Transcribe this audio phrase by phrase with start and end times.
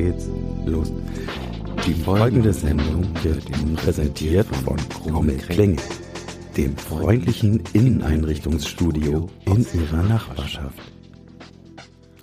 [0.00, 0.28] geht's
[0.64, 0.90] los.
[1.86, 5.76] Die folgende Sendung wird Ihnen präsentiert von Krummel Klinge,
[6.56, 10.78] dem freundlichen Inneneinrichtungsstudio in Ihrer Nachbarschaft.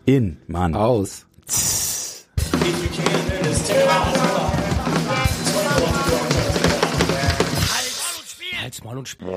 [0.05, 0.73] In, Mann.
[0.73, 1.25] Aus.
[8.61, 9.27] Halt's Maul und Spiel.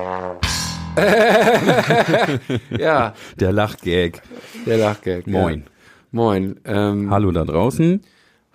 [2.77, 4.21] Ja, Der Lachgag.
[4.65, 5.25] der Lachgag.
[5.27, 5.59] Moin.
[5.65, 5.71] Ja.
[6.11, 6.59] Moin.
[6.65, 8.01] Ähm, Hallo da draußen.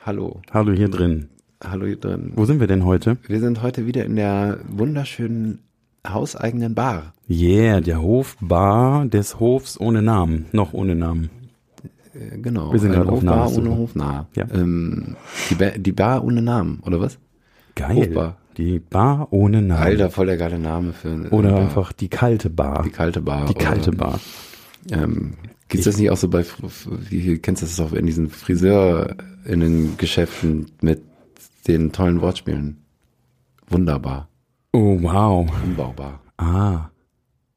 [0.06, 0.41] Hallo.
[0.52, 1.28] Hallo hier drin.
[1.62, 2.33] Hallo hier drin.
[2.37, 3.16] Wo sind wir denn heute?
[3.27, 5.59] Wir sind heute wieder in der wunderschönen
[6.06, 7.12] hauseigenen Bar.
[7.28, 10.47] Yeah, der Hofbar des Hofs ohne Namen.
[10.52, 11.30] Noch ohne Namen.
[12.14, 12.73] Äh, genau.
[12.73, 13.66] Wir sind gerade auf Hofbar Namenssuche.
[13.66, 14.27] ohne Hofnah.
[14.37, 14.47] Ja.
[14.55, 15.16] Ähm,
[15.50, 17.19] die, ba die Bar ohne Namen, oder was?
[17.75, 17.97] Geil.
[17.97, 18.36] Hofbar.
[18.56, 19.83] Die Bar ohne Namen.
[19.83, 21.61] Alter, voll der geile Name für eine Oder Bar.
[21.61, 22.84] einfach die kalte Bar.
[22.84, 23.47] die kalte Bar.
[23.47, 24.20] Die kalte Bar.
[24.91, 25.34] Ähm,
[25.69, 26.45] gibt's das nicht auch so bei,
[27.11, 31.03] wie kennst du das auch in diesen Friseurinnen-Geschäften mit
[31.67, 32.78] den tollen Wortspielen?
[33.69, 34.28] Wunderbar.
[34.72, 35.48] Oh, wow.
[35.64, 36.20] Umbaubar.
[36.37, 36.91] Ah,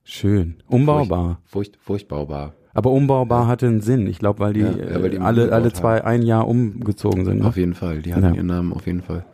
[0.03, 0.55] schön.
[0.67, 1.41] Umbaubar.
[1.45, 2.53] Furcht, furchtbaubar.
[2.73, 4.07] Aber umbaubar hatte einen Sinn.
[4.07, 7.25] Ich glaube, weil die, Ja, ja, weil die äh, alle, alle zwei ein Jahr umgezogen
[7.25, 7.39] sind.
[7.39, 7.45] Ne?
[7.45, 8.01] Auf jeden Fall.
[8.01, 9.25] Die hatten ihren Namen auf jeden Fall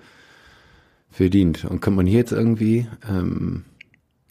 [1.09, 1.65] verdient.
[1.65, 3.63] Und könnte man hier jetzt irgendwie ähm,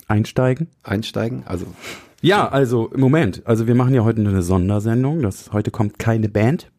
[0.09, 0.69] Einsteigen?
[0.83, 1.43] einsteigen?
[1.47, 1.67] Also
[2.25, 3.43] Ja, also Moment.
[3.45, 5.21] Also wir machen ja heute eine Sondersendung.
[5.21, 6.71] Das, heute kommt keine Band.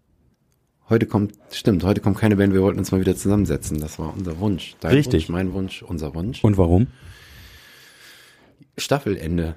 [0.90, 3.80] heute kommt, stimmt, heute kommt keine Band, wir wollten uns mal wieder zusammensetzen.
[3.80, 4.76] Das war unser Wunsch.
[4.80, 5.26] Dein Richtig.
[5.26, 6.44] Wunsch, mein Wunsch, unser Wunsch.
[6.44, 6.88] Und warum?
[8.76, 9.54] Staffelende.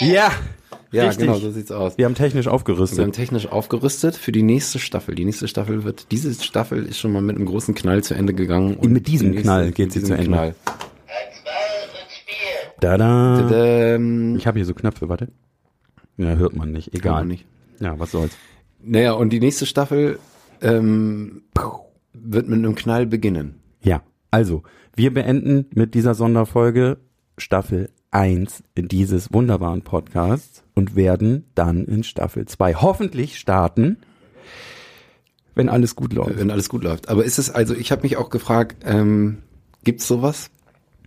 [0.00, 0.30] Ja,
[0.90, 1.26] Ja, Richtig.
[1.26, 1.98] genau, so sieht's aus.
[1.98, 2.98] wir haben technisch Wir aufgerüstet.
[3.00, 5.14] haben technisch aufgerüstet für die nächste Staffel.
[5.14, 8.32] Die nächste Staffel wird, diese Staffel ist schon mal mit einem großen Knall zu Ende
[8.32, 8.74] gegangen.
[8.76, 10.26] Und Mit diesem die nächste- Knall geht sie zu Ende.
[10.28, 10.54] Knall.
[12.80, 13.50] Tada.
[13.94, 15.28] Ähm, Ich habe hier so Knöpfe, warte.
[16.16, 16.94] Ja, hört man nicht.
[16.94, 17.20] Egal.
[17.20, 17.46] man nicht.
[17.80, 18.36] Ja, was soll's.
[18.82, 20.18] Naja, und die nächste Staffel
[20.62, 21.42] ähm,
[22.12, 23.56] wird mit einem Knall beginnen.
[23.82, 24.62] Ja, also,
[24.96, 26.98] wir beenden mit dieser Sonderfolge
[27.36, 33.96] Staffel 1 dieses wunderbaren Podcasts und werden dann in Staffel 2 hoffentlich starten,
[35.56, 36.38] wenn alles gut läuft.
[36.38, 37.08] wenn alles gut läuft.
[37.08, 39.38] Aber ist es, also ich habe mich auch gefragt, ähm,
[39.82, 40.50] gibt's sowas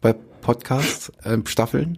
[0.01, 1.97] bei Podcasts, ähm, Staffeln?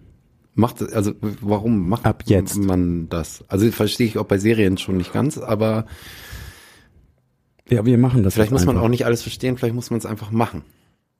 [0.54, 2.56] Macht also warum macht Ab jetzt.
[2.56, 3.42] man das?
[3.48, 5.84] Also verstehe ich auch bei Serien schon nicht ganz, aber
[7.68, 8.84] Ja, wir machen das vielleicht muss man einfach.
[8.86, 10.62] auch nicht alles verstehen, vielleicht muss man es einfach machen.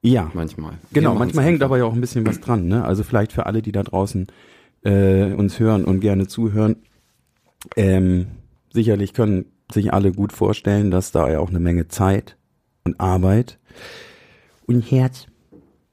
[0.03, 0.75] Ja, Manchmal.
[0.93, 1.15] Genau.
[1.17, 1.67] Manchmal hängt einfach.
[1.67, 2.69] aber ja auch ein bisschen was dran.
[2.69, 2.85] Ne?
[2.85, 4.29] Also vielleicht für alle, die da draußen
[4.85, 6.77] äh, uns hören und gerne zuhören.
[7.77, 8.27] Ähm,
[8.73, 12.37] sicherlich können sich alle gut vorstellen, dass da ja auch eine Menge Zeit
[12.85, 13.59] und Arbeit
[14.67, 15.27] und Herz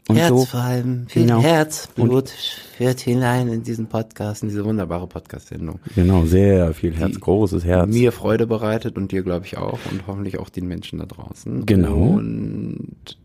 [0.08, 1.42] und Herz so vor allem, viel Genau.
[1.42, 5.80] Herzblut führt hinein in diesen Podcast, in diese wunderbare Podcast-Sendung.
[5.96, 7.90] Genau, sehr viel Herz, Die großes Herz.
[7.90, 11.66] Mir Freude bereitet und dir, glaube ich, auch und hoffentlich auch den Menschen da draußen.
[11.66, 11.96] Genau.
[11.96, 13.18] Und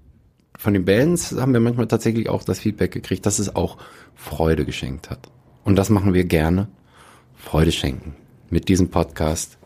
[0.57, 3.79] von den Bands haben wir manchmal tatsächlich auch das Feedback gekriegt, dass es auch
[4.15, 5.29] Freude geschenkt hat.
[5.67, 6.69] Und das machen wir gerne.
[7.35, 8.15] Freude schenken.
[8.51, 9.59] Mit diesem Podcast.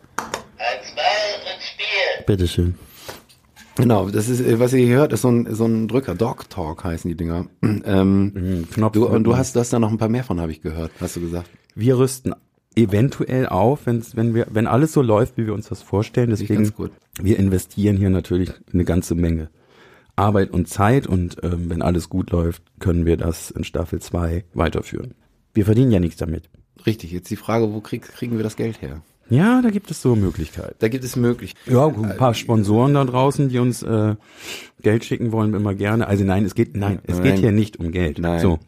[2.25, 2.73] Bitteschön.
[3.75, 6.15] Genau, das ist, was ihr hier hört, ist so ein, so ein Drücker.
[6.15, 7.45] Dog Talk heißen die Dinger.
[7.61, 8.93] Ähm, Mhm, Knopf.
[8.93, 10.91] du, und du hast, du hast da noch ein paar mehr von, habe ich gehört,
[10.99, 11.49] hast du gesagt.
[11.75, 12.33] wir rüsten
[12.75, 16.31] eventuell auf, wenn's, wenn wir, wenn alles so läuft, wie wir uns das vorstellen.
[16.31, 16.91] Deswegen, ganz gut.
[17.21, 19.49] wir investieren hier natürlich eine ganze Menge
[20.15, 24.45] Arbeit und Zeit und ähm, wenn alles gut läuft, können wir das in Staffel 2
[24.53, 25.13] weiterführen.
[25.53, 26.49] Wir verdienen ja nichts damit.
[26.85, 29.01] Richtig, jetzt die Frage, wo krieg, kriegen wir das Geld her?
[29.29, 30.75] Ja, da gibt es so Möglichkeiten.
[30.79, 31.73] Da gibt es Möglichkeiten.
[31.73, 34.15] Ja, ein paar Sponsoren da draußen, die uns äh,
[34.81, 36.07] Geld schicken wollen, immer gerne.
[36.07, 37.23] Also nein, es geht nein, es Nein.
[37.23, 38.19] geht hier nicht um Geld.
[38.19, 38.41] Nein.
[38.41, 38.59] So,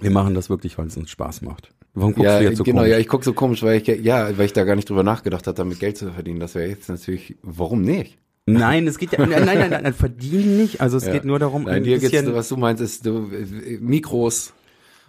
[0.00, 1.70] wir machen das wirklich, weil es uns Spaß macht.
[1.92, 2.90] Warum guckst Ja, du jetzt so genau, komisch?
[2.92, 5.46] ja, ich guck so komisch, weil ich ja, weil ich da gar nicht drüber nachgedacht
[5.46, 6.40] hatte, damit Geld zu verdienen.
[6.40, 8.18] Das wäre jetzt natürlich, warum nicht?
[8.46, 10.80] Nein, es geht ja, nein, nein, nein, nein, verdienen nicht.
[10.80, 11.12] Also es Ja.
[11.12, 14.52] geht nur darum, Nein, ein dir geht's, bisschen was du meinst, ist du, äh, Mikros.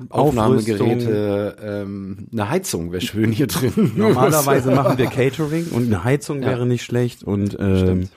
[0.09, 3.93] Aufnahmegeräte, ähm, eine Heizung wäre schön hier drin.
[3.95, 6.49] Normalerweise machen wir Catering und eine Heizung Ja.
[6.49, 8.09] wäre nicht schlecht und ähm, Stimmt.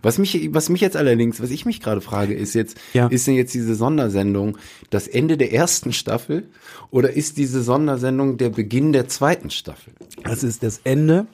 [0.00, 3.08] Was mich, was mich jetzt allerdings, was ich mich gerade frage, ist jetzt, Ja.
[3.08, 4.56] ist denn jetzt diese Sondersendung
[4.90, 6.44] das Ende der ersten Staffel
[6.90, 9.92] oder ist diese Sondersendung der Beginn der zweiten Staffel?
[10.22, 11.26] das ist das Ende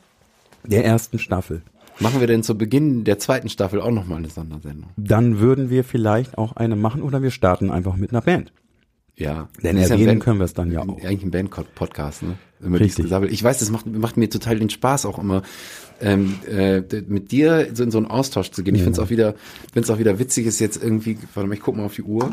[0.64, 1.60] der ersten Staffel.
[2.00, 4.90] Machen wir denn zu Beginn der zweiten Staffel auch nochmal eine Sondersendung?
[4.96, 8.50] Dann würden wir vielleicht auch eine machen oder wir starten einfach mit einer Band.
[9.16, 9.48] Ja.
[9.62, 10.88] Denn ja erwähnen Band- können wir es dann ja auch.
[11.02, 12.36] Eigentlich ein Band-Podcast, ne?
[12.60, 13.06] Immer Richtig.
[13.30, 15.42] Ich weiß, das macht, macht mir total den Spaß auch immer,
[16.00, 18.74] ähm, äh, mit dir so in so einen Austausch zu gehen.
[18.74, 19.34] Ich finde es auch wieder,
[19.72, 22.02] finde es auch wieder witzig, ist jetzt irgendwie, warte mal, ich guck mal auf die
[22.02, 22.30] Uhr.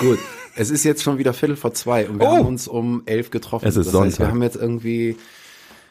[0.00, 0.18] Gut.
[0.54, 2.36] Es ist jetzt schon wieder Viertel vor zwei und wir Oh.
[2.36, 3.66] haben uns um elf getroffen.
[3.66, 4.28] Es ist das heißt, wir Sonntag.
[4.32, 5.16] haben jetzt irgendwie.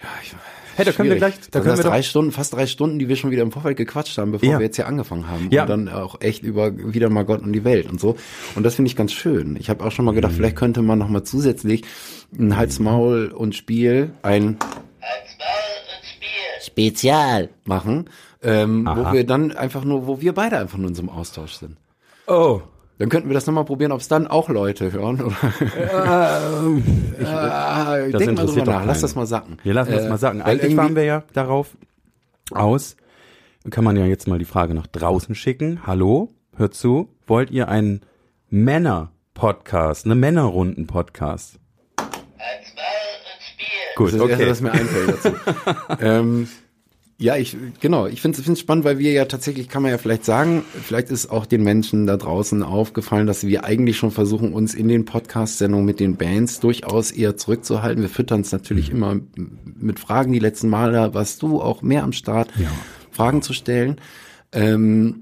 [0.03, 0.33] Ja, ich,
[0.75, 2.65] Hey, da können wir gleich- da Das können sind wir drei doch- Stunden, fast drei
[2.65, 4.59] Stunden, die wir schon wieder im Vorfeld gequatscht haben, bevor Ja.
[4.59, 5.47] wir jetzt hier angefangen haben.
[5.51, 5.63] Ja.
[5.63, 8.15] Und dann auch echt über wieder mal Gott und die Welt und so.
[8.55, 9.57] Und das finde ich ganz schön.
[9.59, 10.15] Ich habe auch schon mal Mhm.
[10.17, 11.83] gedacht, vielleicht könnte man noch mal zusätzlich
[12.37, 14.57] ein Hals, Maul und Spiel ein
[16.63, 17.49] Spezial.
[17.65, 18.09] machen,
[18.43, 19.09] ähm, Aha.
[19.09, 21.77] wo wir dann einfach nur, wo wir beide einfach nur in so einem Austausch sind.
[22.27, 22.61] Oh.
[23.01, 25.19] Dann könnten wir das nochmal probieren, ob es dann auch Leute hören.
[25.23, 25.35] Oder?
[27.25, 29.57] Ah, Das denk mal drüber nach, lass das mal sacken.
[29.63, 30.39] Wir lassen das Äh, mal sagen.
[30.43, 31.75] weil Eigentlich waren wir ja darauf
[32.51, 32.95] aus.
[33.71, 35.79] Kann man ja jetzt mal die Frage nach draußen schicken.
[35.87, 37.09] Hallo, hört zu.
[37.25, 38.01] Wollt ihr einen
[38.51, 41.57] Männer-Podcast, eine Männerrunden-Podcast?
[43.95, 44.49] Gut, Das ist das Erste, okay.
[44.51, 45.33] was mir einfällt dazu.
[46.01, 46.47] ähm,
[47.21, 50.25] ja, ich, genau, ich finde es spannend, weil wir ja tatsächlich, kann man ja vielleicht
[50.25, 54.73] sagen, vielleicht ist auch den Menschen da draußen aufgefallen, dass wir eigentlich schon versuchen, uns
[54.73, 58.01] in den Podcast-Sendungen mit den Bands durchaus eher zurückzuhalten.
[58.01, 60.33] Wir füttern es natürlich immer mit Fragen.
[60.33, 62.49] Die letzten Male warst du auch mehr am Start,
[63.11, 63.97] Fragen zu stellen.
[64.51, 65.21] Ähm,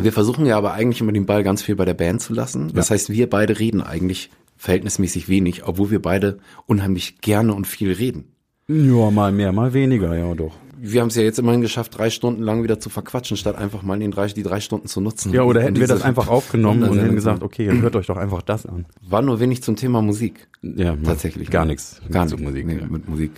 [0.00, 2.72] wir versuchen ja aber eigentlich immer den Ball ganz viel bei der Band zu lassen.
[2.74, 7.92] Das heißt, wir beide reden eigentlich verhältnismäßig wenig, obwohl wir beide unheimlich gerne und viel
[7.92, 8.32] reden.
[8.66, 10.54] Ja, mal mehr, mal weniger, ja doch.
[10.80, 13.82] Wir haben es ja jetzt immerhin geschafft, drei Stunden lang wieder zu verquatschen, statt einfach
[13.82, 15.32] mal in den drei, die drei Stunden zu nutzen.
[15.32, 18.16] Ja, oder hätten wir das einfach aufgenommen und hätten gesagt, okay, dann hört euch doch
[18.16, 18.86] einfach das an.
[19.08, 20.48] War nur wenig zum Thema Musik.
[20.62, 21.50] Ja, Tatsächlich.
[21.50, 22.00] Gar nichts.
[22.10, 22.44] Gar zu nicht.
[22.44, 22.66] Musik.
[22.66, 22.86] Nee, ja.
[22.86, 23.32] mit Musik.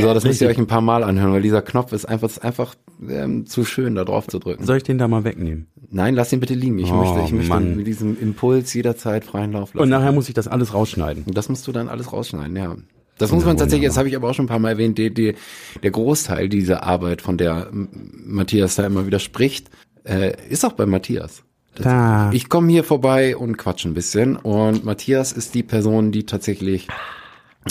[0.00, 2.44] So, das müsst ihr euch ein paar Mal anhören, weil dieser Knopf ist einfach, ist
[2.44, 2.74] einfach
[3.08, 4.64] ähm, zu schön, da drauf zu drücken.
[4.66, 5.66] Soll ich den da mal wegnehmen?
[5.90, 6.78] Nein, lass ihn bitte liegen.
[6.78, 7.76] Ich Oh, möchte, ich möchte Mann.
[7.76, 9.82] mit diesem Impuls jederzeit freien Lauf lassen.
[9.82, 11.24] Und nachher muss ich das alles rausschneiden.
[11.26, 12.76] Und das musst du dann alles rausschneiden, ja.
[13.18, 15.12] Das muss man tatsächlich, das habe ich aber auch schon ein paar Mal erwähnt, die,
[15.12, 15.34] die,
[15.82, 19.68] der Großteil dieser Arbeit, von der Matthias da immer wieder spricht,
[20.04, 21.42] äh, ist auch bei Matthias.
[21.74, 22.30] Da.
[22.32, 26.88] Ich komme hier vorbei und quatsch ein bisschen und Matthias ist die Person, die tatsächlich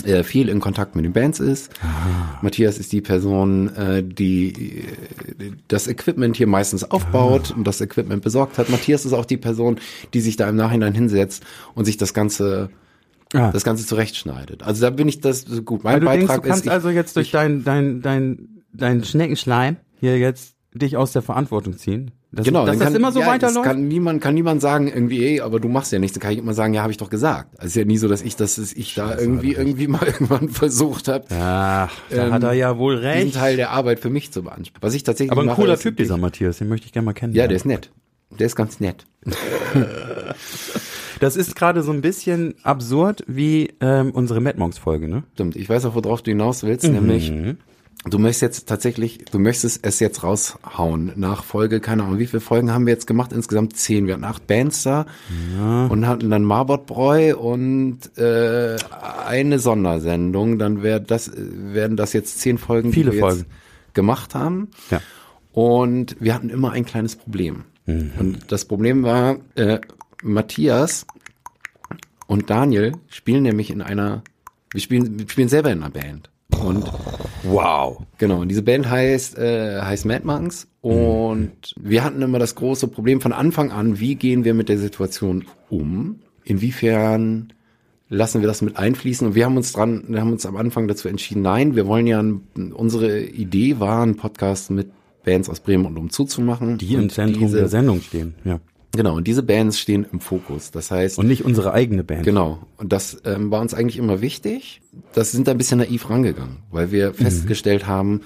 [0.04, 1.72] äh, viel in Kontakt mit den Bands ist.
[2.40, 4.84] Matthias ist die Person, äh, die
[5.38, 8.68] äh, das Equipment hier meistens aufbaut und das Equipment besorgt hat.
[8.70, 9.78] Matthias ist auch die Person,
[10.14, 11.42] die sich da im Nachhinein hinsetzt
[11.74, 12.70] und sich das Ganze
[13.34, 13.50] Ah.
[13.52, 14.62] das Ganze zurechtschneidet.
[14.62, 15.84] Also da bin ich das gut.
[15.84, 19.04] Mein du denkst, Beitrag du kannst ist, ich, also jetzt durch dein, dein, dein, dein
[19.04, 22.12] Schneckenschleim hier jetzt dich aus der Verantwortung ziehen.
[22.30, 23.64] Das, genau, dass dann das immer so ja, weiterläuft.
[23.64, 26.14] Kann niemand, kann niemand sagen irgendwie, ey, aber du machst ja nichts.
[26.14, 27.54] Dann kann ich immer sagen, ja, habe ich doch gesagt.
[27.54, 30.50] Also es ist ja nie so, dass ich, dass ich da irgendwie, irgendwie mal irgendwann
[30.50, 33.34] versucht habe, Ach, da Ähm, hat er ja wohl diesen recht.
[33.34, 34.82] Teil der Arbeit für mich zu beanspruchen.
[34.82, 37.14] Was ich tatsächlich Aber ein mache, cooler Typ, dieser Matthias, den möchte ich gerne mal
[37.14, 37.32] kennen.
[37.32, 37.90] Ja, der ist nett.
[38.38, 39.06] Der ist ganz nett.
[41.20, 45.24] Das ist gerade so ein bisschen absurd wie ähm, unsere Mad Monks Folge, ne?
[45.34, 45.56] Stimmt.
[45.56, 46.92] Ich weiß auch, worauf du hinaus willst, Mhm.
[46.94, 47.32] nämlich
[48.08, 52.40] du möchtest jetzt tatsächlich, du möchtest es jetzt raushauen nach Folge, keine Ahnung, wie viele
[52.40, 53.32] Folgen haben wir jetzt gemacht?
[53.32, 54.06] Insgesamt zehn.
[54.06, 55.06] Wir hatten acht Bands da
[55.88, 58.76] und hatten dann Marbot-Bräu und äh,
[59.26, 60.58] eine Sondersendung.
[60.58, 63.38] Dann wär das, werden das jetzt zehn Folgen, Viele die wir Folgen.
[63.40, 64.68] jetzt gemacht haben.
[64.90, 65.00] Ja.
[65.52, 67.64] Und wir hatten immer ein kleines Problem.
[67.86, 69.80] Und das Problem war, äh,
[70.22, 71.06] Matthias
[72.26, 74.22] und Daniel spielen nämlich in einer,
[74.72, 76.30] wir spielen, wir spielen selber in einer Band.
[76.60, 76.90] Und
[77.44, 78.02] Wow.
[78.18, 80.66] genau, und diese Band heißt, äh, heißt Mad Monks.
[80.80, 84.78] Und wir hatten immer das große Problem von Anfang an, wie gehen wir mit der
[84.78, 86.20] Situation um?
[86.44, 87.52] Inwiefern
[88.08, 89.26] lassen wir das mit einfließen?
[89.26, 92.06] Und wir haben uns dran, wir haben uns am Anfang dazu entschieden, nein, wir wollen
[92.06, 92.22] ja,
[92.72, 94.90] unsere Idee war, einen Podcast mit
[95.24, 96.78] Bands aus Bremen und umzu zu machen.
[96.78, 98.60] Die im Zentrum diese, der Sendung stehen, ja.
[98.98, 100.72] Genau, und diese Bands stehen im Fokus.
[100.72, 102.24] Das heißt, Und nicht unsere eigene Band.
[102.24, 102.66] Genau.
[102.78, 104.80] Und das ähm, war uns eigentlich immer wichtig.
[105.12, 108.22] Das sind da ein bisschen naiv rangegangen, weil wir festgestellt haben,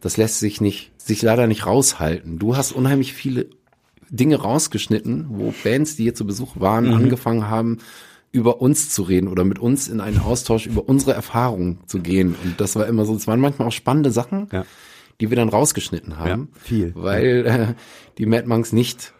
[0.00, 2.40] das lässt sich nicht, sich leider nicht raushalten.
[2.40, 3.46] Du hast unheimlich viele
[4.10, 7.78] Dinge rausgeschnitten, wo Bands, die hier zu Besuch waren, angefangen haben,
[8.32, 12.34] über uns zu reden oder mit uns in einen Austausch über unsere Erfahrungen zu gehen.
[12.42, 14.64] Und das war immer so, es waren manchmal auch spannende Sachen, Ja.
[15.20, 16.48] die wir dann rausgeschnitten haben.
[16.54, 16.92] Ja, viel.
[16.96, 17.74] Weil äh,
[18.18, 19.12] die Mad Monks nicht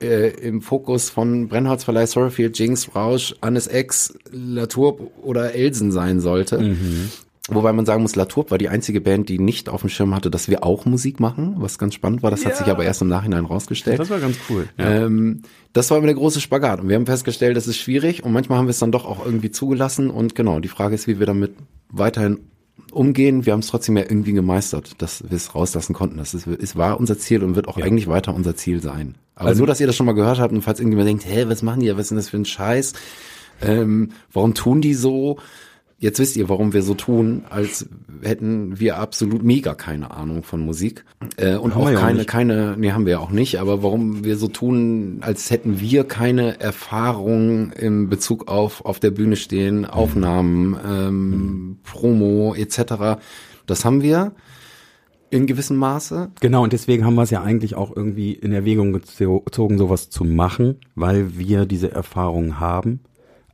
[0.00, 6.58] äh, im Fokus von Brennholzverleih, Sorrowfield, Jinx, Rausch, Annes X, Latour oder Elsen sein sollte.
[6.58, 7.10] Mhm.
[7.48, 10.30] Wobei man sagen muss, Latour war die einzige Band, die nicht auf dem Schirm hatte,
[10.30, 12.30] dass wir auch Musik machen, was ganz spannend war.
[12.32, 14.00] Das hat sich aber erst im Nachhinein rausgestellt.
[14.00, 14.68] Das war ganz cool.
[14.76, 15.04] Ja.
[15.04, 16.80] Ähm, das war immer der große Spagat.
[16.80, 19.24] Und wir haben festgestellt, das ist schwierig und manchmal haben wir es dann doch auch
[19.24, 20.10] irgendwie zugelassen.
[20.10, 21.54] Und genau, die Frage ist, wie wir damit
[21.88, 22.40] weiterhin
[22.92, 23.46] umgehen.
[23.46, 26.18] Wir haben es trotzdem ja irgendwie gemeistert, dass wir es rauslassen konnten.
[26.18, 29.14] Das ist, es war unser Ziel und wird auch eigentlich weiter unser Ziel sein.
[29.34, 31.44] Aber Also- nur, dass ihr das schon mal gehört habt und falls irgendjemand denkt, hä,
[31.48, 32.92] was machen die, was ist denn das für ein Scheiß?
[33.62, 35.38] Ähm, warum tun die so?
[35.98, 37.88] Jetzt wisst ihr, warum wir so tun, als
[38.22, 41.04] hätten wir absolut mega keine Ahnung von Musik.
[41.38, 43.82] Äh, und Haben auch ja auch keine, keine, nee, haben wir ja auch nicht, aber
[43.82, 49.36] warum wir so tun, als hätten wir keine Erfahrung im Bezug auf auf der Bühne
[49.36, 53.18] stehen, Aufnahmen, ähm, Promo etc.
[53.66, 54.32] Das haben wir
[55.30, 56.30] in gewissem Maße.
[56.40, 60.10] Genau, und deswegen haben wir es ja eigentlich auch irgendwie in Erwägung gezo- gezogen, sowas
[60.10, 63.00] zu machen, weil wir diese Erfahrung haben,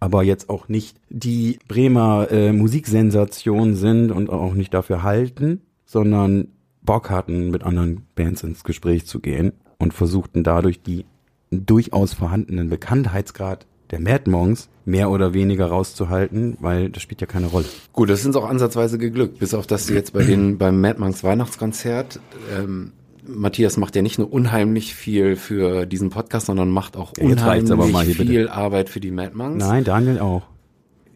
[0.02, 6.48] aber jetzt auch nicht die Bremer äh, Musiksensation sind und auch nicht dafür halten, sondern
[6.82, 11.04] Bock hatten, mit anderen Bands ins Gespräch zu gehen und versuchten dadurch die
[11.52, 17.46] durchaus vorhandenen Bekanntheitsgrad der Mad Monks mehr oder weniger rauszuhalten, weil das spielt ja keine
[17.46, 17.66] Rolle.
[17.92, 20.80] Gut, das ist uns auch ansatzweise geglückt, bis auf dass du jetzt bei den beim
[20.80, 22.18] Mad Monks Weihnachtskonzert
[22.52, 22.90] ähm,
[23.26, 28.18] Matthias macht ja nicht nur unheimlich viel für diesen Podcast, sondern macht auch Ja, unheimlich
[28.18, 28.30] bitte.
[28.30, 29.64] viel Arbeit für die Mad Monks.
[29.64, 30.42] Nein, Daniel auch.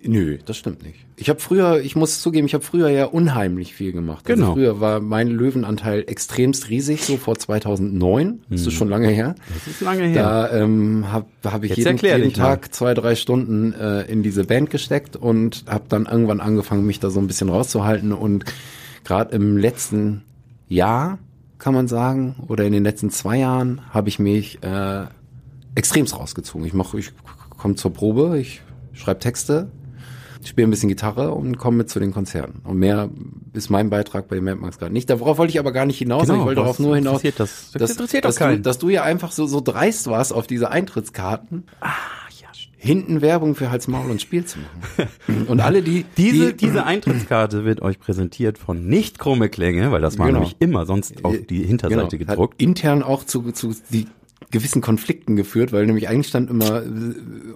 [0.09, 0.99] Nö, das stimmt nicht.
[1.17, 4.29] Ich habe früher, ich muss zugeben, ich habe früher ja unheimlich viel gemacht.
[4.31, 4.55] Also Genau.
[4.55, 8.41] früher war mein Löwenanteil extremst riesig, so vor 2009.
[8.51, 9.35] Das ist schon lange her.
[9.53, 10.23] Das ist lange her.
[10.23, 12.45] Da ähm, habe hab ich Jetzt jeden, jeden dich mal.
[12.45, 17.01] Tag zwei, drei Stunden äh, in diese Band gesteckt und habe dann irgendwann angefangen, mich
[17.01, 18.13] da so ein bisschen rauszuhalten.
[18.13, 18.45] Und
[19.03, 20.23] gerade im letzten
[20.69, 21.19] Jahr,
[21.59, 25.07] kann man sagen, oder in den letzten zwei Jahren, habe ich mich äh,
[25.75, 26.67] extremst rausgezogen.
[26.67, 27.13] Ich mache, ich
[27.57, 29.71] komme zur Probe, ich schreibe Texte,
[30.45, 32.61] spiele ein bisschen Gitarre und komme mit zu den Konzerten.
[32.65, 33.11] Und mehr
[33.53, 35.11] ist mein Beitrag bei den Mad Monks gerade nicht.
[35.11, 36.27] Darauf wollte ich aber gar nicht hinaus.
[36.27, 37.71] Genau, ich wollte darauf nur hinaus, interessiert das?
[37.73, 38.63] Das dass, interessiert doch dass, du, keinen.
[38.63, 41.89] dass du ja einfach so, so dreist warst auf diese Eintrittskarten, ah.
[42.87, 45.09] Hinten Werbung für Hals, Maul und Spiel zu machen.
[45.49, 50.01] Und alle, die, Diese, die, diese Eintrittskarte wird euch präsentiert von nicht krumme Klänge, weil
[50.01, 50.41] das war Genau.
[50.41, 52.55] nämlich immer sonst auf die Hinterseite genau, gedruckt.
[52.55, 54.07] Hat intern auch zu, zu die
[54.51, 56.89] gewissen Konflikten geführt, weil nämlich eigentlich stand immer äh,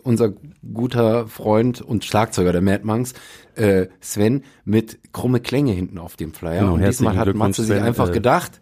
[0.02, 0.32] unser
[0.74, 3.14] guter Freund und Schlagzeuger der Mad Monks,
[3.54, 6.60] äh, Sven, mit krumme Klänge hinten auf dem Flyer.
[6.60, 8.60] Genau, und diesmal hat Matze sich einfach äh, gedacht,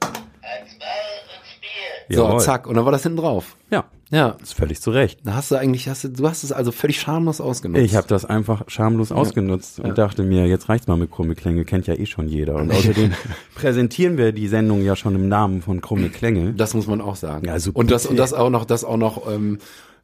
[2.10, 2.40] so, Jawohl.
[2.40, 3.56] zack, und dann war das hinten drauf.
[3.70, 4.36] Ja, Ja.
[4.42, 5.20] ist völlig zu Recht.
[5.24, 7.82] Da hast du eigentlich, hast du, du hast es also völlig schamlos ausgenutzt.
[7.84, 11.64] Ich habe das einfach schamlos ausgenutzt und dachte mir, jetzt reicht's mal mit krumme Klänge,
[11.64, 12.54] kennt ja eh schon jeder.
[12.56, 13.12] Und außerdem
[13.54, 16.54] präsentieren wir die Sendung ja schon im Namen von krumme Klänge.
[16.54, 17.46] Das muss man auch sagen.
[17.46, 19.58] Ja, also und das und das auch noch, das auch noch ähm,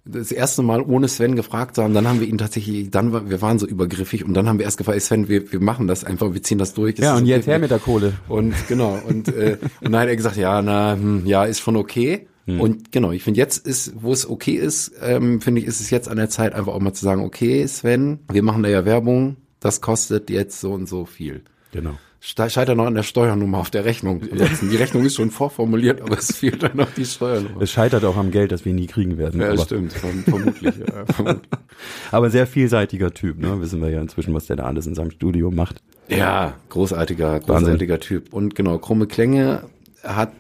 [0.07, 3.31] das erste Mal ohne Sven gefragt zu haben, dann haben wir ihn tatsächlich, dann war,
[3.31, 6.05] wir waren so übergriffig und dann haben wir erst gefragt, Sven, wir, wir machen das
[6.05, 6.99] einfach, wir ziehen das durch.
[6.99, 7.31] Ja, und okay.
[7.31, 8.13] jetzt her mit der Kohle.
[8.29, 11.77] Und genau, und, äh, und dann hat er gesagt, ja, na, hm, ja, ist schon
[11.77, 12.27] okay.
[12.47, 12.61] Hm.
[12.61, 15.89] Und genau, ich finde jetzt ist, wo es okay ist, ähm, finde ich, ist es
[15.89, 18.85] jetzt an der Zeit, einfach auch mal zu sagen, okay, Sven, wir machen da ja
[18.85, 21.43] Werbung, das kostet jetzt so und so viel.
[21.73, 21.95] Genau.
[22.27, 24.23] Scheitert noch an der Steuernummer auf der Rechnung.
[24.33, 27.61] Ansonsten, die Rechnung ist schon vorformuliert, aber es fehlt dann noch die Steuernummer.
[27.61, 29.41] Es scheitert auch am Geld, das wir nie kriegen werden.
[29.43, 30.75] Ja, aber, stimmt, verm- vermutlich.
[30.75, 31.51] Ja, vermutlich.
[32.11, 33.61] aber sehr vielseitiger Typ, ne?
[33.61, 35.83] Wissen wir ja inzwischen, was der da alles in seinem Studio macht.
[36.09, 38.33] ja großartiger, großartiger Typ.
[38.33, 39.65] Und genau, Krumme Klänge
[40.03, 40.33] hat,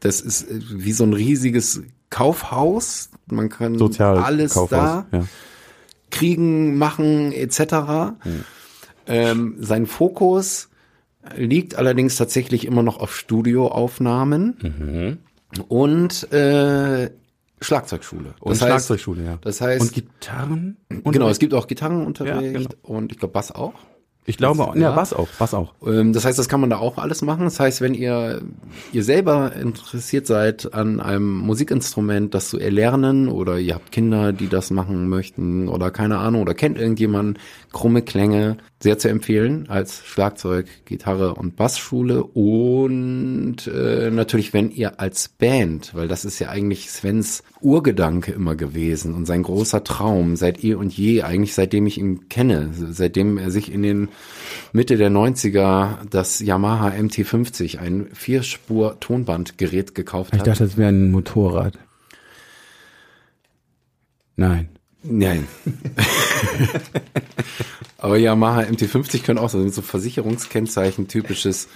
[0.00, 3.10] das ist äh, wie so ein riesiges Kaufhaus.
[3.30, 5.24] Man kann Sozial alles Kaufhaus, da Ja.
[6.10, 8.16] kriegen, machen etc.
[9.06, 10.68] Ähm, sein Fokus
[11.36, 15.18] liegt allerdings tatsächlich immer noch auf Studioaufnahmen
[15.68, 17.10] und äh,
[17.60, 18.34] Schlagzeugschule.
[18.40, 19.38] Und Das heißt- Schlagzeugschule, ja.
[19.40, 20.76] Das heißt, und Gitarren?
[21.02, 22.68] Und genau, es gibt auch Gitarrenunterricht Ja, genau.
[22.82, 23.74] und ich glaube Bass auch.
[24.26, 25.72] Ich glaube, auch, ja, Bass auch, Bass auch.
[25.86, 27.44] Ähm, Das heißt, das kann man da auch alles machen.
[27.44, 28.42] Das heißt, wenn ihr,
[28.92, 34.48] ihr selber interessiert seid an einem Musikinstrument, das zu erlernen oder ihr habt Kinder, die
[34.48, 37.38] das machen möchten oder keine Ahnung oder kennt irgendjemanden,
[37.72, 45.00] krumme Klänge, sehr zu empfehlen als Schlagzeug, Gitarre und Bassschule und äh, natürlich, wenn ihr
[45.00, 50.36] als Band, weil das ist ja eigentlich Svens Urgedanke immer gewesen und sein großer Traum
[50.36, 54.08] seit eh und je, eigentlich seitdem ich ihn kenne, seitdem er sich in den
[54.72, 60.46] Mitte der 90er das Yamaha MT50, ein Vierspur-Tonbandgerät gekauft Ich hat.
[60.46, 61.78] dachte, das wäre ein Motorrad.
[64.36, 64.68] Nein.
[65.02, 65.46] Nein.
[67.98, 71.68] Aber Yamaha MT50 können auch so, so Versicherungskennzeichen, typisches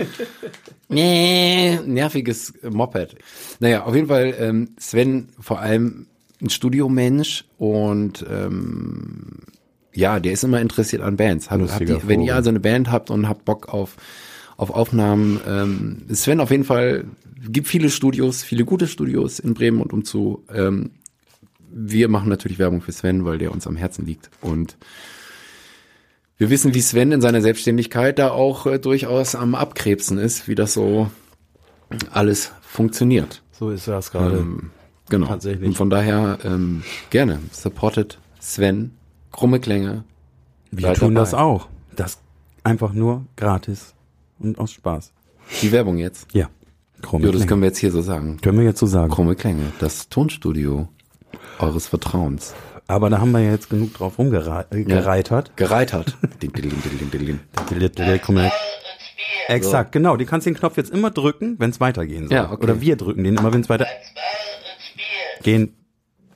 [0.88, 3.17] nee, nerviges Moped.
[3.61, 6.07] Naja, auf jeden Fall ähm, Sven vor allem
[6.41, 9.41] ein Studiomensch und ähm,
[9.95, 11.50] ja, der ist immer interessiert an Bands.
[11.50, 13.97] Hat Lustiger die, wenn ihr also eine Band habt und habt Bock auf
[14.57, 17.05] auf Aufnahmen, ähm, Sven auf jeden Fall
[17.49, 20.45] gibt viele Studios, viele gute Studios in Bremen und umzu.
[20.55, 20.93] Ähm,
[21.75, 24.31] wir machen natürlich Werbung für Sven, weil der uns am Herzen liegt.
[24.41, 24.76] Und
[26.37, 30.55] wir wissen, wie Sven in seiner Selbstständigkeit da auch äh, durchaus am Abkrebsen ist, wie
[30.55, 31.11] das so
[32.11, 33.43] alles funktioniert.
[33.52, 34.38] So ist das gerade.
[34.38, 34.71] Ähm,
[35.09, 35.26] genau.
[35.26, 35.67] Tatsächlich.
[35.69, 38.93] Und von daher ähm, gerne supportet Sven,
[39.31, 40.05] krumme Klänge.
[40.71, 41.21] Wir tun dabei.
[41.21, 41.69] das auch.
[41.95, 42.19] Das
[42.64, 43.95] Einfach nur gratis
[44.38, 45.12] und aus Spaß.
[45.62, 46.29] Die Werbung jetzt.
[46.33, 46.49] Ja.
[47.02, 47.49] Krumme Ja, das Klänge.
[47.49, 48.38] können wir jetzt hier so sagen.
[48.41, 49.11] können wir jetzt so sagen.
[49.12, 50.88] Krumme Klänge, das Tonstudio
[51.59, 52.55] eures Vertrauens.
[52.87, 55.57] Aber da haben wir ja jetzt genug drauf rumgereitert.
[55.57, 56.17] Gereitert.
[59.49, 60.17] Exakt, genau.
[60.17, 62.37] Du kannst den Knopf jetzt immer drücken, wenn es weitergehen soll.
[62.37, 62.62] Ja, okay.
[62.65, 63.87] Oder wir drücken den immer, wenn es weiter
[65.43, 65.75] gehen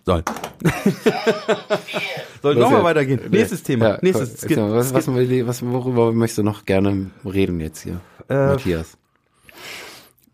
[0.05, 0.23] soll.
[2.43, 2.85] soll nochmal jetzt?
[2.85, 3.21] weitergehen.
[3.25, 3.39] Nee.
[3.39, 3.89] Nächstes Thema.
[3.89, 4.47] Ja, Nächstes.
[4.47, 8.97] komm, was, was, was, was, worüber möchtest du noch gerne reden jetzt hier, Äh, Matthias?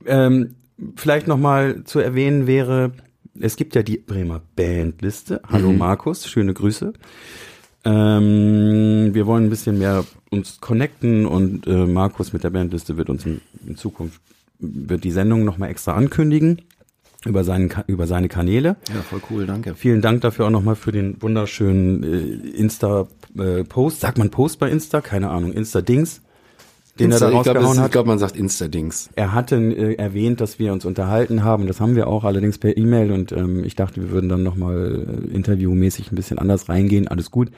[0.06, 0.56] Ähm,
[0.96, 2.92] vielleicht nochmal zu erwähnen wäre,
[3.40, 5.40] es gibt ja die Bremer Bandliste.
[5.48, 6.92] Hallo Markus, schöne Grüße.
[7.84, 13.10] Ähm, wir wollen ein bisschen mehr uns connecten und äh, Markus mit der Bandliste wird
[13.10, 14.20] uns in, in Zukunft
[14.58, 16.62] wird die Sendung nochmal extra ankündigen
[17.24, 18.76] über seinen über seine Kanäle.
[18.94, 19.74] Ja, voll cool, danke.
[19.74, 24.00] Vielen Dank dafür auch nochmal für den wunderschönen äh, Insta-Post.
[24.00, 25.00] Sagt man Post bei Insta?
[25.00, 25.52] Keine Ahnung.
[25.52, 26.22] Insta-Dings,
[26.98, 27.92] den Insta, er da ich glaube, rausgehauen ich hat.
[27.92, 29.10] glaube, man sagt Insta-Dings.
[29.16, 31.66] Er hatte äh, erwähnt, dass wir uns unterhalten haben.
[31.66, 35.06] Das haben wir auch allerdings per E-Mail und ähm, ich dachte, wir würden dann nochmal
[35.30, 37.08] äh, interviewmäßig ein bisschen anders reingehen.
[37.08, 37.50] Alles gut.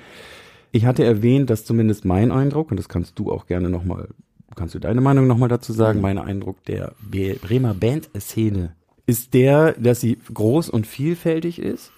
[0.70, 4.08] Ich hatte erwähnt, dass zumindest mein Eindruck, und das kannst du auch gerne nochmal,
[4.56, 8.74] kannst du deine Meinung nochmal dazu sagen, mein Eindruck der Bremer Bandszene
[9.06, 11.92] ist der, dass sie groß und vielfältig ist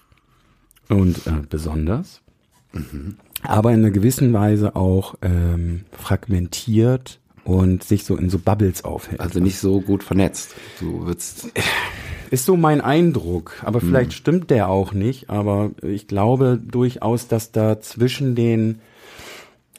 [0.89, 2.23] und äh, besonders,
[3.43, 9.21] aber in einer gewissen Weise auch ähm, fragmentiert und sich so in so Bubbles aufhält.
[9.21, 10.55] Also nicht so gut vernetzt.
[10.81, 11.49] Du würdest,
[12.31, 17.53] Ist so mein Eindruck, aber vielleicht stimmt der auch nicht, aber ich glaube durchaus, dass
[17.53, 18.81] da zwischen den,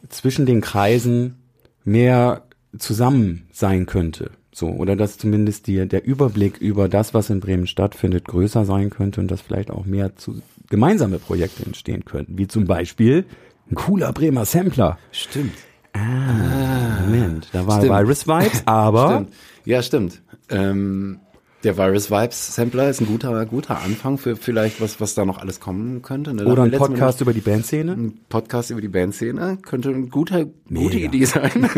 [0.07, 1.35] zwischen den Kreisen
[1.83, 2.43] mehr
[2.77, 4.31] zusammen sein könnte.
[4.53, 8.89] So, oder dass zumindest die, der Überblick über das, was in Bremen stattfindet, größer sein
[8.89, 13.25] könnte und dass vielleicht auch mehr zu, gemeinsame Projekte entstehen könnten, wie zum Beispiel
[13.69, 14.97] ein cooler Bremer Sampler.
[15.11, 15.51] stimmt.
[15.97, 17.93] Ah, Moment, da war Stimmt.
[17.93, 19.33] Virus Vibes, aber Stimmt.
[19.65, 20.21] Ja, stimmt.
[20.49, 21.19] Ähm,
[21.63, 25.39] der Virus Vibes Sampler ist ein guter, guter Anfang für vielleicht was, was da noch
[25.39, 26.33] alles kommen könnte.
[26.33, 26.45] Ne?
[26.45, 27.93] Oder ein Podcast über die Bandszene.
[27.93, 30.97] Ein Podcast über die Bandszene könnte eine gute, gute.
[30.97, 31.51] Idee sein.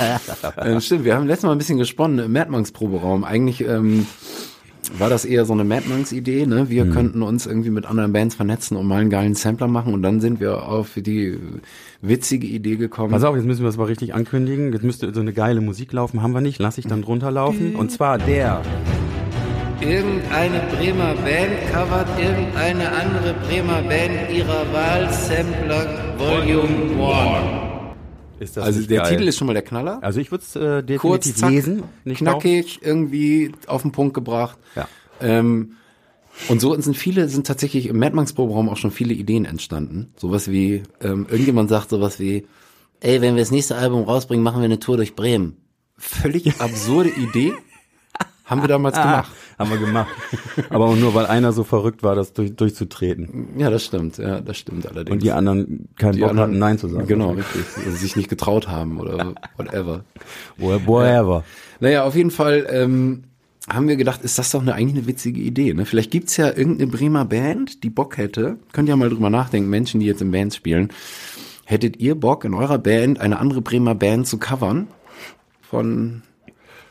[0.58, 3.24] ähm, stimmt, wir haben letztes Mal ein bisschen gesponnen im Mad Monks Proberaum.
[3.24, 4.06] Eigentlich ähm,
[4.96, 6.46] war das eher so eine Mad Monks Idee.
[6.46, 6.68] Ne?
[6.70, 9.94] Wir könnten uns irgendwie mit anderen Bands vernetzen und mal einen geilen Sampler machen.
[9.94, 11.38] Und dann sind wir auf die
[12.00, 13.12] witzige Idee gekommen.
[13.12, 14.72] Pass auf, jetzt müssen wir das mal richtig ankündigen.
[14.72, 16.58] Jetzt müsste so eine geile Musik laufen, haben wir nicht.
[16.58, 17.76] Lass ich dann drunter laufen.
[17.76, 18.62] Und zwar der.
[19.80, 27.67] Irgendeine Bremer Band covert irgendeine andere Bremer Band ihrer Wahl, Sampler Volume 1.
[28.40, 29.10] Also der geil?
[29.10, 29.98] Titel ist schon mal der Knaller.
[30.02, 31.82] Also ich würde es äh, definitiv Kurz, zack, lesen.
[32.04, 34.58] Nicht knackig, irgendwie auf den Punkt gebracht.
[34.76, 34.88] Ja.
[35.20, 35.72] Ähm,
[36.48, 40.12] und so sind viele, sind tatsächlich im Mad Monks Proberaum auch schon viele Ideen entstanden.
[40.16, 42.46] Sowas wie, ähm, irgendjemand sagt sowas wie,
[43.00, 45.56] Ey, wenn wir das nächste Album rausbringen, machen wir eine Tour durch Bremen.
[45.96, 47.52] völlig absurde Idee,
[48.48, 49.30] haben wir damals gemacht.
[49.56, 50.08] Ah, haben wir gemacht.
[50.70, 53.48] Aber auch nur, weil einer so verrückt war, das durch, durchzutreten.
[53.58, 55.10] Ja, das stimmt, ja, das stimmt allerdings.
[55.12, 57.06] Und die anderen keinen Die Bock anderen- hatten, Nein zu sagen.
[57.06, 57.62] Genau, richtig.
[57.84, 60.04] Also sich nicht getraut haben oder whatever.
[60.56, 61.44] Wha- Whatever.
[61.80, 63.24] Naja, auf jeden Fall ähm,
[63.68, 65.74] haben wir gedacht, ist das doch eine, eigentlich eine witzige Idee.
[65.74, 65.84] Ne?
[65.84, 68.56] Vielleicht gibt's ja irgendeine Bremer Band, die Bock hätte.
[68.72, 70.88] Könnt ihr mal drüber nachdenken, Menschen, die jetzt in Bands spielen.
[71.66, 74.86] Hättet ihr Bock, in eurer Band eine andere Bremer Band zu covern?
[75.60, 76.22] Von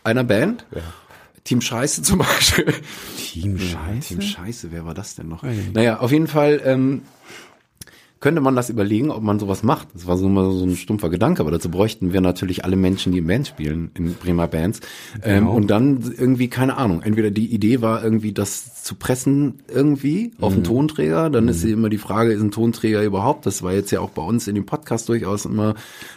[0.04, 0.67] einer Band?
[1.47, 2.73] Team Scheiße zum Beispiel.
[3.17, 4.07] Team Scheiße?
[4.10, 5.43] Team Scheiße, wer war das denn noch?
[5.73, 7.03] Naja, auf jeden Fall ähm,
[8.19, 9.89] könnte man das überlegen, ob man sowas macht.
[9.93, 13.12] Das war so mal so ein stumpfer Gedanke, aber dazu bräuchten wir natürlich alle Menschen,
[13.12, 14.79] die in Bands spielen, in Bremer Bands.
[15.23, 15.53] Ähm, Genau.
[15.53, 20.51] und dann irgendwie, keine Ahnung, entweder die Idee war irgendwie, das zu pressen irgendwie auf
[20.51, 20.55] Mhm.
[20.57, 21.29] einen Tonträger.
[21.29, 23.45] Dann ist immer die Frage, ist ein Tonträger überhaupt?
[23.45, 25.75] Das war jetzt ja auch bei uns in dem Podcast durchaus immer,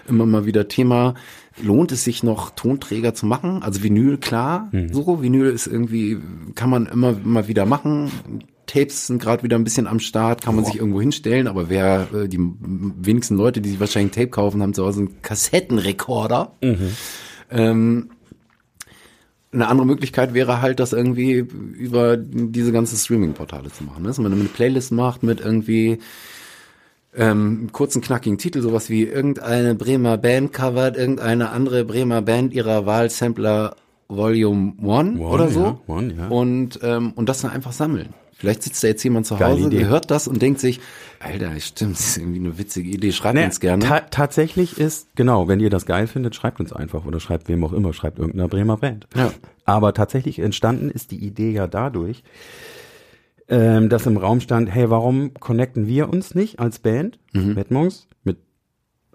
[0.09, 1.15] immer mal wieder Thema.
[1.63, 3.63] Lohnt es sich noch Tonträger zu machen?
[3.63, 4.93] Also Vinyl, klar, Mhm.
[4.93, 5.21] so.
[5.23, 6.19] Vinyl ist irgendwie,
[6.55, 8.11] kann man immer mal wieder machen.
[8.67, 12.07] Tapes sind gerade wieder ein bisschen am Start, kann man sich irgendwo hinstellen, aber wer,
[12.15, 16.53] äh, die wenigsten Leute, die sich wahrscheinlich ein Tape kaufen, haben zu Hause einen Kassettenrekorder.
[17.51, 18.11] Ähm,
[19.53, 24.03] eine andere Möglichkeit wäre halt, das irgendwie über diese ganzen Streaming-Portale zu machen.
[24.03, 24.09] ne?
[24.09, 25.99] Dass man eine Playlist macht mit irgendwie
[27.17, 32.87] ähm, kurzen, knackigen Titel, sowas wie irgendeine Bremer Band covert, irgendeine andere Bremer Band ihrer
[32.87, 33.77] Wahl, Sampler
[34.09, 35.61] Volume 1 One, oder so.
[35.61, 36.29] ja, one, ja.
[36.29, 38.11] Und, ähm, und das dann einfach sammeln.
[38.33, 39.81] Vielleicht sitzt da jetzt jemand zu Geile Hause, Idee.
[39.81, 40.81] der hört das und denkt sich,
[41.19, 43.85] Alter, stimmt, das ist irgendwie eine witzige Idee, schreibt Nee, uns gerne.
[43.85, 47.63] ta tatsächlich ist, genau, wenn ihr das geil findet, schreibt uns einfach oder schreibt wem
[47.65, 49.07] auch immer, schreibt irgendeiner Bremer Band.
[49.15, 49.31] Ja.
[49.67, 52.23] Aber tatsächlich entstanden ist die Idee ja dadurch,
[53.51, 57.55] ähm, dass im Raum stand, hey, warum connecten wir uns nicht als Band, Mhm.
[58.25, 58.39] Mit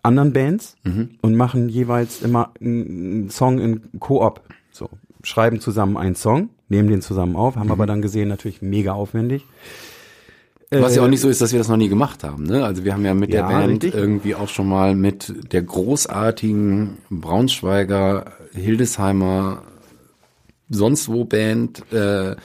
[0.04, 0.76] anderen Bands
[1.22, 4.42] und machen jeweils immer einen Song in Koop.
[4.72, 4.90] So,
[5.24, 9.44] schreiben zusammen einen Song, nehmen den zusammen auf, haben aber dann gesehen, natürlich mega aufwendig.
[10.72, 12.44] Was ja Äh, auch nicht so ist, dass wir das noch nie gemacht haben.
[12.44, 12.64] Ne?
[12.66, 13.94] Also wir haben ja mit Ja, der Band richtig.
[13.94, 19.62] irgendwie auch schon mal mit der großartigen Braunschweiger, Hildesheimer,
[20.70, 22.36] sonst wo Band äh,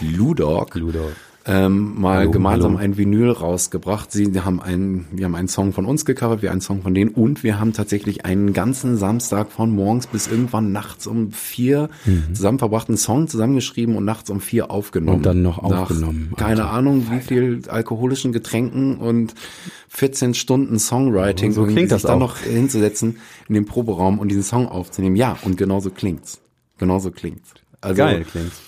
[0.00, 1.12] Ludog, Ludog.
[1.44, 2.84] Ähm, mal Hallo, gemeinsam hallo.
[2.84, 4.12] ein Vinyl rausgebracht.
[4.12, 7.10] Sie haben einen, wir haben einen Song von uns gecovert, wir einen Song von denen
[7.10, 11.88] und wir haben tatsächlich einen ganzen Samstag von morgens bis irgendwann nachts um vier
[12.32, 15.16] zusammen verbracht, einen Song zusammengeschrieben und nachts um vier aufgenommen.
[15.16, 15.16] Mhm.
[15.16, 16.70] Und dann noch Nach aufgenommen, Keine Alter.
[16.74, 19.34] Ahnung, wie viel alkoholischen Getränken und
[19.88, 23.16] 14 Stunden Songwriting, So irgendwie klingt sich das dann noch hinzusetzen
[23.48, 25.16] in den Proberaum und diesen Song aufzunehmen.
[25.16, 26.40] Ja, und genauso klingt's.
[26.78, 27.50] Genauso klingt's.
[27.80, 28.60] Also, Geil klingt's.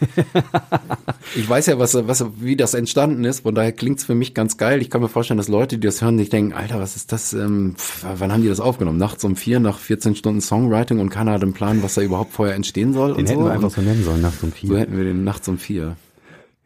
[1.36, 3.40] ich weiß ja, was, was, wie das entstanden ist.
[3.40, 4.80] Von daher klingt's für mich ganz geil.
[4.82, 7.32] Ich kann mir vorstellen, dass Leute, die das hören, sich denken, Alter, was ist das?
[7.32, 8.98] Ähm, pf, wann haben die das aufgenommen?
[8.98, 12.32] Nachts um vier, nach 14 Stunden Songwriting und keiner hat einen Plan, was da überhaupt
[12.32, 13.14] vorher entstehen soll.
[13.14, 13.46] Den hätten so.
[13.46, 14.78] wir einfach so nennen sollen, nachts um so vier.
[14.78, 15.96] hätten wir den nachts um vier.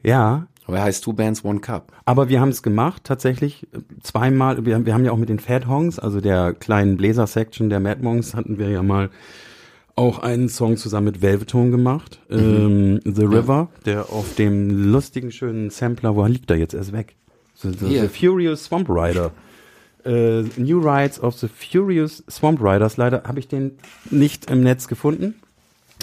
[0.03, 1.93] Ja, Aber er heißt Two Bands, One Cup.
[2.05, 3.67] aber wir haben es gemacht, tatsächlich
[4.03, 4.65] zweimal.
[4.65, 7.81] Wir, haben- wir haben ja auch mit den Fat Hongs, also der kleinen Bläser-Section der
[7.81, 9.11] Mad Monks, hatten wir ja mal
[9.97, 12.21] auch einen Song zusammen mit Velvetone gemacht.
[12.31, 17.17] Ähm, The River, der auf dem lustigen, schönen Sampler, wo liegt er jetzt erst weg?
[17.55, 18.03] The, the, Hier.
[18.03, 19.33] the Furious Swamp Rider.
[20.05, 22.99] Äh, New Rides of the Furious Swamp Riders.
[22.99, 23.79] Leider habe ich den
[24.11, 25.35] nicht im Netz gefunden.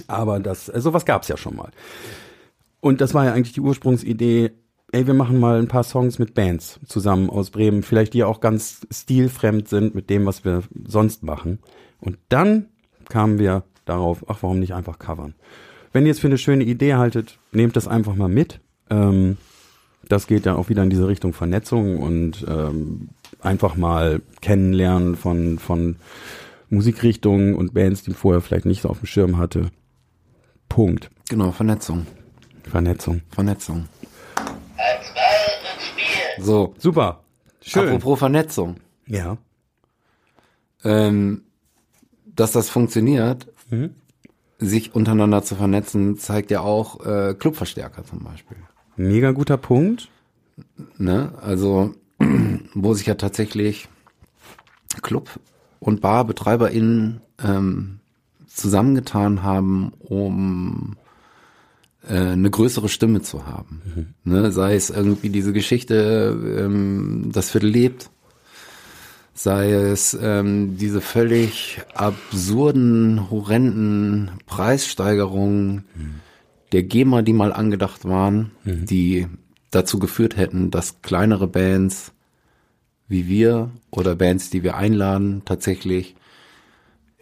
[0.07, 1.69] Aber das, äh, sowas gab's ja schon mal.
[2.81, 4.51] Und das war ja eigentlich die Ursprungsidee,
[4.91, 8.41] ey, wir machen mal ein paar Songs mit Bands zusammen aus Bremen, vielleicht die auch
[8.41, 11.59] ganz stilfremd sind mit dem, was wir sonst machen.
[11.99, 12.69] Und dann
[13.07, 15.33] kamen wir darauf, ach, warum nicht einfach covern?
[15.91, 18.59] Wenn ihr es für eine schöne Idee haltet, nehmt das einfach mal mit.
[18.89, 19.37] Ähm,
[20.09, 23.09] das geht ja auch wieder in diese Richtung Vernetzung und ähm,
[23.41, 25.97] einfach mal kennenlernen von, von
[26.69, 29.69] Musikrichtungen und Bands, die man vorher vielleicht nicht so auf dem Schirm hatte.
[30.67, 31.09] Punkt.
[31.29, 32.05] Genau, Vernetzung.
[32.63, 33.21] Vernetzung.
[33.29, 33.87] Vernetzung.
[36.39, 37.23] So, Super.
[37.61, 37.87] Schön.
[37.87, 38.77] apropos Vernetzung.
[39.07, 39.37] Ja.
[40.83, 41.43] Ähm,
[42.25, 43.89] dass das funktioniert, Mhm.
[44.59, 48.57] sich untereinander zu vernetzen, zeigt ja auch äh, Clubverstärker zum Beispiel.
[48.95, 50.09] Mega guter Punkt.
[50.97, 51.33] Ne?
[51.41, 51.95] Also,
[52.73, 53.87] wo sich ja tatsächlich
[55.01, 55.39] Club-
[55.79, 57.99] und BarbetreiberInnen ähm,
[58.47, 60.95] zusammengetan haben, um
[62.07, 63.81] äh, eine größere Stimme zu haben.
[64.23, 64.51] Ne?
[64.51, 68.11] Sei es irgendwie diese Geschichte, ähm, das Viertel lebt,
[69.33, 75.85] sei es ähm, diese völlig absurden, horrenden Preissteigerungen
[76.71, 79.27] der GEMA, die mal angedacht waren, die
[79.71, 82.11] dazu geführt hätten, dass kleinere Bands
[83.07, 86.15] wie wir oder Bands, die wir einladen, tatsächlich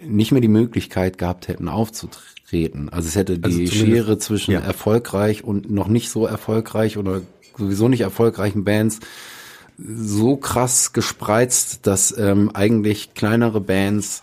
[0.03, 2.89] nicht mehr die Möglichkeit gehabt hätten, aufzutreten.
[2.89, 4.59] Also es hätte die Also Schere zwischen ja.
[4.59, 7.21] erfolgreich und noch nicht so erfolgreich oder
[7.57, 8.99] sowieso nicht erfolgreichen Bands
[9.77, 14.21] so krass gespreizt, dass ähm, eigentlich kleinere Bands,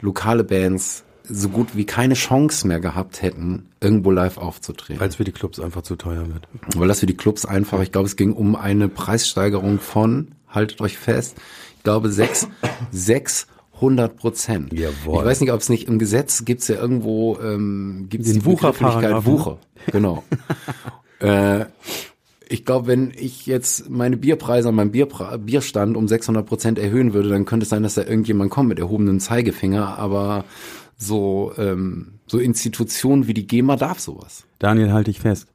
[0.00, 5.00] lokale Bands so gut wie keine Chance mehr gehabt hätten, irgendwo live aufzutreten.
[5.00, 6.48] Weil es für die Clubs einfach zu teuer wird.
[6.76, 10.80] Weil das für die Clubs einfach, ich glaube, es ging um eine Preissteigerung von, haltet
[10.80, 11.36] euch fest,
[11.76, 12.48] ich glaube, sechs,
[12.92, 14.72] 600 Prozent.
[14.72, 15.20] Jawohl.
[15.20, 18.40] Ich weiß nicht, ob es nicht im Gesetz gibt's ja irgendwo, ähm, gibt es Den
[18.40, 19.32] die Wucherparagraphen.
[19.32, 19.58] Wucher.
[19.90, 20.22] Genau.
[21.20, 21.64] äh,
[22.48, 27.12] ich glaube, wenn ich jetzt meine Bierpreise an meinem Bierpra Bierstand um 600 Prozent erhöhen
[27.12, 30.44] würde, dann könnte es sein, dass da irgendjemand kommt mit erhobenem Zeigefinger, aber
[30.96, 34.44] so, ähm, so Institutionen wie die GEMA darf sowas.
[34.58, 35.48] Daniel, halte ich fest.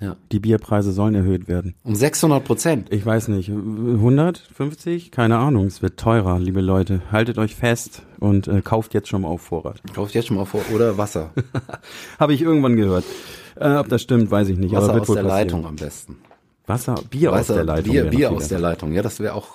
[0.00, 0.16] Ja.
[0.32, 1.74] Die Bierpreise sollen erhöht werden.
[1.82, 2.92] Um 600 Prozent.
[2.92, 5.12] Ich weiß nicht, 150?
[5.12, 7.00] Keine Ahnung, es wird teurer, liebe Leute.
[7.10, 9.80] Haltet euch fest und äh, kauft jetzt schon mal auf Vorrat.
[9.94, 10.60] Kauft jetzt schon mal vor.
[10.74, 11.32] Oder Wasser.
[12.18, 13.04] Habe ich irgendwann gehört.
[13.56, 14.74] Äh, ob das stimmt, weiß ich nicht.
[14.74, 15.46] Wasser aber wird aus wohl der passieren.
[15.46, 16.16] Leitung am besten.
[16.66, 17.92] Wasser, Bier aus Wasser, der Leitung.
[17.92, 18.58] Bier, Bier aus der.
[18.58, 18.92] Leitung.
[18.92, 19.48] Ja, das wäre auch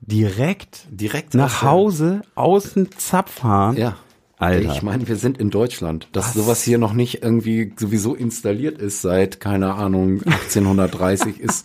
[0.00, 3.76] Direkt direkt nach aus Hause, außen Zapfhahn.
[3.76, 3.96] Ja.
[4.38, 4.70] Alter.
[4.72, 6.08] Ich meine, wir sind in Deutschland.
[6.12, 11.64] Dass sowas hier noch nicht irgendwie sowieso installiert ist seit, keine Ahnung, 1830 ist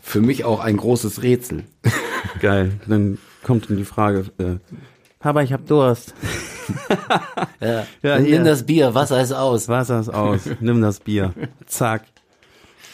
[0.00, 1.64] für mich auch ein großes Rätsel.
[2.40, 2.80] Geil.
[2.86, 4.56] Dann kommt dann die Frage, äh,
[5.18, 6.14] Papa, ich hab Durst.
[7.60, 7.84] Ja.
[8.00, 9.68] Ja, Nimm das Bier, Wasser ist aus.
[9.68, 10.42] Wasser ist aus.
[10.60, 11.34] Nimm das Bier.
[11.66, 12.04] Zack.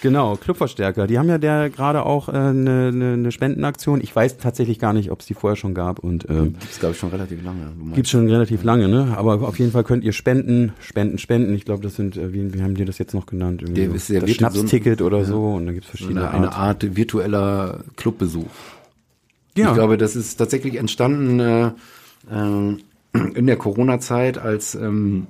[0.02, 1.06] Genau, Clubverstärker.
[1.06, 4.00] Die haben ja der gerade auch eine äh, ne, ne, ne Spendenaktion.
[4.02, 6.92] Ich weiß tatsächlich gar nicht, ob es die vorher schon gab und ähm, Gibt's glaube
[6.92, 7.72] ich schon relativ lange.
[7.94, 9.14] Gibt's schon relativ lange, ne?
[9.16, 11.54] Aber auf jeden Fall könnt ihr spenden, spenden, spenden.
[11.54, 13.62] Ich glaube, das sind, äh, wie, wie haben die das jetzt noch genannt?
[13.62, 15.88] Irgendwie Der so ist- der das wird so ein- Schnapsticket oder so und dann gibt's
[15.88, 16.84] verschiedene eine, eine Art.
[16.84, 18.44] Art virtueller Clubbesuch.
[19.56, 19.68] Ja.
[19.68, 21.66] Ich glaube, das ist tatsächlich entstanden äh,
[22.30, 22.76] äh,
[23.34, 25.26] in der Corona-Zeit, als ähm,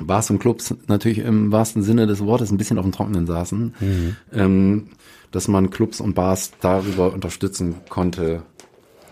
[0.00, 3.74] Bars und Clubs natürlich im wahrsten Sinne des Wortes ein bisschen auf dem Trockenen saßen,
[4.32, 4.88] ähm,
[5.30, 8.42] dass man Clubs und Bars darüber unterstützen konnte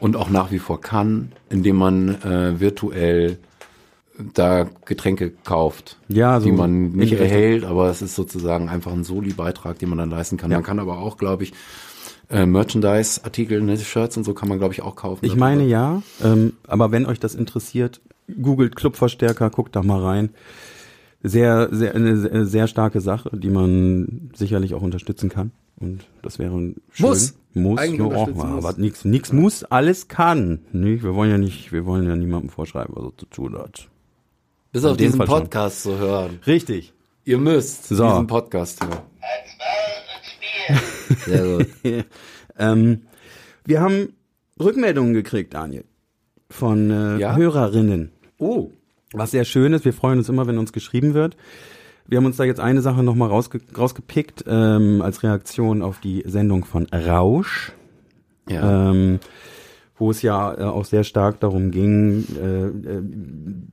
[0.01, 3.39] und auch nach wie vor kann, indem man äh, virtuell
[4.33, 9.03] da Getränke kauft, Ja, so die man nicht erhält, aber es ist sozusagen einfach ein
[9.03, 10.51] Soli-Beitrag, den man dann leisten kann.
[10.51, 11.53] Man kann aber auch, glaube ich,
[12.31, 15.25] äh, Merchandise-Artikel, ne, Shirts und so kann man, glaube ich, auch kaufen.
[15.25, 18.01] Ich meine ja, ähm, aber wenn euch das interessiert,
[18.41, 20.31] googelt Clubverstärker, guckt da mal rein.
[21.27, 25.53] Sehr, sehr, eine sehr, starke Sache, die man sicherlich auch unterstützen kann.
[25.77, 26.77] Und das wäre schön.
[26.99, 27.35] Muss.
[27.55, 27.79] Muss.
[27.79, 28.65] Eigentlich ja, auch, mal, muss.
[28.65, 30.59] aber nix, nix muss, alles kann.
[30.73, 31.03] Nicht?
[31.03, 33.89] Wir wollen ja nicht, wir wollen ja niemandem vorschreiben, was er zu tun hat.
[34.73, 35.41] Bis auf dem diesen Fall schon.
[35.41, 36.41] Podcast zu hören.
[36.47, 36.93] Richtig.
[37.25, 38.07] Ihr müsst So.
[38.07, 38.99] diesen Podcast hören.
[41.25, 41.69] Sehr gut.
[42.59, 43.03] ähm,
[43.65, 44.15] wir haben
[44.61, 45.85] Rückmeldungen gekriegt, Daniel,
[46.51, 47.35] von äh, Ja?
[47.35, 48.11] Hörerinnen.
[48.39, 48.71] Oh,
[49.15, 51.37] Was sehr schön ist, wir freuen uns immer, wenn uns geschrieben wird.
[52.07, 56.23] Wir haben uns da jetzt eine Sache nochmal rausge rausgepickt, ähm, als Reaktion auf die
[56.27, 57.73] Sendung von Rausch,
[58.49, 58.91] ja.
[58.91, 59.21] ähm,
[59.97, 63.03] wo es ja äh, auch sehr stark darum ging, äh, äh,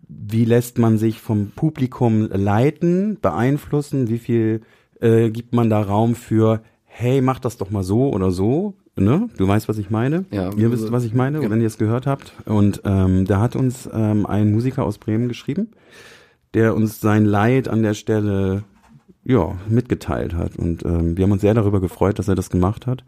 [0.08, 4.62] wie lässt man sich vom Publikum leiten, beeinflussen, wie viel
[5.02, 8.76] äh, gibt man da Raum für, hey, mach das doch mal so oder so.
[8.98, 9.30] Ne?
[9.38, 10.26] Du weißt, was ich meine?
[10.32, 11.50] Ja, Ihr wisst, was ich meine, Ja.
[11.50, 12.34] wenn ihr es gehört habt.
[12.46, 15.70] Und ähm, da hat uns ähm, ein Musiker aus Bremen geschrieben,
[16.54, 18.64] der uns sein Leid an der Stelle
[19.24, 20.58] ja mitgeteilt hat.
[20.58, 23.04] Und ähm, wir haben uns sehr darüber gefreut, dass er das gemacht hat.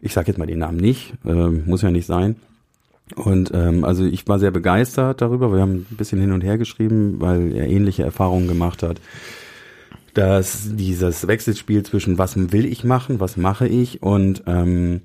[0.00, 2.36] Ich sage jetzt mal den Namen nicht, ähm, muss ja nicht sein.
[3.16, 5.52] Und ähm, also ich war sehr begeistert darüber.
[5.52, 9.00] Wir haben ein bisschen hin und her geschrieben, weil er ähnliche Erfahrungen gemacht hat.
[10.18, 15.02] Dass dieses Wechselspiel zwischen was will ich machen, was mache ich und ähm,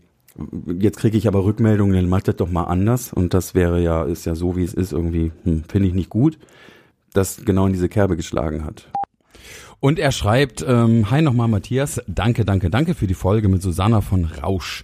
[0.80, 3.14] jetzt kriege ich aber Rückmeldungen, dann macht das doch mal anders.
[3.14, 6.10] Und das wäre ja, ist ja so, wie es ist, irgendwie, hm, finde ich nicht
[6.10, 6.40] gut,
[7.14, 8.90] das genau in diese Kerbe geschlagen hat.
[9.80, 14.02] Und er schreibt, ähm, hi nochmal Matthias, danke, danke, danke für die Folge mit Susanna
[14.02, 14.84] von Rausch.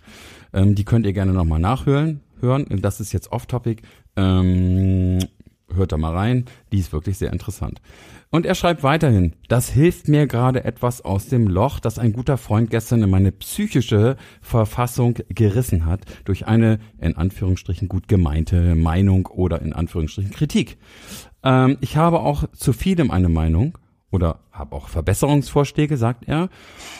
[0.53, 2.21] Ähm, die könnt ihr gerne nochmal nachhören.
[2.39, 2.67] Hören.
[2.81, 3.81] Das ist jetzt off-topic.
[4.15, 5.19] Ähm,
[5.73, 6.45] hört da mal rein.
[6.71, 7.81] Die ist wirklich sehr interessant.
[8.31, 12.37] Und er schreibt weiterhin, das hilft mir gerade etwas aus dem Loch, das ein guter
[12.37, 19.25] Freund gestern in meine psychische Verfassung gerissen hat, durch eine in Anführungsstrichen gut gemeinte Meinung
[19.25, 20.77] oder in Anführungsstrichen Kritik.
[21.41, 23.79] Ähm, ich habe auch zu vielem eine Meinung
[24.11, 26.49] oder habe auch Verbesserungsvorschläge, sagt er.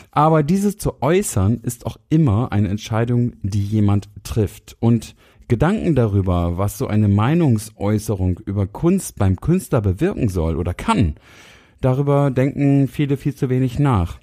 [0.09, 4.77] Aber diese zu äußern ist auch immer eine Entscheidung, die jemand trifft.
[4.79, 5.15] Und
[5.49, 11.15] Gedanken darüber, was so eine Meinungsäußerung über Kunst beim Künstler bewirken soll oder kann,
[11.81, 14.19] darüber denken viele viel zu wenig nach.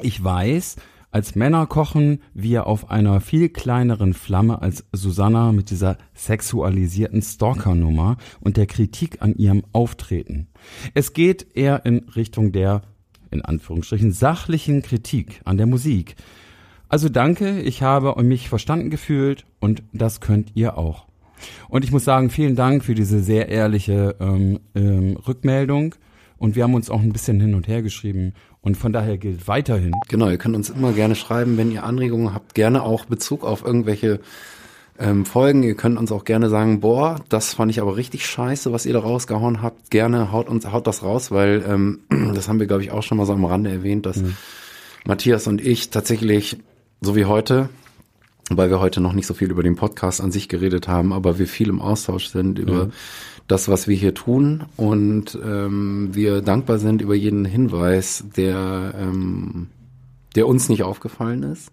[0.00, 0.76] Ich weiß,
[1.10, 8.16] als Männer kochen wir auf einer viel kleineren Flamme als Susanna mit dieser sexualisierten Stalker-Nummer
[8.40, 10.46] und der Kritik an ihrem Auftreten.
[10.94, 12.82] Es geht eher in Richtung der,
[13.32, 16.14] in Anführungsstrichen, sachlichen Kritik an der Musik.
[16.94, 21.06] Also danke, ich habe mich verstanden gefühlt und das könnt ihr auch.
[21.68, 25.96] Und ich muss sagen, vielen Dank für diese sehr ehrliche ähm, ähm, Rückmeldung.
[26.38, 28.32] Und wir haben uns auch ein bisschen hin und her geschrieben.
[28.60, 32.32] Und von daher gilt weiterhin, Genau, ihr könnt uns immer gerne schreiben, wenn ihr Anregungen
[32.32, 34.20] habt, gerne auch Bezug auf irgendwelche
[34.96, 35.64] ähm, Folgen.
[35.64, 38.92] Ihr könnt uns auch gerne sagen, boah, das fand ich aber richtig scheiße, was ihr
[38.92, 39.90] da rausgehauen habt.
[39.90, 42.02] Gerne haut uns, haut das raus, weil ähm,
[42.36, 44.22] das haben wir, glaube ich, auch schon mal so am Rande erwähnt, dass
[45.04, 46.58] Matthias und ich tatsächlich,
[47.04, 47.68] so wie heute,
[48.50, 51.38] weil wir heute noch nicht so viel über den Podcast an sich geredet haben, aber
[51.38, 52.90] wir viel im Austausch sind über
[53.48, 59.68] das, was wir hier tun und ähm, wir dankbar sind über jeden Hinweis, der, ähm,
[60.34, 61.70] der uns nicht aufgefallen ist.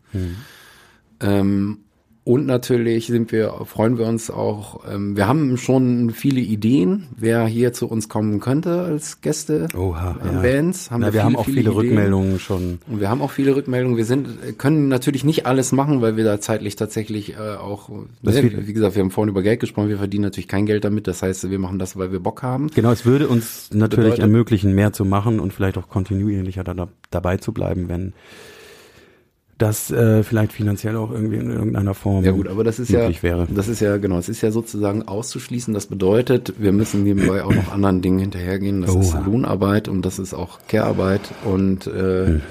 [1.21, 1.79] Ähm,
[2.23, 7.47] und natürlich sind wir, freuen wir uns auch, ähm, wir haben schon viele Ideen, wer
[7.47, 9.67] hier zu uns kommen könnte als Gäste.
[9.75, 10.41] Oha, äh, ja.
[10.41, 10.91] Bands.
[10.91, 11.73] Haben Na, wir, wir haben auch viele Ideen.
[11.73, 12.79] Rückmeldungen schon.
[12.87, 13.97] Und wir haben auch viele Rückmeldungen.
[13.97, 14.27] Wir sind,
[14.59, 18.95] können natürlich nicht alles machen, weil wir da zeitlich tatsächlich äh, auch, ne, wie gesagt,
[18.95, 21.07] wir haben vorhin über Geld gesprochen, wir verdienen natürlich kein Geld damit.
[21.07, 22.67] Das heißt, wir machen das, weil wir Bock haben.
[22.67, 26.87] Genau, es würde uns natürlich Bedeutet- ermöglichen, mehr zu machen und vielleicht auch kontinuierlicher da,
[27.09, 28.13] dabei zu bleiben, wenn
[29.61, 33.09] das äh, vielleicht finanziell auch irgendwie in irgendeiner Form Ja gut, aber das ist ja,
[33.21, 33.47] wäre.
[33.49, 35.73] das ist ja genau, es ist ja sozusagen auszuschließen.
[35.73, 38.81] Das bedeutet, wir müssen nebenbei auch noch anderen Dingen hinterhergehen.
[38.81, 39.23] Das ist Oha.
[39.25, 41.91] Lohnarbeit und das ist auch Care-Arbeit und äh,
[42.31, 42.41] Mhm.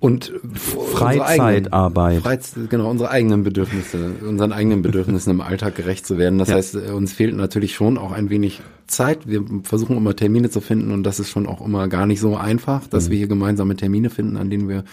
[0.00, 2.22] Und Freizeitarbeit.
[2.22, 6.38] Freiz genau, unsere eigenen Bedürfnisse, unseren eigenen Bedürfnissen im Alltag gerecht zu werden.
[6.38, 6.54] Das Ja.
[6.56, 9.26] heißt, uns fehlt natürlich schon auch ein wenig Zeit.
[9.28, 12.36] Wir versuchen immer Termine zu finden und das ist schon auch immer gar nicht so
[12.36, 14.84] einfach, dass wir hier gemeinsame Termine finden, an denen wir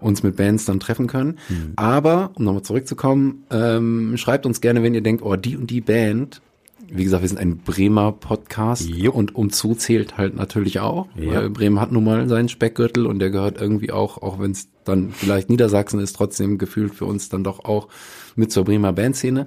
[0.00, 1.38] uns mit Bands dann treffen können.
[1.76, 5.80] Aber, um nochmal zurückzukommen, ähm, schreibt uns gerne, wenn ihr denkt, oh, die und die
[5.80, 6.42] Band,
[6.90, 9.14] wie gesagt, wir sind ein Bremer Podcast Jupp.
[9.14, 11.34] und umzu zählt halt natürlich auch, Ja.
[11.34, 14.68] weil Bremen hat nun mal seinen Speckgürtel und der gehört irgendwie auch, auch wenn es
[14.84, 17.88] dann vielleicht Niedersachsen ist, trotzdem gefühlt für uns dann doch auch
[18.36, 19.46] mit zur Bremer Bandszene.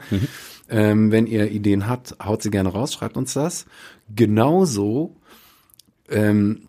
[0.69, 3.65] Ähm, wenn ihr Ideen habt, haut sie gerne raus, schreibt uns das.
[4.13, 5.15] Genauso
[6.09, 6.61] ähm,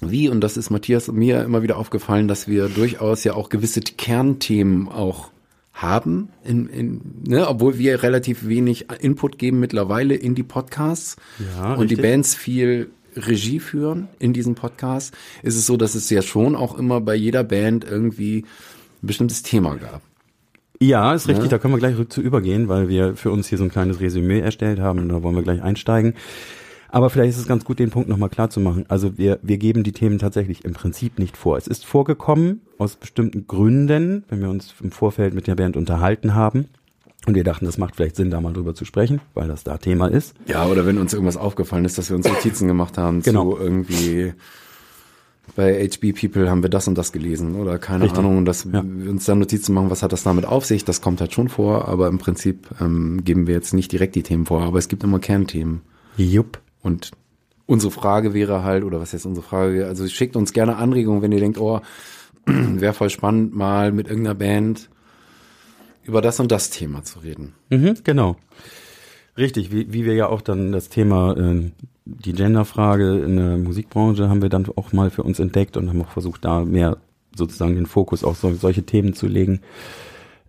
[0.00, 3.48] wie, und das ist Matthias und mir immer wieder aufgefallen, dass wir durchaus ja auch
[3.48, 5.30] gewisse Kernthemen auch
[5.72, 11.16] haben, in, in, ne, obwohl wir relativ wenig Input geben mittlerweile in die Podcasts
[11.56, 12.10] Ja, und die richtig.
[12.10, 16.78] Bands viel Regie führen in diesen Podcasts, ist es so, dass es ja schon auch
[16.78, 18.44] immer bei jeder Band irgendwie
[19.02, 20.02] ein bestimmtes Thema gab.
[20.80, 23.64] Ja, ist richtig, da können wir gleich zu übergehen, weil wir für uns hier so
[23.64, 26.14] ein kleines Resümee erstellt haben und da wollen wir gleich einsteigen.
[26.92, 28.84] Aber vielleicht ist es ganz gut, den Punkt nochmal klar zu machen.
[28.88, 31.56] Also wir, wir geben die Themen tatsächlich im Prinzip nicht vor.
[31.56, 36.34] Es ist vorgekommen aus bestimmten Gründen, wenn wir uns im Vorfeld mit der Band unterhalten
[36.34, 36.66] haben
[37.26, 39.78] und wir dachten, das macht vielleicht Sinn, da mal drüber zu sprechen, weil das da
[39.78, 40.34] Thema ist.
[40.46, 43.52] Ja, oder wenn uns irgendwas aufgefallen ist, dass wir uns Notizen gemacht haben Genau.
[43.54, 44.34] zu irgendwie
[45.56, 48.18] bei HB People haben wir das und das gelesen oder keine Richtig.
[48.20, 48.82] Ahnung, dass Ja.
[48.86, 51.48] wir uns dann Notizen machen, was hat das damit auf sich, das kommt halt schon
[51.48, 54.88] vor, aber im Prinzip ähm, geben wir jetzt nicht direkt die Themen vor, aber es
[54.88, 55.80] gibt immer Kernthemen
[56.16, 56.58] Jupp.
[56.82, 57.12] Und
[57.66, 61.32] unsere Frage wäre halt, oder was jetzt unsere Frage, also schickt uns gerne Anregungen, wenn
[61.32, 61.80] ihr denkt, oh,
[62.46, 64.90] wäre voll spannend, mal mit irgendeiner Band
[66.04, 67.54] über das und das Thema zu reden.
[67.70, 68.36] Mhm, genau.
[69.38, 71.70] Richtig, wie, wie wir ja auch dann das Thema, äh,
[72.04, 76.02] die Genderfrage in der Musikbranche haben wir dann auch mal für uns entdeckt und haben
[76.02, 76.98] auch versucht, da mehr
[77.34, 79.60] sozusagen den Fokus auf so, solche Themen zu legen.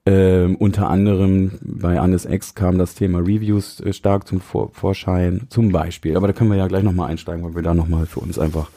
[0.05, 5.43] Ähm, unter anderem bei Annes Ex kam das Thema Reviews äh, stark zum Vor Vorschein,
[5.49, 6.17] zum Beispiel.
[6.17, 8.69] Aber da können wir ja gleich nochmal einsteigen, weil wir da nochmal für uns einfach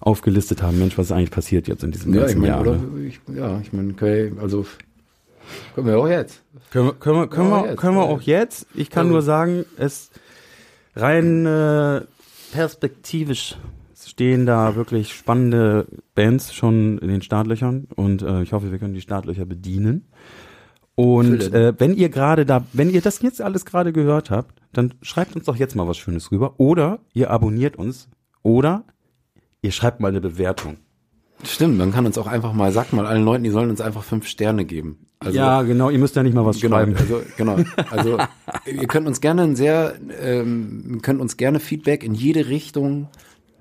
[0.00, 2.60] aufgelistet haben, Mensch, was ist eigentlich passiert jetzt in diesem Ja, ich ganzen meine, Jahr.
[2.62, 2.72] oder?
[2.76, 3.06] ne?
[3.06, 4.66] Ich, ja, ich meine, okay, also
[5.76, 6.42] können wir auch jetzt.
[6.72, 8.66] Können wir, können wir, können Ja, wir, jetzt, können wir auch jetzt?
[8.74, 10.10] Ich kann Also- nur sagen, es
[10.96, 12.00] rein äh,
[12.52, 13.56] perspektivisch
[14.04, 18.94] stehen da wirklich spannende Bands schon in den Startlöchern und äh, ich hoffe, wir können
[18.94, 20.04] die Startlöcher bedienen.
[20.98, 21.54] Und Füllen.
[21.54, 25.36] äh, wenn ihr gerade da, wenn ihr das jetzt alles gerade gehört habt, dann schreibt
[25.36, 28.08] uns doch jetzt mal was Schönes rüber oder ihr abonniert uns
[28.42, 28.82] oder
[29.62, 30.78] ihr schreibt mal eine Bewertung.
[31.44, 34.02] Stimmt, man kann uns auch einfach mal, sagt mal allen Leuten, die sollen uns einfach
[34.02, 35.06] fünf Sterne geben.
[35.20, 36.96] Also, ja, genau, ihr müsst ja nicht mal was genau, schreiben.
[36.96, 37.58] also genau.
[37.90, 38.18] Also
[38.66, 43.06] ihr könnt uns gerne ein sehr, ähm, könnt uns gerne Feedback in jede Richtung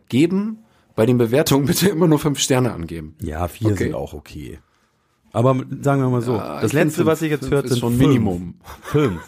[0.10, 0.64] geben.
[0.96, 3.14] Bei den Bewertungen bitte immer nur fünf Sterne angeben.
[3.22, 3.84] Ja, vier Okay.
[3.84, 4.58] sind auch okay.
[5.34, 7.74] Aber sagen wir mal so, Ja, das letzte, fünf- was ich jetzt fünf hörte, ist
[7.74, 8.08] sind schon fünf.
[8.08, 8.56] Minimum.
[8.82, 9.22] Fünf.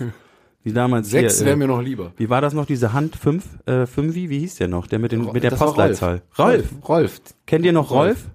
[0.64, 2.12] Wie damals Sechs wäre äh, mir noch lieber.
[2.18, 4.88] Wie war das noch, diese Hand fünf, äh, fünfi, wie hieß der noch?
[4.88, 6.22] Der mit, den, mit der Das Postleitzahl.
[6.38, 6.66] Rolf.
[6.88, 7.22] Rolf.
[7.46, 8.26] Kennt ihr noch Rolf?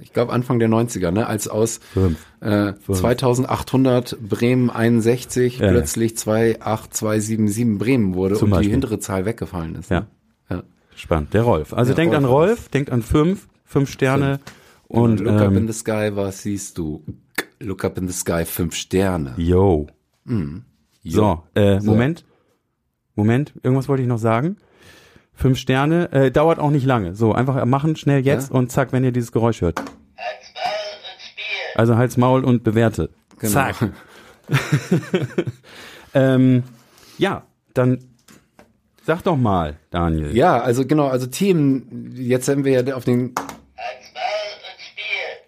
[0.00, 1.26] Ich glaube Anfang der 90er, ne?
[1.26, 2.18] Als aus Fünf.
[2.40, 5.70] äh, 2800 Bremen 61 Ja.
[5.70, 8.66] plötzlich 28277 Bremen wurde und Beispiel.
[8.66, 9.90] die hintere Zahl weggefallen ist.
[9.90, 10.00] Ja.
[10.00, 10.06] Ne?
[10.50, 10.62] Ja.
[10.94, 11.34] Spannend.
[11.34, 11.72] Der Rolf.
[11.74, 12.50] Also Ja, denkt an Rolf.
[12.50, 14.40] Rolf, denkt an fünf, fünf Sterne.
[14.88, 17.04] Und, Look up in ähm, the sky, was siehst du?
[17.60, 19.34] Look up in the sky, fünf Sterne.
[19.36, 19.86] yo.
[21.04, 21.86] So, äh, So.
[21.90, 22.24] Moment.
[23.14, 24.56] Moment, irgendwas wollte ich noch sagen.
[25.34, 27.14] Fünf Sterne, äh, dauert auch nicht lange.
[27.14, 28.56] So, einfach machen, schnell jetzt Ja.
[28.56, 29.80] und zack, wenn ihr dieses Geräusch hört.
[31.74, 33.10] Also Hals, Maul und bewerte.
[33.38, 33.52] Genau.
[33.52, 33.76] Zack.
[36.14, 36.62] ähm,
[37.18, 37.98] ja, dann
[39.04, 40.34] sag doch mal, Daniel.
[40.36, 43.32] Ja, also genau, also Themen, jetzt sind wir ja auf den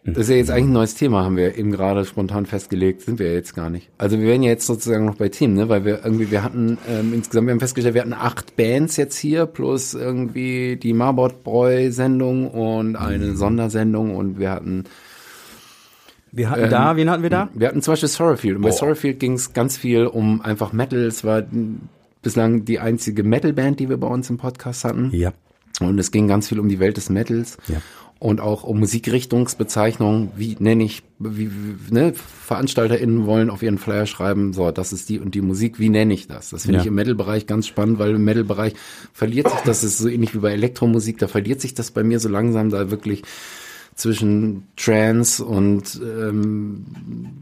[0.02, 3.18] Das ist ja jetzt eigentlich ein neues Thema, haben wir eben gerade spontan festgelegt, sind
[3.18, 3.90] wir ja jetzt gar nicht.
[3.98, 5.68] Also wir wären ja jetzt sozusagen noch bei Themen, ne?
[5.68, 9.18] Weil wir irgendwie, wir hatten ähm, insgesamt, wir haben festgestellt, wir hatten acht Bands jetzt
[9.18, 14.84] hier, plus irgendwie die Marbot Bräu Sendung und eine Sondersendung und wir hatten
[16.32, 17.50] Wir hatten da, wen hatten wir da?
[17.52, 18.56] Wir hatten zum Beispiel Sorrowfield.
[18.56, 21.00] Und bei Sorrowfield ging es ganz viel um einfach Metal.
[21.00, 21.42] Es war
[22.22, 25.10] bislang die einzige Metal-Band, die wir bei uns im Podcast hatten.
[25.12, 25.32] Ja.
[25.80, 27.56] Und es ging ganz viel um die Welt des Metals.
[27.68, 27.82] Ja.
[28.20, 30.28] Und auch um Musikrichtungsbezeichnungen.
[30.36, 35.08] Wie nenne ich, wie, wie ne, VeranstalterInnen wollen auf ihren Flyer schreiben, so, das ist
[35.08, 35.78] die und die Musik.
[35.80, 36.50] Wie nenne ich das?
[36.50, 36.80] Das finde Ja.
[36.82, 38.74] ich im Metal-Bereich ganz spannend, weil im Metal-Bereich
[39.14, 42.20] verliert sich das, ist so ähnlich wie bei Elektromusik, da verliert sich das bei mir
[42.20, 43.22] so langsam, da wirklich
[44.00, 46.84] zwischen Trance und ähm,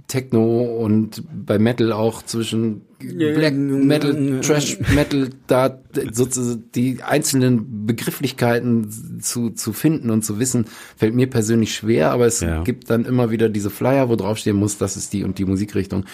[0.09, 5.79] Techno und bei Metal auch zwischen Black Metal, Trash Metal, da
[6.11, 10.65] sozusagen die einzelnen Begrifflichkeiten zu, zu finden und zu wissen,
[10.97, 12.65] fällt mir persönlich schwer, aber es Ja.
[12.65, 16.07] gibt dann immer wieder diese Flyer, wo draufstehen muss, das ist die und die Musikrichtung.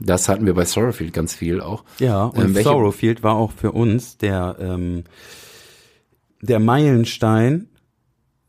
[0.00, 1.84] Das hatten wir bei Sorrowfield ganz viel auch.
[2.00, 5.04] Ja, und Ähm, Sorrowfield war auch für uns der, ähm,
[6.42, 7.68] der Meilenstein,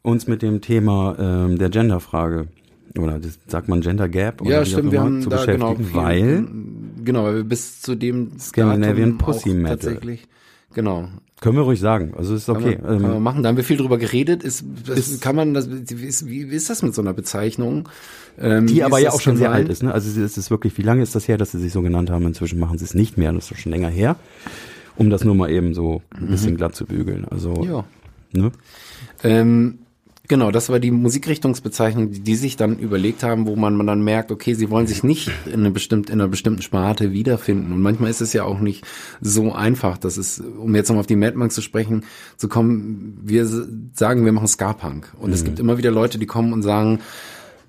[0.05, 2.47] uns mit dem Thema ähm, der Genderfrage
[2.97, 5.89] oder das, sagt man Gender Gap oder Ja, stimmt, wir haben zu da genau beschäftigen,
[5.89, 6.47] viel, weil
[7.03, 9.77] genau, weil wir bis zu dem Scandinavian Pussy Metal.
[9.77, 10.27] tatsächlich
[10.73, 11.09] genau
[11.41, 12.79] können wir ruhig sagen, also ist Kann okay.
[12.81, 13.43] man, kann man ähm, machen.
[13.43, 14.41] Da haben wir viel drüber geredet.
[14.43, 17.89] Ist, das, kann man das, wie ist, wie ist das mit so einer Bezeichnung?
[18.39, 19.83] Ähm, die aber ist ja auch schon sehr alt ist.
[19.83, 19.93] Ne?
[19.93, 22.25] Also es ist wirklich, wie lange ist das her, dass sie sich so genannt haben?
[22.25, 24.15] Inzwischen machen sie es nicht mehr, das ist schon länger her.
[24.95, 27.25] Um das nur mal eben so ein bisschen glatt zu bügeln.
[27.29, 27.63] Also, Mhm.
[27.69, 27.85] Ja.
[28.31, 28.51] ne?
[29.23, 29.79] Ähm,
[30.27, 34.03] genau, das war die Musikrichtungsbezeichnung, die, die sich dann überlegt haben, wo man, man dann
[34.03, 37.71] merkt, okay, sie wollen sich nicht in, eine bestimmt, in einer bestimmten Sparte wiederfinden.
[37.71, 38.85] Und manchmal ist es ja auch nicht
[39.21, 42.03] so einfach, dass es, um jetzt nochmal auf die Mad Monks zu sprechen,
[42.37, 43.45] zu kommen, wir
[43.93, 45.13] sagen, wir machen Ska-Punk.
[45.19, 46.99] Und es gibt immer wieder Leute, die kommen und sagen,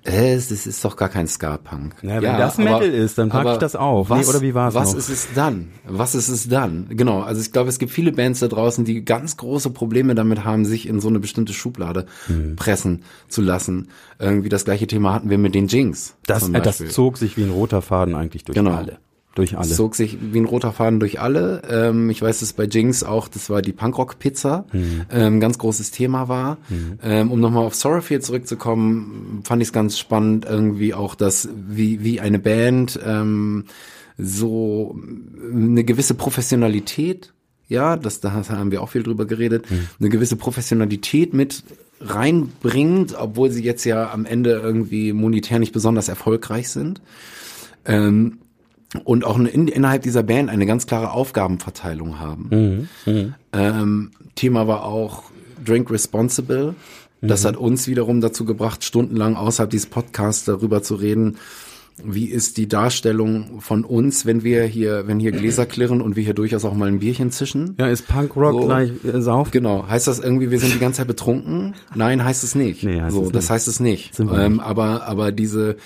[0.07, 1.95] äh, es es ist doch gar kein Ska-Punk.
[2.01, 4.09] Ja, wenn das Metal ist, dann pack ich aber das auf.
[4.09, 4.99] Nee, Was, oder wie war's Was noch?
[4.99, 5.69] ist es dann?
[5.87, 6.87] Was ist es dann?
[6.89, 10.43] Genau, also ich glaube, es gibt viele Bands da draußen, die ganz große Probleme damit
[10.45, 12.55] haben, sich in so eine bestimmte Schublade Mhm.
[12.55, 13.89] pressen zu lassen.
[14.19, 16.15] Irgendwie das gleiche Thema hatten wir mit den Jinx.
[16.25, 18.71] Das, äh, das zog sich wie ein roter Faden eigentlich durch Genau.
[18.73, 18.97] alle.
[19.37, 19.69] Durch alle.
[19.69, 21.61] zog sich wie ein roter Faden durch alle.
[21.69, 25.01] Ähm, ich weiß, dass bei Jinx auch, das war die Punkrock-Pizza, Mhm.
[25.11, 26.57] ähm, ganz großes Thema war.
[27.01, 32.03] Ähm, um nochmal auf Sorrowfield zurückzukommen, fand ich es ganz spannend, irgendwie auch, dass wie,
[32.03, 33.65] wie eine Band ähm,
[34.17, 34.97] so
[35.53, 37.33] eine gewisse Professionalität,
[37.67, 39.87] ja, das, da haben wir auch viel drüber geredet, Mhm.
[39.99, 41.63] eine gewisse Professionalität mit
[42.01, 47.01] reinbringt, obwohl sie jetzt ja am Ende irgendwie monetär nicht besonders erfolgreich sind.
[47.85, 48.39] Ähm,
[49.03, 52.87] und auch in, innerhalb dieser Band eine ganz klare Aufgabenverteilung haben.
[53.53, 55.23] Ähm, Thema war auch
[55.63, 56.75] Drink Responsible.
[57.21, 61.37] Das hat uns wiederum dazu gebracht, stundenlang außerhalb dieses Podcasts darüber zu reden,
[62.03, 66.23] wie ist die Darstellung von uns, wenn wir hier, wenn hier Gläser klirren und wir
[66.23, 67.75] hier durchaus auch mal ein Bierchen zischen.
[67.79, 68.67] Ja, ist Punkrock So.
[68.67, 69.49] gleich äh, Sauf?
[69.49, 69.87] Genau.
[69.87, 71.73] Heißt das irgendwie, wir sind die ganze Zeit betrunken?
[71.95, 72.83] Nein, heißt es nicht.
[72.83, 73.49] Nee, heißt so, es das nicht.
[73.49, 74.19] heißt es nicht.
[74.19, 75.77] Ähm, aber, aber diese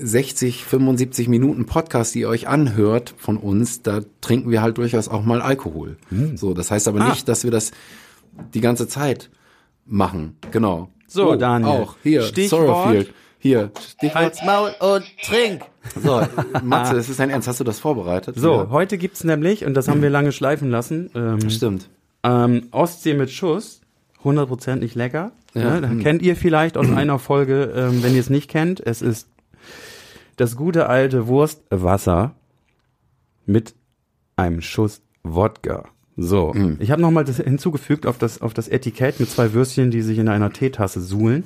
[0.00, 5.08] 60, 75 Minuten Podcast, die ihr euch anhört von uns, da trinken wir halt durchaus
[5.08, 5.96] auch mal Alkohol.
[6.08, 6.36] Hm.
[6.36, 7.08] So, das heißt aber Ah.
[7.10, 7.70] nicht, dass wir das
[8.54, 9.30] die ganze Zeit
[9.86, 10.36] machen.
[10.50, 10.88] Genau.
[11.06, 11.68] So, Daniel.
[11.70, 12.66] Auch hier, Stichwort.
[12.66, 13.12] Sorrowfield.
[13.38, 14.14] Hier, Stichwort.
[14.14, 15.62] Halt's Maul und trink.
[16.02, 16.22] So,
[16.62, 17.48] Matze, es ist dein Ernst.
[17.48, 18.36] Hast du das vorbereitet?
[18.38, 18.68] So, Ja.
[18.70, 21.88] heute gibt's nämlich, und das haben wir lange schleifen lassen, ähm, Stimmt.
[22.22, 23.80] ähm, Ostsee mit Schuss.
[24.22, 25.32] 100% nicht lecker.
[25.54, 25.78] Ja.
[25.80, 25.88] Ja.
[26.02, 28.78] kennt ihr vielleicht aus einer Folge, ähm, wenn ihr es nicht kennt.
[28.86, 29.26] Es ist
[30.40, 32.34] das gute alte Wurstwasser
[33.46, 33.74] mit
[34.36, 35.84] einem Schuss Wodka.
[36.16, 40.02] So, ich habe nochmal das hinzugefügt auf das, auf das Etikett mit zwei Würstchen, die
[40.02, 41.44] sich in einer Teetasse suhlen.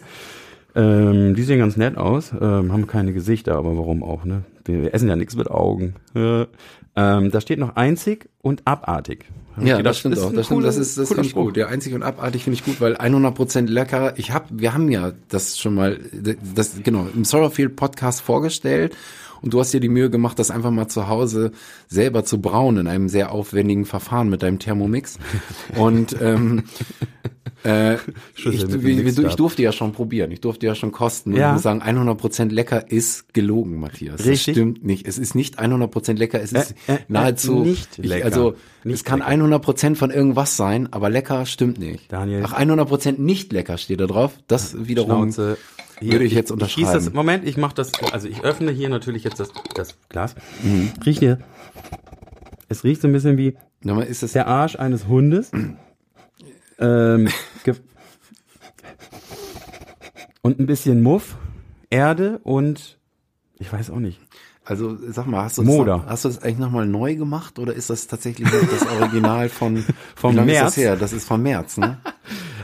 [0.76, 4.42] Ähm, die sehen ganz nett aus, ähm, haben keine Gesichter, aber warum auch, ne?
[4.64, 5.95] Wir, wir essen ja nichts mit Augen.
[6.14, 6.47] Äh,
[6.97, 9.26] ähm, da steht noch einzig und abartig.
[9.62, 10.32] Ja, gedacht, das stimmt auch.
[10.32, 11.57] Das, stimmt, cooler- das ist das finde ich gut.
[11.57, 14.14] Ja, einzig und abartig finde ich gut, weil 100% lecker.
[14.16, 15.98] Ich hab, wir haben ja das schon mal,
[16.55, 18.96] das genau im Sorrowfield Podcast vorgestellt
[19.45, 21.53] und du hast dir die Mühe gemacht, das einfach mal zu Hause
[21.86, 25.18] selber zu brauen in einem sehr aufwendigen Verfahren mit deinem Thermomix.
[25.76, 26.64] Und ähm,
[27.64, 27.95] äh,
[28.36, 29.26] ich, Mixstab.
[29.26, 31.49] ich durfte ja schon probieren, ich durfte ja schon kosten und Ja.
[31.49, 34.16] ich muss sagen, 100% lecker ist gelogen, Matthias.
[34.18, 34.55] Das Richtig.
[34.55, 35.07] stimmt nicht.
[35.07, 38.24] Es ist nicht 100% lecker, es ist Äh, äh, nahezu nicht ich, lecker.
[38.26, 39.32] Also Nicht es kann lecker.
[39.32, 42.12] 100% von irgendwas sein, aber lecker stimmt nicht.
[42.12, 42.42] Daniel.
[42.47, 44.32] Ach, 100% nicht lecker steht da drauf.
[44.47, 45.57] Das wiederum Schnauze.
[46.01, 46.92] Würde ich jetzt unterschreiben.
[46.92, 50.34] das, Moment, ich mache das, also ich öffne hier natürlich jetzt das, das Glas.
[50.62, 50.92] Mhm.
[51.05, 51.38] Riecht hier.
[52.68, 55.51] Es riecht so ein bisschen wie Na, ist das der Arsch eines Hundes.
[56.78, 57.28] ähm,
[60.42, 61.36] und ein bisschen Muff,
[61.90, 62.99] Erde und
[63.59, 64.20] ich weiß auch nicht.
[64.64, 66.01] also sag mal, hast du Moder.
[66.05, 69.84] das, hast du das eigentlich nochmal neu gemacht oder ist das tatsächlich das Original von
[70.22, 70.59] lange März?
[70.59, 70.97] ist das her?
[70.97, 71.99] Das ist vom März, ne?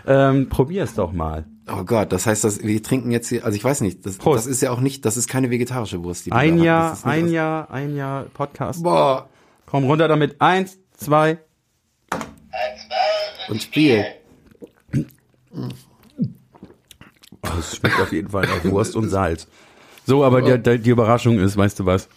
[0.07, 1.45] Ähm, probier es doch mal.
[1.73, 4.47] Oh Gott, das heißt, dass wir trinken jetzt hier, also ich weiß nicht, das, das
[4.47, 6.61] ist ja auch nicht, das ist keine vegetarische Wurst, die wir Ein.
[6.63, 8.83] Jahr, ein aus- Jahr, ein Jahr Podcast.
[8.83, 9.29] Boah,
[9.67, 10.41] Komm runter damit.
[10.41, 11.39] Eins, zwei.
[13.49, 14.05] und Spiel.
[17.59, 19.47] Es schmeckt auf jeden Fall nach Wurst und Salz.
[20.07, 22.09] So, aber der, die Überraschung ist, weißt du was?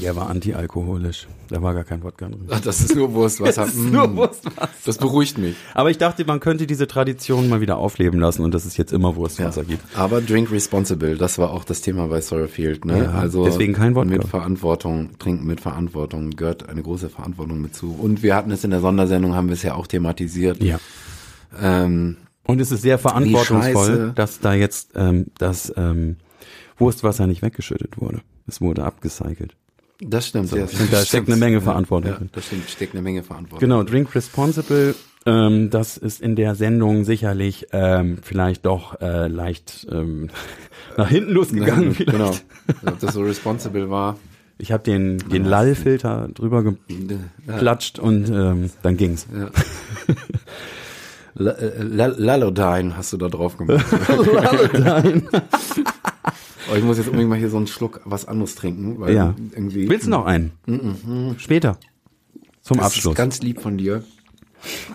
[0.00, 1.26] Der war antialkoholisch.
[1.48, 2.46] Da war gar kein Wodka drin.
[2.50, 3.62] Ach, Das ist nur Wurstwasser.
[3.66, 4.16] Das ist nur Mm.
[4.16, 4.68] Wurstwasser.
[4.86, 5.54] Das beruhigt mich.
[5.74, 8.92] Aber ich dachte, man könnte diese Tradition mal wieder aufleben lassen und dass es jetzt
[8.92, 9.82] immer Wurstwasser gibt.
[9.96, 12.84] Aber drink responsible, das war auch das Thema bei Sorrowfield.
[12.84, 13.04] Ne?
[13.04, 14.08] Ja, also deswegen kein Wodka.
[14.10, 17.92] Mit Verantwortung, trinken mit Verantwortung, gehört eine große Verantwortung mit zu.
[17.92, 20.62] Und wir hatten es in der Sondersendung, haben wir es ja auch thematisiert.
[20.62, 20.78] Ja.
[21.60, 22.16] Ähm,
[22.46, 26.16] Und es ist sehr verantwortungsvoll, dass da jetzt ähm, das ähm,
[26.78, 28.22] Wurstwasser nicht weggeschüttet wurde.
[28.46, 29.54] Es wurde abgecycelt.
[30.06, 30.50] Das stimmt.
[30.52, 32.30] ja, das da steckt eine Menge Verantwortung Ja, drin.
[32.32, 33.60] das stimmt, steckt eine Menge Verantwortung.
[33.60, 34.94] Genau, Drink Responsible,
[35.26, 40.30] ähm, das ist in der Sendung sicherlich ähm, vielleicht doch äh, leicht ähm,
[40.96, 41.94] nach hinten losgegangen.
[41.94, 42.12] vielleicht.
[42.18, 42.34] Genau.
[42.86, 44.16] Ob das so responsible war.
[44.58, 49.26] Ich habe den, den Lall-Filter drüber geklatscht und ähm, dann ging's.
[51.34, 53.84] L- äh, L- Lallodine hast du da drauf gemacht.
[56.70, 59.34] oh, ich muss jetzt unbedingt mal hier so einen Schluck was anderes trinken, weil Ja.
[59.52, 59.88] irgendwie.
[59.88, 60.52] Willst du noch einen?
[61.38, 61.78] Später.
[62.60, 63.12] Zum Das Abschluss.
[63.12, 64.04] ist ganz lieb von dir.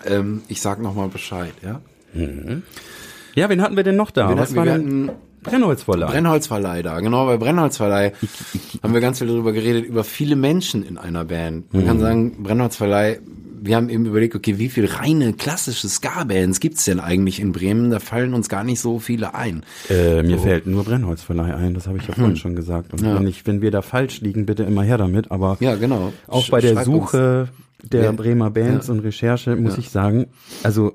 [0.06, 1.80] Ähm, ich sag noch mal Bescheid, ja?
[3.34, 4.28] ja, wen hatten wir denn noch da?
[4.30, 5.10] Wir Was hatten- war wir hatten
[5.42, 6.06] Brennholzverleih.
[6.10, 8.12] Brennholzverleih da, genau, bei Brennholzverleih
[8.82, 11.72] haben wir ganz viel darüber geredet, über viele Menschen in einer Band.
[11.72, 11.86] Man Mhm.
[11.86, 13.20] kann sagen, Brennholzverleih,
[13.60, 17.90] wir haben eben überlegt, okay, wie viele reine klassische Ska-Bands gibt's denn eigentlich in Bremen?
[17.90, 19.62] Da fallen uns gar nicht so viele ein.
[19.90, 22.92] Äh, mir fällt nur Brennholzverleih ein, das habe ich ja vorhin schon gesagt.
[22.92, 25.30] Und wenn, ich, wenn wir da falsch liegen, bitte immer her damit.
[25.30, 26.12] Aber Ja, genau.
[26.26, 26.96] auch bei der schreibt uns.
[27.10, 27.48] Suche
[27.82, 28.12] der Ja.
[28.12, 28.94] Bremer Bands Ja.
[28.94, 30.26] und Recherche muss ich sagen,
[30.62, 30.94] also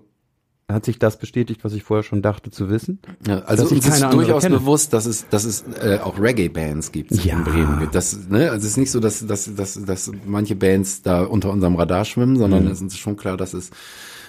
[0.71, 2.99] hat sich das bestätigt, was ich vorher schon dachte zu wissen.
[3.27, 4.57] Ja, also ich uns ist durchaus kenne.
[4.59, 7.37] bewusst, dass es, dass es äh, auch Reggae-Bands gibt Ja.
[7.37, 7.87] in Bremen.
[7.91, 11.51] Das, ne, also es ist nicht so, dass, dass, dass, dass manche Bands da unter
[11.51, 13.71] unserem Radar schwimmen, sondern es ist schon klar, dass es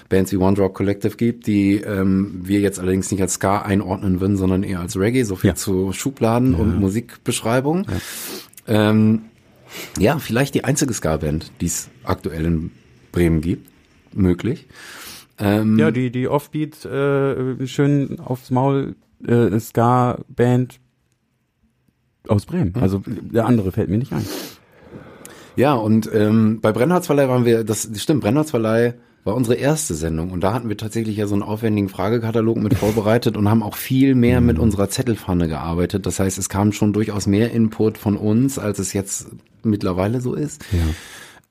[0.08, 4.20] Bands wie One Drop Collective gibt, die ähm, wir jetzt allerdings nicht als Ska einordnen
[4.20, 5.54] würden, sondern eher als Reggae, so viel Ja.
[5.54, 7.86] zu Schubladen und Musikbeschreibung.
[8.66, 8.90] Ja.
[8.90, 9.22] Ähm,
[9.98, 12.70] ja, vielleicht die einzige Ska-Band, die es aktuell in
[13.12, 13.68] Bremen gibt,
[14.12, 14.66] möglich.
[15.38, 20.80] Ähm, Ja, die, die Offbeat, äh, schön aufs Maul, äh, Ska-Band
[22.28, 22.74] aus Bremen.
[22.80, 24.24] Also der andere fällt mir nicht ein.
[25.56, 30.42] Ja, und ähm, bei Brennholzverleih waren wir, das stimmt, Brennholzverleih war unsere erste Sendung und
[30.42, 34.14] da hatten wir tatsächlich ja so einen aufwendigen Fragekatalog mit vorbereitet und haben auch viel
[34.14, 36.04] mehr mit unserer Zettelpfanne gearbeitet.
[36.04, 39.28] Das heißt, es kam schon durchaus mehr Input von uns, als es jetzt
[39.62, 40.64] mittlerweile so ist.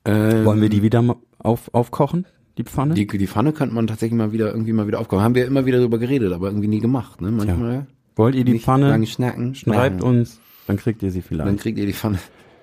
[0.06, 2.26] Ähm, Wollen wir die wieder auf, aufkochen,
[2.58, 2.94] die Pfanne?
[2.94, 5.22] die, die Pfanne könnte man tatsächlich mal wieder irgendwie mal wieder aufkommen.
[5.24, 7.22] Haben wir immer wieder drüber geredet, aber irgendwie nie gemacht.
[7.22, 7.32] Ne?
[7.32, 8.90] Manchmal Wollt ihr die Pfanne?
[8.90, 9.56] lange schnacken.
[9.56, 10.08] Schreibt Ja.
[10.08, 11.60] uns, dann kriegt ihr sie Dann vielleicht.
[11.62, 12.20] kriegt ihr die Pfanne.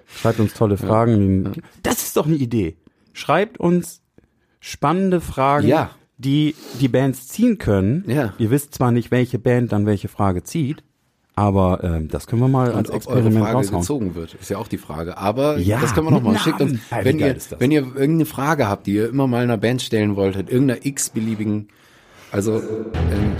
[0.06, 1.52] Schreibt uns tolle Fragen.
[1.82, 2.76] Das ist doch eine Idee.
[3.12, 4.02] Schreibt uns
[4.60, 5.90] spannende Fragen, Ja.
[6.18, 8.04] die die Bands ziehen können.
[8.06, 8.34] Ja.
[8.38, 10.82] Ihr wisst zwar nicht, welche Band dann welche Frage zieht,
[11.40, 13.80] aber ähm, das können wir mal als Und ob eure Experiment Frage raushauen.
[13.80, 15.16] gezogen wird, ist ja auch die Frage.
[15.16, 16.38] Aber Ja, das können wir noch mal.
[16.38, 19.80] Schickt uns, wenn ihr, wenn ihr irgendeine Frage habt, die ihr immer mal einer Band
[19.80, 21.68] stellen wolltet, irgendeiner x-beliebigen,
[22.30, 23.32] also ähm,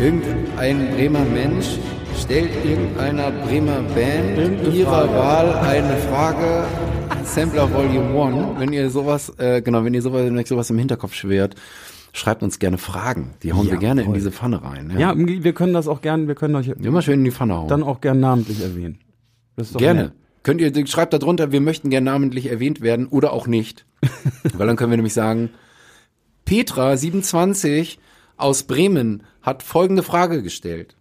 [0.00, 1.78] ähm, irgendein Bremer Mensch
[2.16, 6.64] stellt irgendeiner Bremer Band ihrer Wahl eine Frage.
[7.24, 8.60] Sampler Volume 1.
[8.60, 11.54] Wenn ihr sowas, äh, genau, wenn ihr sowas, wenn euch sowas im Hinterkopf schwert,
[12.12, 13.34] schreibt uns gerne Fragen.
[13.42, 14.92] Die hauen wir gerne in diese Pfanne rein.
[14.98, 17.68] Ja, wir können das auch gerne, wir können euch Immer schön in die Pfanne hauen.
[17.68, 18.98] dann auch gern namentlich erwähnen.
[19.76, 20.02] Gerne.
[20.04, 20.12] nett.
[20.42, 23.84] Könnt ihr, schreibt da drunter, wir möchten gerne namentlich erwähnt werden oder auch nicht.
[24.54, 25.50] Weil dann können wir nämlich sagen,
[26.46, 27.98] Petra, 27,
[28.38, 30.96] aus Bremen, hat folgende Frage gestellt.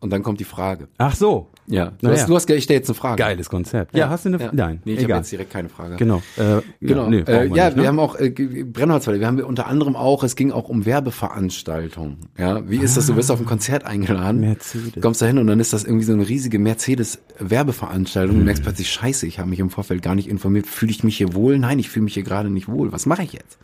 [0.00, 0.88] Und dann kommt die Frage.
[0.98, 1.50] Ach so.
[1.68, 1.86] Ja.
[2.00, 2.18] Du, Naja.
[2.18, 3.22] hast, du hast, ich stelle jetzt eine Frage.
[3.22, 3.96] Geiles Konzept.
[3.96, 4.50] Ja, hast du eine, Ja.
[4.52, 5.96] nein, Nee, ich habe jetzt direkt keine Frage.
[5.96, 6.22] Genau.
[6.36, 7.04] Äh, Genau.
[7.04, 7.82] Ja, nee, äh, brauchen wir ja, nicht, ne?
[7.82, 9.20] wir haben auch äh, Brennholzwelle.
[9.20, 12.16] Wir haben unter anderem auch, es ging auch um Werbeveranstaltungen.
[12.36, 13.06] Ja, wie ist das?
[13.06, 15.00] Du wirst auf ein Konzert eingeladen, Mercedes.
[15.00, 18.38] kommst da hin und dann ist das irgendwie so eine riesige Mercedes-Werbeveranstaltung.
[18.38, 20.66] Du merkst plötzlich, Scheiße, ich habe mich im Vorfeld gar nicht informiert.
[20.66, 21.58] Fühle ich mich hier wohl?
[21.58, 22.92] Nein, ich fühle mich hier gerade nicht wohl.
[22.92, 23.58] Was mache ich jetzt?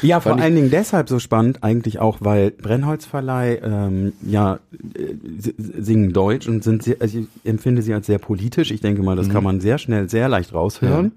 [0.00, 4.58] Ja, vor Fand ich- allen Dingen deshalb so spannend, eigentlich auch, weil Brennholzverleih ähm, ja
[4.96, 5.14] äh,
[5.80, 8.70] singen Deutsch und sind sehr, also empfinde sie als sehr politisch.
[8.70, 9.32] Ich denke mal, das Mhm.
[9.32, 11.12] kann man sehr schnell, sehr leicht raushören.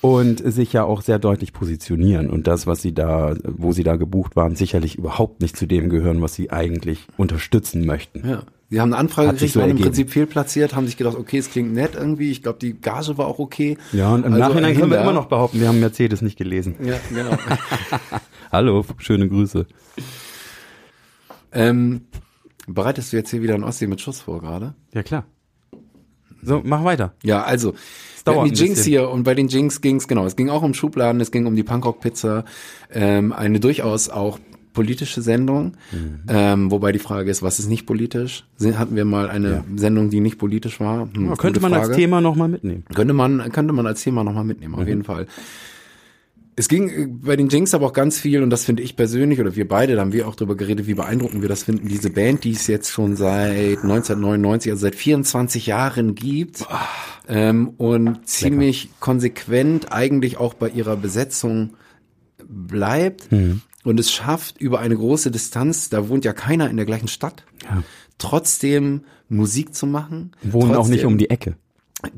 [0.00, 2.28] Und sich ja auch sehr deutlich positionieren.
[2.28, 5.88] Und das, was sie da, wo sie da gebucht waren, sicherlich überhaupt nicht zu dem
[5.88, 8.28] gehören, was sie eigentlich unterstützen möchten.
[8.28, 8.42] Ja.
[8.68, 9.86] Sie haben eine Anfrage Hat gekriegt, so waren im ergeben.
[9.90, 12.30] Prinzip fehlplatziert, haben sich gedacht, okay, es klingt nett irgendwie.
[12.30, 13.78] Ich glaube, die Gage war auch okay.
[13.92, 16.36] Ja, und im Also Nachhinein ein können wir immer noch behaupten, wir haben Mercedes nicht
[16.36, 16.74] gelesen.
[16.84, 17.36] Ja, genau.
[18.52, 19.66] Hallo, schöne Grüße.
[21.52, 22.02] ähm,
[22.66, 24.74] bereitest du jetzt hier wieder einen Ostsee mit Schuss vor gerade?
[24.92, 25.24] Ja, klar.
[26.44, 27.12] So, mach weiter.
[27.22, 30.48] Ja, also wir dauert die Jinx hier und bei den Jinx ging's genau, es ging
[30.48, 32.44] auch um Schubladen, es ging um die Punkrock Pizza,
[32.92, 34.38] ähm, eine durchaus auch
[34.72, 35.74] politische Sendung,
[36.28, 38.44] ähm, wobei die Frage ist, was ist nicht politisch?
[38.74, 41.08] Hatten wir mal eine Sendung, die nicht politisch war?
[41.14, 41.94] Hm, Ja, könnte man als Frage.
[41.96, 42.84] Thema nochmal mitnehmen.
[42.92, 45.26] Könnte man, könnte man als Thema nochmal mitnehmen, auf jeden Fall.
[46.56, 49.40] Es ging äh, bei den Jinx aber auch ganz viel, und das finde ich persönlich,
[49.40, 52.10] oder wir beide, da haben wir auch drüber geredet, wie beeindruckend wir das finden, diese
[52.10, 56.64] Band, die es jetzt schon seit 1999, also seit 24 Jahren gibt,
[57.28, 61.74] ähm, und ziemlich konsequent eigentlich auch bei ihrer Besetzung
[62.46, 63.28] bleibt
[63.84, 67.44] und es schafft über eine große Distanz, da wohnt ja keiner in der gleichen Stadt,
[68.18, 70.32] trotzdem Musik zu machen.
[70.42, 71.56] Wohnen auch nicht trotzdem- um die Ecke.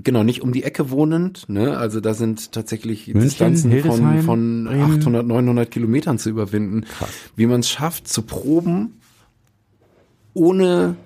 [0.02, 1.76] Genau, nicht um die Ecke wohnend, ne?
[1.76, 4.98] Also da sind tatsächlich München, Distanzen von, Hildesheim, von Bremen.
[4.98, 6.84] 800, 900 Kilometern zu überwinden.
[7.34, 9.00] Wie man es schafft, zu proben,
[10.34, 10.96] ohne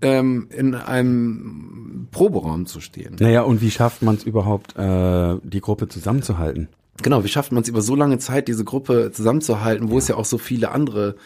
[0.00, 3.16] ähm, in einem Proberaum zu stehen.
[3.18, 6.68] Naja, und wie schafft man es überhaupt, äh, die Gruppe zusammenzuhalten?
[7.02, 10.16] Genau, wie schafft man es über so lange Zeit, diese Gruppe zusammenzuhalten, wo es ja
[10.16, 11.16] auch so viele andere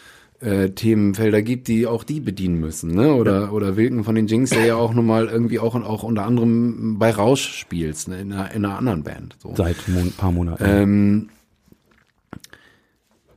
[0.43, 3.13] äh, Themenfelder gibt, die auch die bedienen müssen, ne?
[3.13, 6.25] Oder oder Wilken von den Jinx, der ja auch nun mal irgendwie auch auch unter
[6.25, 8.21] anderem bei Rausch spielst, ne?
[8.21, 9.35] in, einer, in einer anderen Band.
[9.41, 9.53] So.
[9.55, 10.63] Seit ein paar Monaten.
[10.65, 11.29] Ähm,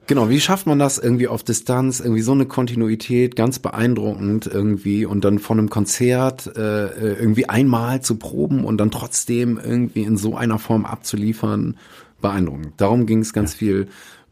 [0.07, 5.07] genau, wie schafft man das irgendwie auf Distanz, irgendwie so eine Kontinuität, ganz beeindruckend irgendwie
[5.07, 10.03] und dann von einem Konzert äh, äh, irgendwie einmal zu proben und dann trotzdem irgendwie
[10.03, 11.77] in so einer Form abzuliefern,
[12.21, 12.75] beeindruckend.
[12.79, 13.89] Darum ging es ganz viel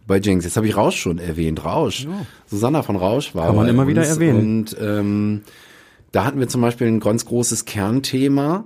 [0.06, 0.44] bei Jinx.
[0.44, 2.06] Jetzt habe ich Rausch schon erwähnt, Rausch.
[2.46, 4.60] Susanna von Rausch war Kann man immer wieder erwähnen.
[4.60, 5.42] Und ähm,
[6.12, 8.64] da hatten wir zum Beispiel ein ganz großes Kernthema,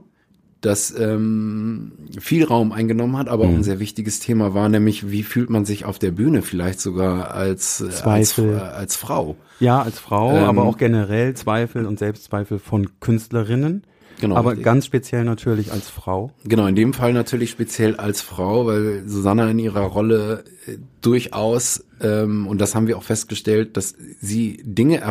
[0.61, 3.57] das ähm, viel Raum eingenommen hat, aber auch Mhm.
[3.59, 7.31] ein sehr wichtiges Thema war, nämlich wie fühlt man sich auf der Bühne vielleicht sogar
[7.31, 8.55] als, äh, als, Zweifel.
[8.57, 9.37] äh, als Frau.
[9.61, 13.85] ja, als Frau, ähm, aber auch generell Zweifel und Selbstzweifel von Künstlerinnen.
[14.21, 14.65] Genau, Aber richtig.
[14.65, 16.33] ganz speziell natürlich als Frau.
[16.45, 21.85] Genau, in dem Fall natürlich speziell als Frau, weil Susanna in ihrer Rolle äh, durchaus,
[22.01, 25.03] ähm, und das haben wir auch festgestellt, dass sie Dinge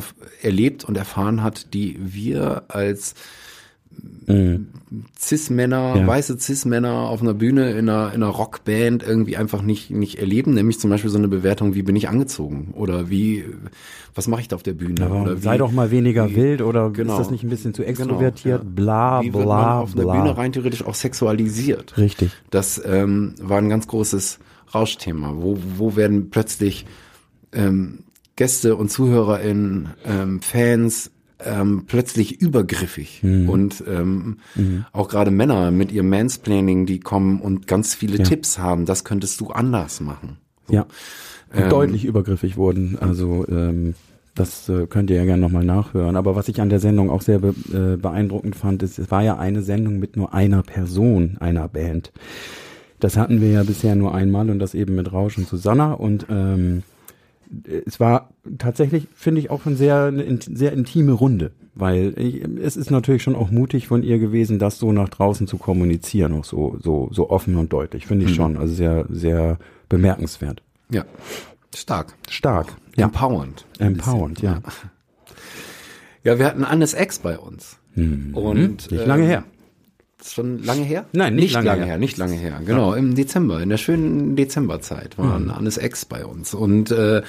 [0.41, 3.15] erlebt und erfahren hat, die wir als
[5.19, 6.07] Cis-Männer, Ja.
[6.07, 10.53] weiße Cis-Männer auf einer Bühne in einer, in einer Rockband irgendwie einfach nicht, nicht erleben,
[10.53, 13.43] nämlich zum Beispiel so eine Bewertung, wie bin ich angezogen oder wie,
[14.15, 15.05] was mache ich da auf der Bühne?
[15.05, 17.13] Aber oder sei wie, doch mal weniger wie- wild oder genau.
[17.13, 18.63] ist das nicht ein bisschen zu Genau, extrovertiert?
[18.63, 18.69] ja.
[18.69, 20.11] Bla, wie wird bla, man auf bla.
[20.13, 21.97] einer Bühne rein theoretisch auch sexualisiert?
[21.97, 22.31] Richtig.
[22.49, 24.39] Das ähm, war ein ganz großes
[24.73, 25.33] Rauschthema.
[25.37, 26.85] Wo, wo werden plötzlich
[27.53, 27.99] ähm,
[28.35, 31.11] Gäste und ZuhörerInnen, ähm, Fans
[31.43, 33.49] ähm, plötzlich übergriffig Mhm.
[33.49, 34.37] und ähm,
[34.91, 39.39] auch gerade Männer mit ihrem Mansplaining, die kommen und ganz viele Tipps haben, das könntest
[39.41, 40.37] du anders machen.
[40.67, 40.73] So.
[40.73, 40.85] Ja.
[41.53, 42.97] Ähm, deutlich übergriffig wurden.
[42.99, 43.93] Also ähm,
[44.35, 46.15] das äh, könnt ihr ja gerne nochmal nachhören.
[46.15, 49.23] Aber was ich an der Sendung auch sehr be äh, beeindruckend fand, ist, es war
[49.23, 52.11] ja eine Sendung mit nur einer Person, einer Band.
[52.99, 55.93] Das hatten wir ja bisher nur einmal und das eben mit Rausch und Susanna.
[55.93, 56.83] Und ähm,
[57.85, 61.51] es war tatsächlich, finde ich, auch eine sehr, eine sehr intime Runde.
[61.75, 65.45] Weil ich, es ist natürlich schon auch mutig von ihr gewesen, das so nach draußen
[65.47, 68.57] zu kommunizieren, auch so, so, so offen und deutlich, finde ich schon.
[68.57, 70.63] Also sehr, sehr bemerkenswert.
[70.89, 71.05] Ja,
[71.75, 72.15] stark.
[72.29, 72.75] Stark.
[72.95, 73.05] Ja.
[73.05, 73.65] Empowernd.
[73.77, 74.61] Empowernd, ja.
[76.23, 77.77] Ja, wir hatten Annes Ex bei uns.
[77.95, 78.77] Und Mhm.
[78.91, 79.43] Nicht lange ähm,
[80.19, 80.25] her.
[80.25, 81.05] Ist schon lange her?
[81.13, 81.85] Nein, nicht lange her.
[81.85, 81.97] her.
[81.97, 82.61] Nicht lange her.
[82.65, 85.51] Genau, im Dezember, in der schönen Dezemberzeit waren Mhm.
[85.51, 86.53] Annes Ex bei uns.
[86.53, 87.21] Und äh,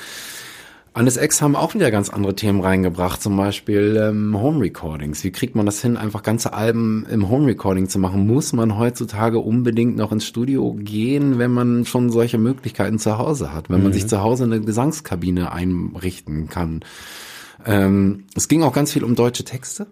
[0.94, 5.22] Annes Ex haben auch wieder ganz andere Themen reingebracht, zum Beispiel ähm, Home Recordings.
[5.22, 8.26] Wie kriegt man das hin, einfach ganze Alben im Home Recording zu machen?
[8.26, 13.52] Muss man heutzutage unbedingt noch ins Studio gehen, wenn man schon solche Möglichkeiten zu Hause
[13.52, 13.94] hat, wenn man Mhm.
[13.94, 16.80] sich zu Hause eine Gesangskabine einrichten kann?
[17.64, 19.86] Ähm, es ging auch ganz viel um deutsche Texte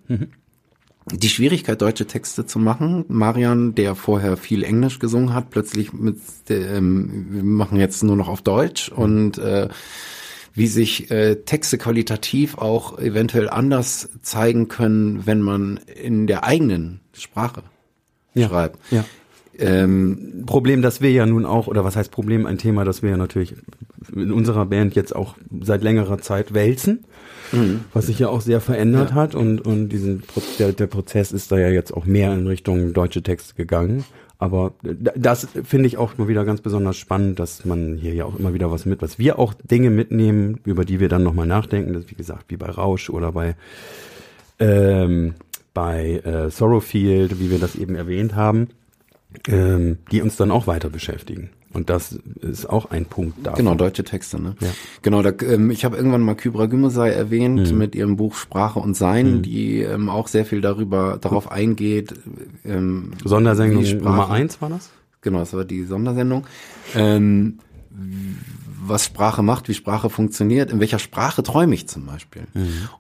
[1.13, 3.05] die Schwierigkeit, deutsche Texte zu machen.
[3.09, 8.29] Marian, der vorher viel Englisch gesungen hat, plötzlich mit, ähm, wir machen jetzt nur noch
[8.29, 9.69] auf Deutsch und äh,
[10.55, 17.01] wie sich äh, Texte qualitativ auch eventuell anders zeigen können, wenn man in der eigenen
[17.13, 17.63] Sprache
[18.35, 18.49] Ja.
[18.49, 18.79] schreibt.
[18.91, 19.05] Ja.
[19.59, 23.11] Ähm, Problem, das wir ja nun auch, oder was heißt Problem, ein Thema, das wir
[23.11, 23.55] ja natürlich
[24.15, 27.05] in unserer Band jetzt auch seit längerer Zeit wälzen,
[27.93, 30.23] was sich ja auch sehr verändert hat und, und diesen,
[30.59, 34.05] der, der Prozess ist da ja jetzt auch mehr in Richtung deutsche Texte gegangen.
[34.39, 38.39] Aber das finde ich auch mal wieder ganz besonders spannend, dass man hier ja auch
[38.39, 41.95] immer wieder was mit, was wir auch Dinge mitnehmen, über die wir dann nochmal nachdenken,
[41.95, 43.57] das wie gesagt, wie bei Rausch oder bei
[44.59, 45.35] ähm,
[45.73, 48.69] bei äh, Sorrowfield, wie wir das eben erwähnt haben,
[49.47, 51.51] ähm, die uns dann auch weiter beschäftigen.
[51.77, 53.53] Und das ist auch ein Punkt da.
[53.53, 54.57] Genau, deutsche Texte, ne?
[54.61, 54.68] Ja.
[55.03, 58.95] Genau, da, ähm, ich habe irgendwann mal Kybra Gümesei erwähnt mit ihrem Buch Sprache und
[58.97, 62.14] Sein, die ähm, auch sehr viel darüber darauf eingeht.
[62.64, 64.89] Ähm, Sondersendung Nummer eins war das?
[65.20, 66.47] Genau, das war die Sondersendung.
[66.95, 67.59] Ähm,
[67.91, 72.47] was Sprache macht, wie Sprache funktioniert, in welcher Sprache träume ich zum Beispiel.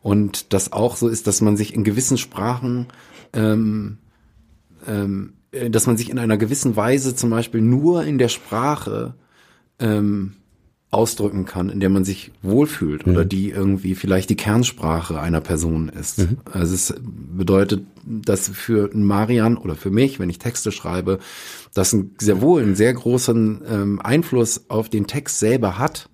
[0.02, 2.88] Und das auch so ist, dass man sich in gewissen Sprachen,
[3.32, 3.96] ähm,
[4.86, 9.14] ähm, äh, dass man sich in einer gewissen Weise zum Beispiel nur in der Sprache
[9.78, 10.34] ähm,
[10.90, 15.88] ausdrücken kann, in der man sich wohlfühlt oder die irgendwie vielleicht die Kernsprache einer Person
[15.88, 16.26] ist.
[16.50, 21.18] Also es bedeutet, dass für Marian oder für mich, wenn ich Texte schreibe,
[21.74, 26.08] das ein, sehr wohl einen sehr großen ähm, Einfluss auf den Text selber hat,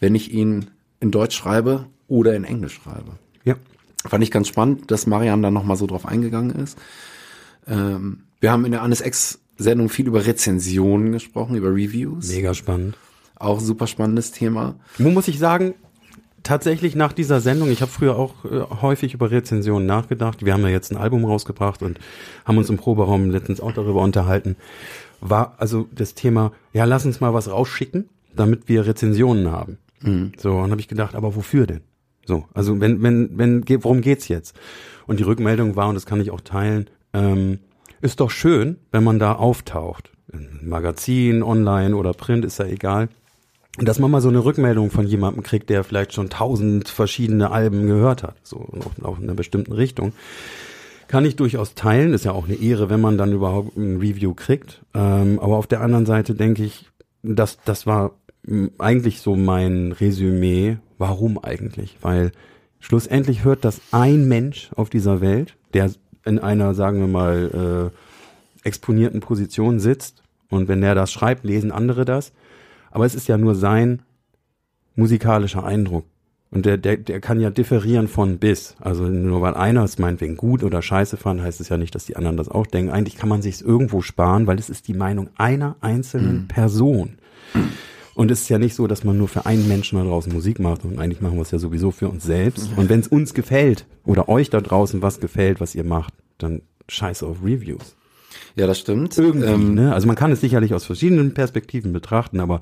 [0.00, 0.70] wenn ich ihn
[1.00, 3.12] in Deutsch schreibe oder in Englisch schreibe.
[3.44, 3.56] Ja.
[4.06, 6.78] Fand ich ganz spannend, dass Marian da nochmal so drauf eingegangen ist.
[7.66, 12.28] Ähm, wir haben in der Annes X Sendung viel über Rezensionen gesprochen, über Reviews.
[12.28, 12.96] Mega spannend.
[13.36, 14.76] Auch super spannendes Thema.
[14.98, 15.74] Nun muss ich sagen,
[16.42, 20.44] tatsächlich nach dieser Sendung, ich habe früher auch äh, häufig über Rezensionen nachgedacht.
[20.44, 21.98] Wir haben ja jetzt ein Album rausgebracht und
[22.44, 24.56] haben uns im Proberaum letztens auch darüber unterhalten.
[25.20, 29.78] War also das Thema, ja, lass uns mal was rausschicken, damit wir Rezensionen haben.
[30.36, 31.80] So, und habe ich gedacht, aber wofür denn?
[32.26, 34.54] So, also wenn, wenn, wenn, worum geht's jetzt?
[35.06, 37.60] Und die Rückmeldung war, und das kann ich auch teilen, ähm,
[38.00, 40.10] ist doch schön, wenn man da auftaucht.
[40.32, 43.08] Im Magazin, online oder Print, ist ja egal.
[43.78, 47.86] Dass man mal so eine Rückmeldung von jemandem kriegt, der vielleicht schon tausend verschiedene Alben
[47.86, 48.68] gehört hat, so
[49.02, 50.12] auch, in einer bestimmten Richtung,
[51.08, 52.14] kann ich durchaus teilen.
[52.14, 54.82] Ist ja auch eine Ehre, wenn man dann überhaupt ein Review kriegt.
[54.94, 56.88] Ähm, aber auf der anderen Seite denke ich,
[57.22, 58.12] das, das war
[58.46, 60.76] mh, eigentlich so mein Resümee.
[60.98, 61.96] Warum eigentlich?
[62.00, 62.30] Weil
[62.78, 65.90] schlussendlich hört das ein Mensch auf dieser Welt, der
[66.24, 70.22] in einer, sagen wir mal, äh, exponierten Position sitzt.
[70.50, 72.32] Und wenn der das schreibt, lesen andere das.
[72.90, 74.02] Aber es ist ja nur sein
[74.94, 76.04] musikalischer Eindruck.
[76.50, 78.76] Und der, der, der kann ja differieren von bis.
[78.78, 82.04] Also nur weil einer es meinetwegen gut oder scheiße fand, heißt es ja nicht, dass
[82.04, 82.92] die anderen das auch denken.
[82.92, 87.18] Eigentlich kann man sich irgendwo sparen, weil es ist die Meinung einer einzelnen Person.
[88.14, 90.60] Und es ist ja nicht so, dass man nur für einen Menschen da draußen Musik
[90.60, 90.84] macht.
[90.84, 92.70] Und eigentlich machen wir es ja sowieso für uns selbst.
[92.76, 96.62] Und wenn es uns gefällt oder euch da draußen was gefällt, was ihr macht, dann
[96.88, 97.96] scheiße auf Reviews.
[98.56, 99.18] Ja, das stimmt.
[99.18, 99.94] Irgendwie, Ähm, ne?
[99.94, 102.60] Also man kann es sicherlich aus verschiedenen Perspektiven betrachten, aber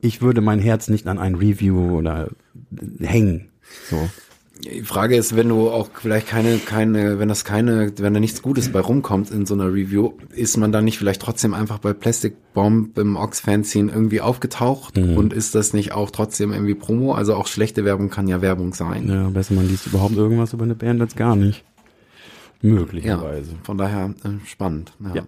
[0.00, 2.28] ich würde mein Herz nicht an ein Review oder
[3.00, 3.50] hängen.
[3.88, 4.08] So.
[4.60, 8.42] Die Frage ist, wenn du auch vielleicht keine, keine, wenn das keine, wenn da nichts
[8.42, 11.92] Gutes bei rumkommt in so einer Review, ist man dann nicht vielleicht trotzdem einfach bei
[11.92, 17.14] Plastic Bomb im Ox Fanzine irgendwie aufgetaucht und ist das nicht auch trotzdem irgendwie Promo?
[17.14, 19.08] Also auch schlechte Werbung kann ja Werbung sein.
[19.08, 21.64] Ja, besser man liest überhaupt irgendwas über eine Band als gar nicht.
[22.60, 23.56] Ja, Möglicherweise.
[23.64, 24.92] von daher äh, spannend.
[25.00, 25.14] Ja.
[25.16, 25.22] Ja.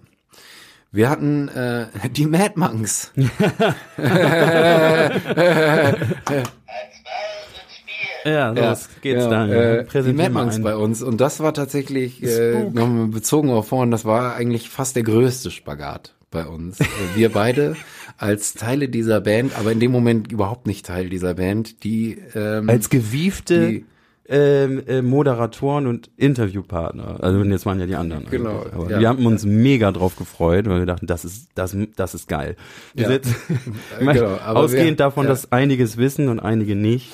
[0.92, 3.10] Wir hatten äh, die Mad Monks.
[8.24, 9.50] Ja, los geht's ja, dann.
[9.50, 11.02] Äh, die Mad Monks bei uns.
[11.02, 15.50] Und das war tatsächlich, äh, nochmal bezogen auf vorhin, das war eigentlich fast der größte
[15.50, 16.80] Spagat bei uns.
[16.80, 17.76] Äh, Wir beide
[18.18, 22.68] als Teile dieser Band, aber in dem Moment überhaupt nicht Teil dieser Band, die ähm,
[22.70, 23.84] Als gewiefte die-
[24.26, 27.22] ähm, äh, Moderatoren und Interviewpartner.
[27.22, 28.24] Also jetzt waren ja die anderen.
[28.30, 28.98] Genau, ja.
[29.00, 32.56] wir haben uns mega drauf gefreut, weil wir dachten, das ist das das ist geil.
[32.94, 33.08] Ja.
[33.08, 33.34] sitzen,
[34.00, 35.28] Genau, ausgehend wir- davon, ja.
[35.30, 37.12] dass einiges wissen und einige nicht,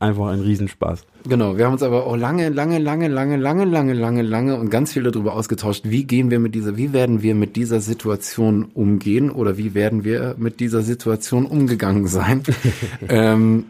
[0.00, 1.04] einfach ein Riesenspaß.
[1.28, 4.70] Genau, wir haben uns aber auch lange, lange, lange, lange, lange, lange, lange, lange und
[4.70, 8.66] ganz viel darüber ausgetauscht, wie gehen wir mit dieser, wie werden wir mit dieser Situation
[8.74, 12.42] umgehen oder wie werden wir mit dieser Situation umgegangen sein.
[13.08, 13.66] ähm,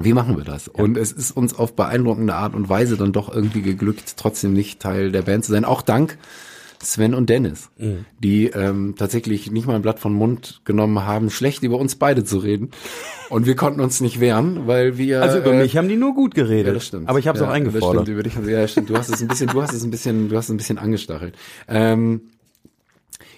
[0.00, 0.68] wie machen wir das?
[0.68, 4.80] Und es ist uns auf beeindruckende Art und Weise dann doch irgendwie geglückt, trotzdem nicht
[4.80, 5.64] Teil der Band zu sein.
[5.64, 6.18] Auch dank
[6.82, 7.70] Sven und Dennis,
[8.22, 12.24] die ähm, tatsächlich nicht mal ein Blatt vom Mund genommen haben, schlecht über uns beide
[12.24, 12.70] zu reden.
[13.30, 16.14] Und wir konnten uns nicht wehren, weil wir Also über äh, mich haben die nur
[16.14, 16.66] gut geredet.
[16.66, 17.08] ja, das stimmt.
[17.08, 17.84] Aber ich habe es ja, auch eingefordert.
[17.84, 18.90] Das stimmt, über dich, haben sie- ja, stimmt.
[18.90, 20.78] Du hast es ein bisschen, du hast es ein bisschen, du hast es ein bisschen
[20.78, 21.34] angestachelt.
[21.68, 22.22] Ähm,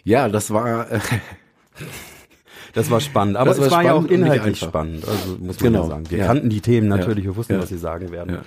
[0.04, 0.98] ja, das war äh,
[2.72, 3.36] Das war spannend.
[3.36, 5.06] Aber Das es war war ja auch inhaltlich spannend.
[5.06, 6.10] Also muss man Genau, ja sagen.
[6.10, 8.38] Wir kannten die Themen natürlich, wir wussten, was sie sagen werden.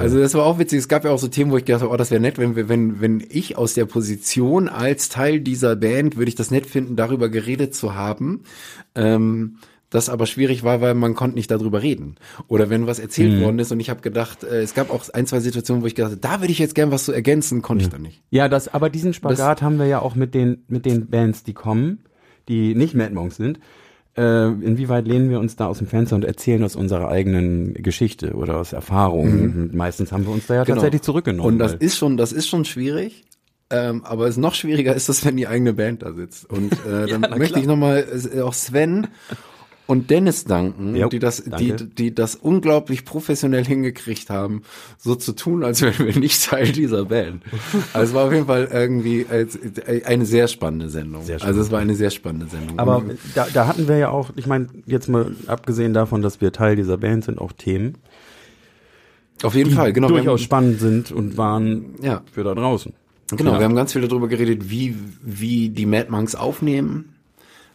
[0.00, 0.78] Also das war auch witzig.
[0.78, 2.56] Es gab ja auch so Themen, wo ich gedacht habe, oh, das wäre nett, wenn
[2.56, 6.66] wir, wenn, wenn ich aus der Position als Teil dieser Band, würde ich das nett
[6.66, 8.42] finden, darüber geredet zu haben.
[8.94, 9.58] Ähm,
[9.90, 12.16] das aber schwierig war, weil man konnte nicht darüber reden.
[12.48, 13.42] Oder wenn was erzählt Mhm.
[13.42, 15.94] worden ist und ich habe gedacht, äh, es gab auch ein, zwei Situationen, wo ich
[15.94, 18.22] gedacht habe, da würde ich jetzt gern was zu ergänzen, konnte ich dann nicht.
[18.30, 21.52] Ja, das, aber diesen Spagat haben wir ja auch mit den, mit den Bands, die
[21.52, 21.98] kommen,
[22.48, 23.60] die nicht Mad Monks sind.
[24.16, 28.34] Äh, inwieweit lehnen wir uns da aus dem Fenster und erzählen aus unserer eigenen Geschichte
[28.34, 29.70] oder aus Erfahrungen?
[29.74, 30.76] Meistens haben wir uns da ja Genau.
[30.76, 31.54] tatsächlich zurückgenommen.
[31.54, 33.24] Und das ist schon, das ist schon schwierig.
[33.70, 36.48] Ähm, aber es noch schwieriger ist es, wenn die eigene Band da sitzt.
[36.50, 37.60] Und äh, dann na möchte klar.
[37.62, 38.06] ich nochmal
[38.42, 39.06] auch Sven
[39.86, 41.84] und Dennis danken, Jo, die das, die, danke.
[41.86, 44.62] die das unglaublich professionell hingekriegt haben,
[44.98, 47.42] so zu tun, als wären wir nicht Teil dieser Band.
[47.92, 49.46] Also es war auf jeden Fall irgendwie äh,
[50.04, 51.24] eine sehr spannende Sendung.
[51.24, 52.78] Sehr also es war eine sehr spannende Sendung.
[52.78, 53.02] Aber
[53.34, 56.76] da, da hatten wir ja auch, ich meine, jetzt mal abgesehen davon, dass wir Teil
[56.76, 57.98] dieser Band sind, auch Themen,
[59.42, 60.08] auf jeden Fall, genau.
[60.08, 62.22] wir durchaus haben- spannend sind und waren Ja.
[62.32, 62.92] für da draußen.
[63.36, 63.58] Genau, Ja.
[63.58, 67.14] wir haben ganz viel darüber geredet, wie, wie die Mad Monks aufnehmen,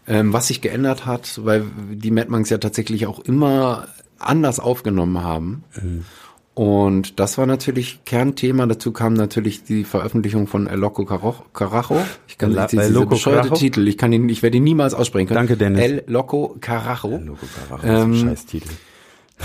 [0.07, 3.87] ähm, was sich geändert hat, weil die Mad Monks ja tatsächlich auch immer
[4.19, 5.63] anders aufgenommen haben.
[5.81, 6.05] Mhm.
[6.53, 8.65] Und das war natürlich Kernthema.
[8.65, 12.01] Dazu kam natürlich die Veröffentlichung von El Loco Carajo.
[12.27, 13.53] Ich kann La- El Loco bescheuerte?
[13.53, 13.87] Titel.
[13.87, 15.37] Ich kann ihn, ich werde ihn niemals aussprechen können.
[15.37, 15.81] Danke, Dennis.
[15.81, 17.19] El Loco Carajo.
[17.23, 18.69] Loco Carajo, das ist ein Ähm, Scheißtitel.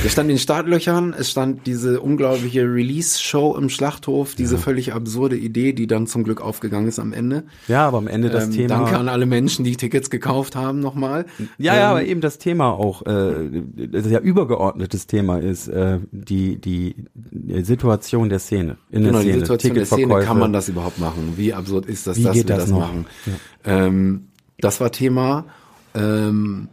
[0.00, 5.36] Wir standen in den Startlöchern, es stand diese unglaubliche Release-Show im Schlachthof, diese völlig absurde
[5.36, 7.44] Idee, die dann zum Glück aufgegangen ist am Ende.
[7.68, 8.68] Ja, aber am Ende das Ähm, Thema.
[8.68, 11.26] Danke an alle Menschen, die Tickets gekauft haben nochmal.
[11.58, 13.62] Ja, Ähm, ja, aber eben das Thema auch, äh,
[13.92, 18.78] das ja übergeordnetes Thema ist, äh, die, die, die Situation der Szene.
[18.90, 19.40] In Genau, der die Szene.
[19.40, 21.34] Situation der Szene, kann man das überhaupt machen?
[21.36, 23.06] Wie absurd ist das, Wie dass geht wir das das, machen?
[23.64, 24.28] Ähm,
[24.58, 25.44] das war Thema.
[25.94, 26.68] Ähm,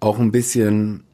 [0.00, 1.04] auch ein bisschen,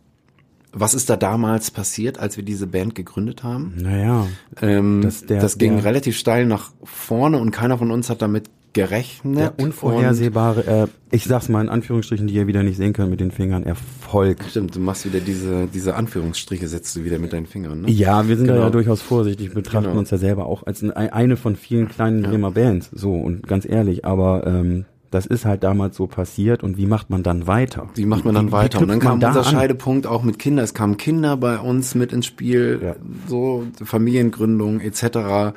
[0.80, 3.74] was ist da damals passiert, als wir diese Band gegründet haben?
[3.80, 4.26] Naja,
[4.60, 8.22] Ähm, Das- der- das ging der- relativ steil nach vorne und keiner von uns hat
[8.22, 9.38] damit gerechnet.
[9.38, 13.18] der unvorhersehbare, äh, ich sag's mal in Anführungsstrichen, die ihr wieder nicht sehen könnt mit
[13.20, 14.38] den Fingern, Erfolg.
[14.48, 17.82] Stimmt, du machst wieder diese, diese Anführungsstriche, setzt du wieder mit deinen Fingern.
[17.82, 17.90] Ne?
[17.90, 18.66] Ja, wir sind da Genau.
[18.66, 19.98] ja durchaus vorsichtig, betrachten Genau.
[19.98, 23.64] uns ja selber auch als ein- eine von vielen kleinen Bremer Bands, so und ganz
[23.68, 27.88] ehrlich, aber ähm, das ist halt damals so passiert und wie macht man dann weiter?
[27.94, 28.80] Wie macht man dann Wie- wie weiter?
[28.80, 29.52] Und dann kam da unser an?
[29.52, 30.64] Scheidepunkt auch mit Kindern.
[30.64, 32.96] Es kamen Kinder bei uns mit ins Spiel, Ja.
[33.26, 35.54] so Familiengründung etc.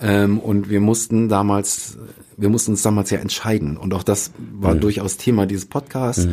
[0.00, 1.98] Ähm, und wir mussten damals,
[2.36, 3.76] wir mussten uns damals ja entscheiden.
[3.76, 4.80] Und auch das war Mhm.
[4.80, 6.26] durchaus Thema dieses Podcasts.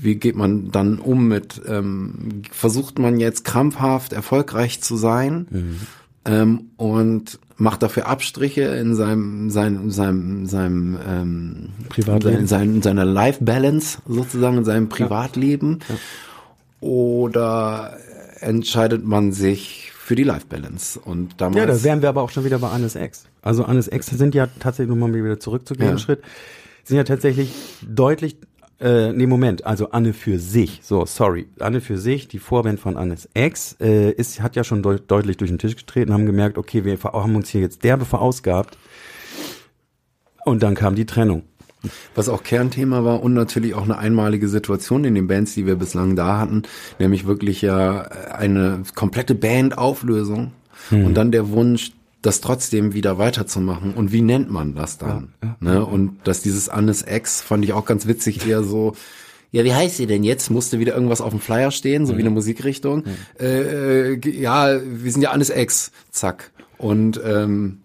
[0.00, 5.46] Wie geht man dann um mit, ähm, versucht man jetzt krampfhaft erfolgreich zu sein?
[5.50, 5.76] Mhm.
[6.28, 12.40] Ähm, und macht dafür Abstriche in seinem, seinem, seinem, seinem ähm, Privatleben.
[12.40, 15.80] in, sein, in seiner Life Balance sozusagen, in seinem Privatleben.
[16.80, 17.96] Oder
[18.40, 21.00] entscheidet man sich für die Life Balance?
[21.00, 21.56] Und damals.
[21.56, 23.24] Ja, da wären wir aber auch schon wieder bei Annes Ex.
[23.42, 25.98] Also Annes Ex sind ja tatsächlich, um mal wieder zurückzugehen, Ja.
[25.98, 26.22] Schritt,
[26.84, 27.52] sind ja tatsächlich
[27.82, 28.36] deutlich,
[28.80, 32.96] äh, nee, Moment, also Anne für sich, so, sorry, Anne für sich, die Vorband von
[32.96, 36.58] Annes Ex, äh, ist, hat ja schon deut deutlich durch den Tisch getreten, haben gemerkt,
[36.58, 38.78] okay, wir haben uns hier jetzt derbe verausgabt.
[40.44, 41.42] Und dann kam die Trennung.
[42.14, 45.76] Was auch Kernthema war und natürlich auch eine einmalige Situation in den Bands, die wir
[45.76, 46.62] bislang da hatten,
[46.98, 50.52] nämlich wirklich ja eine komplette Bandauflösung
[50.90, 51.92] und dann der Wunsch,
[52.28, 53.94] das trotzdem wieder weiterzumachen.
[53.94, 55.32] Und wie nennt man das dann?
[55.60, 55.84] ne?
[55.84, 58.94] Und dass dieses Annes Ex fand ich auch ganz witzig, eher so,
[59.50, 60.50] ja, wie heißt sie denn jetzt?
[60.50, 63.04] Musste wieder irgendwas auf dem Flyer stehen, so wie eine Musikrichtung.
[63.40, 66.52] Äh, äh, ja, wir sind ja Annes Ex, zack.
[66.76, 67.78] Und ähm,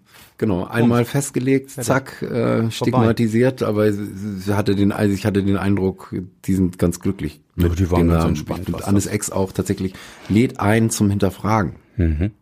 [0.44, 6.14] genau, einmal festgelegt, zack, äh, stigmatisiert, aber sie hatte den, also ich hatte den Eindruck,
[6.44, 7.40] die sind ganz glücklich.
[7.56, 9.94] Ja, die waren ganz entspannt, Und Annes Ex auch tatsächlich
[10.28, 11.76] lädt ein zum Hinterfragen.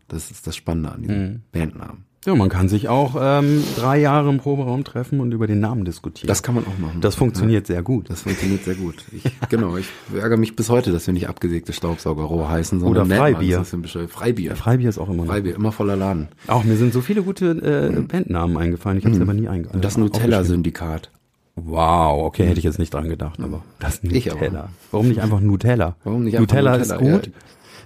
[0.08, 2.04] Das ist das Spannende an diesem Bandnamen.
[2.24, 5.84] Ja, man kann sich auch ähm, drei Jahre im Proberaum treffen und über den Namen
[5.84, 6.28] diskutieren.
[6.28, 7.00] Das kann man auch machen.
[7.00, 8.08] das funktioniert sehr gut.
[8.10, 9.04] Das funktioniert sehr gut.
[9.10, 13.16] Ich, genau, ich ärgere mich bis heute, dass wir nicht abgesägte Staubsaugerrohr heißen, sondern Oder
[13.16, 13.58] Freibier.
[13.58, 14.54] Das sind bestimmt Freibier.
[14.54, 15.32] Freibier ist auch immer noch.
[15.32, 16.28] Freibier, immer voller Laden.
[16.46, 18.98] Auch mir sind so viele gute äh, Bandnamen eingefallen.
[18.98, 19.76] Ich habe selber nie eingefallen.
[19.76, 21.10] Und das Nutella-Syndikat.
[21.56, 24.60] Wow, okay, hätte ich jetzt nicht dran gedacht, aber das Ich Nutella.
[24.60, 24.68] aber.
[24.90, 25.96] Warum nicht einfach Nutella?
[26.04, 26.94] Warum nicht einfach Nutella, Nutella?
[26.94, 27.26] ist gut.
[27.26, 27.32] Ja.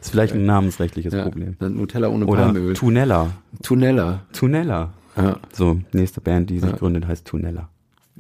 [0.07, 1.57] Ist vielleicht ein namensrechtliches Ja, Problem.
[1.59, 2.75] Nutella ohne Oder Palmöl.
[2.75, 3.31] Tunella.
[3.63, 4.21] Tunella.
[4.33, 4.93] Tunella.
[5.17, 5.41] Ja.
[5.53, 7.69] So, nächste Band, die sich gründet, heißt Tunella.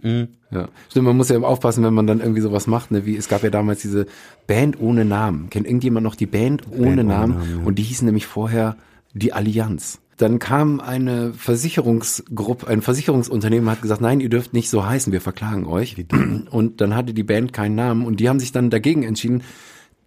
[0.03, 3.28] Ja, stimmt, man muss ja aufpassen, wenn man dann irgendwie sowas macht, ne, wie es
[3.28, 4.07] gab ja damals diese
[4.49, 5.49] Band ohne Namen.
[5.49, 7.39] Kennt irgendjemand noch die Band ohne ohne Namen?
[7.39, 7.64] Namen, ja.
[7.64, 8.76] Und die hießen nämlich vorher
[9.14, 10.01] die Allianz.
[10.16, 15.20] Dann kam eine Versicherungsgruppe, ein Versicherungsunternehmen hat gesagt, nein, ihr dürft nicht so heißen, wir
[15.20, 15.97] verklagen euch.
[16.51, 19.43] Und dann hatte die Band keinen Namen und die haben sich dann dagegen entschieden,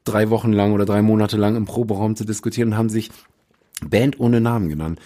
[0.03, 3.09] drei Wochen lang oder drei Monate lang im Proberaum zu diskutieren und haben sich
[3.87, 4.99] Band ohne Namen genannt.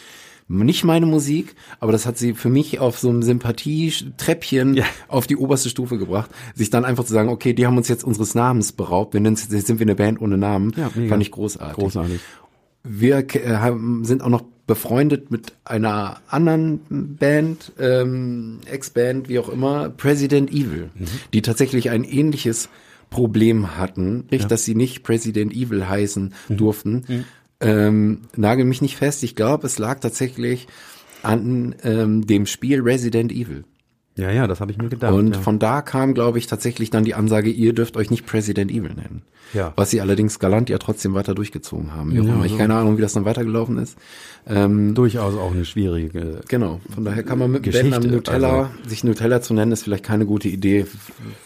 [0.49, 4.85] Nicht meine Musik, aber das hat sie für mich auf so einem Sympathietreppchen Ja.
[5.07, 8.03] auf die oberste Stufe gebracht, sich dann einfach zu sagen, okay, die haben uns jetzt
[8.03, 11.09] unseres Namens beraubt, wir nennen uns, jetzt sind wir eine Band ohne Namen, Ja, mega.
[11.09, 11.75] fand ich großartig.
[11.75, 12.19] Großartig.
[12.83, 13.71] Wir äh,
[14.03, 20.89] sind auch noch befreundet mit einer anderen Band, ähm, Ex-Band, wie auch immer, President Evil,
[20.95, 21.05] Mhm.
[21.33, 22.69] die tatsächlich ein ähnliches
[23.13, 26.57] Problem hatten, nicht, dass sie nicht President Evil heißen Mhm.
[26.57, 27.25] durften.
[27.61, 30.67] Ähm, nagel mich nicht fest, ich glaube, es lag tatsächlich
[31.21, 33.63] an ähm, dem Spiel Resident Evil.
[34.15, 35.11] Ja, ja, das habe ich mir gedacht.
[35.11, 35.41] Und ja.
[35.41, 38.93] von da kam, glaube ich, tatsächlich dann die Ansage, ihr dürft euch nicht President Evil
[38.93, 39.23] nennen.
[39.53, 39.73] Ja.
[39.75, 42.11] Was sie allerdings galant ja trotzdem weiter durchgezogen haben.
[42.11, 42.45] Ja.
[42.45, 42.57] Ich so.
[42.57, 43.97] keine Ahnung, wie das dann weitergelaufen ist.
[44.47, 46.41] Ähm, durchaus auch eine schwierige.
[46.47, 46.79] genau.
[46.93, 50.03] Von daher kann man mit Geschichte, Bandnamen Nutella, also- sich Nutella zu nennen, ist vielleicht
[50.03, 50.85] keine gute Idee,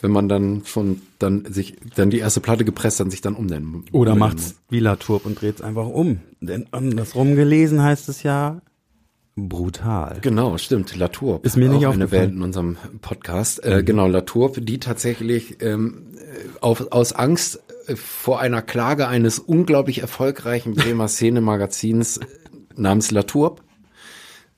[0.01, 3.35] wenn man dann schon dann sich dann die erste Platte gepresst hat und sich dann
[3.35, 3.85] umnennen.
[3.91, 6.19] Oder macht's wie Latour und dreht's einfach um.
[6.41, 8.61] Denn andersrum gelesen heißt es ja
[9.37, 10.17] brutal.
[10.21, 10.95] Genau, stimmt.
[10.95, 11.39] Latour.
[11.43, 12.07] Ist mir nicht auch eine.
[12.07, 13.63] Band in unserem Podcast.
[13.63, 16.07] Äh, genau, Latour, die tatsächlich ähm,
[16.59, 22.25] auf, aus Angst äh, vor einer Klage eines unglaublich erfolgreichen Bremer Szene-Magazins äh,
[22.75, 23.57] namens Latour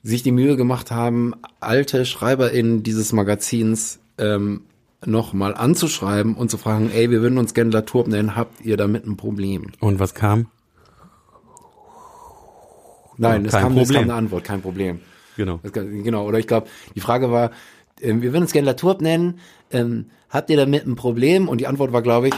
[0.01, 4.61] sich die Mühe gemacht haben, alte SchreiberInnen dieses Magazins ähm,
[5.05, 8.77] noch mal anzuschreiben und zu fragen, ey, wir würden uns gerne Latour nennen, habt ihr
[8.77, 9.71] damit ein Problem?
[9.79, 10.47] Und was kam?
[13.21, 14.99] Nein, es kam, es kam eine Antwort, kein Problem.
[15.37, 15.59] Genau.
[15.71, 17.51] Kann- Genau, oder ich glaube, die Frage war,
[18.01, 19.39] ähm, wir würden uns gerne Latour nennen,
[19.71, 21.47] ähm, habt ihr damit ein Problem?
[21.47, 22.33] Und die Antwort war, glaube ich,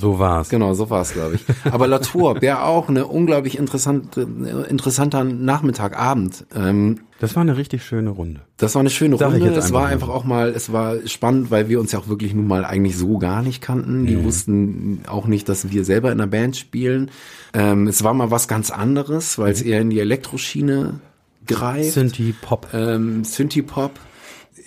[0.00, 0.48] So war's.
[0.48, 1.44] genau, so war es, glaube ich.
[1.72, 4.22] Aber Latour wäre auch eine unglaublich interessante,
[4.68, 6.46] interessanter Nachmittag, Abend.
[6.54, 8.40] Ähm, Das war eine richtig schöne Runde.
[8.56, 9.50] das war eine schöne Sag Runde.
[9.54, 12.46] Es war einfach auch mal, es war spannend, weil wir uns ja auch wirklich nun
[12.46, 14.02] mal eigentlich so gar nicht kannten.
[14.02, 14.06] Mhm.
[14.06, 17.10] Die wussten auch nicht, dass wir selber in einer Band spielen.
[17.54, 21.00] Ähm, es war mal was ganz anderes, weil es eher in die Elektroschiene
[21.46, 21.92] greift.
[21.92, 22.68] Synthie Pop.
[22.74, 23.92] ähm, Synthie-Pop.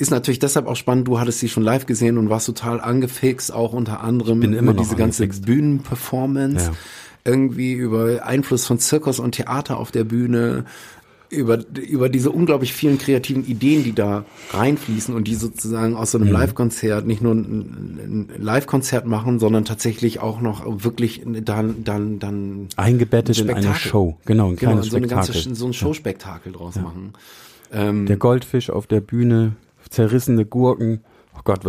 [0.01, 3.53] Ist natürlich deshalb auch spannend, du hattest sie schon live gesehen und warst total angefixt,
[3.53, 5.27] auch unter anderem über diese ganze.
[5.27, 6.71] Bühnenperformance, Ja.
[7.23, 10.65] irgendwie über Einfluss von Zirkus und Theater auf der Bühne,
[11.29, 16.17] über, über diese unglaublich vielen kreativen Ideen, die da reinfließen und die sozusagen aus so
[16.17, 16.25] Mhm.
[16.25, 22.17] einem Live-Konzert nicht nur ein, ein Live-Konzert machen, sondern tatsächlich auch noch wirklich dann, dann,
[22.19, 23.75] dann Eingebettet in eine.
[23.75, 24.17] Show.
[24.25, 25.33] Genau, ein genau, kleines so, eine Spektakel.
[25.35, 27.13] ganze, so ein Showspektakel draus machen.
[27.71, 29.53] Ähm, Der Goldfisch auf der Bühne,
[29.91, 31.01] zerrissene Gurken.
[31.37, 31.61] Oh Gott,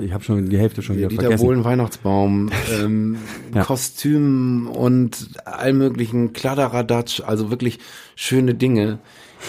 [0.00, 1.44] ich habe schon die Hälfte schon wieder Dieter vergessen.
[1.46, 2.50] Bohlen Weihnachtsbaum,
[2.82, 3.16] ähm,
[3.54, 3.62] Ja.
[3.64, 7.78] Kostüm und all möglichen Kladderadatsch, also wirklich
[8.16, 8.98] schöne Dinge,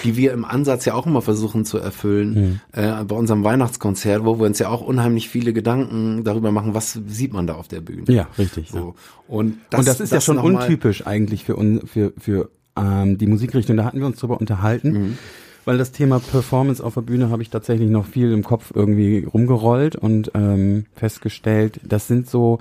[0.03, 2.79] die wir im Ansatz ja auch immer versuchen zu erfüllen, Mhm.
[2.79, 6.99] äh, bei unserem Weihnachtskonzert, wo wir uns ja auch unheimlich viele Gedanken darüber machen, was
[7.07, 8.03] sieht man da auf der Bühne.
[8.07, 8.71] Ja, richtig.
[8.71, 8.79] Ja.
[8.81, 8.95] So.
[9.27, 13.27] Und, das, und das ist ja schon untypisch eigentlich für, un, für, für ähm, die
[13.27, 13.77] Musikrichtung.
[13.77, 14.91] Da hatten wir uns drüber unterhalten.
[14.91, 15.17] Mhm.
[15.65, 19.25] Weil das Thema Performance auf der Bühne habe ich tatsächlich noch viel im Kopf irgendwie
[19.25, 22.59] rumgerollt und ähm, festgestellt, das sind so,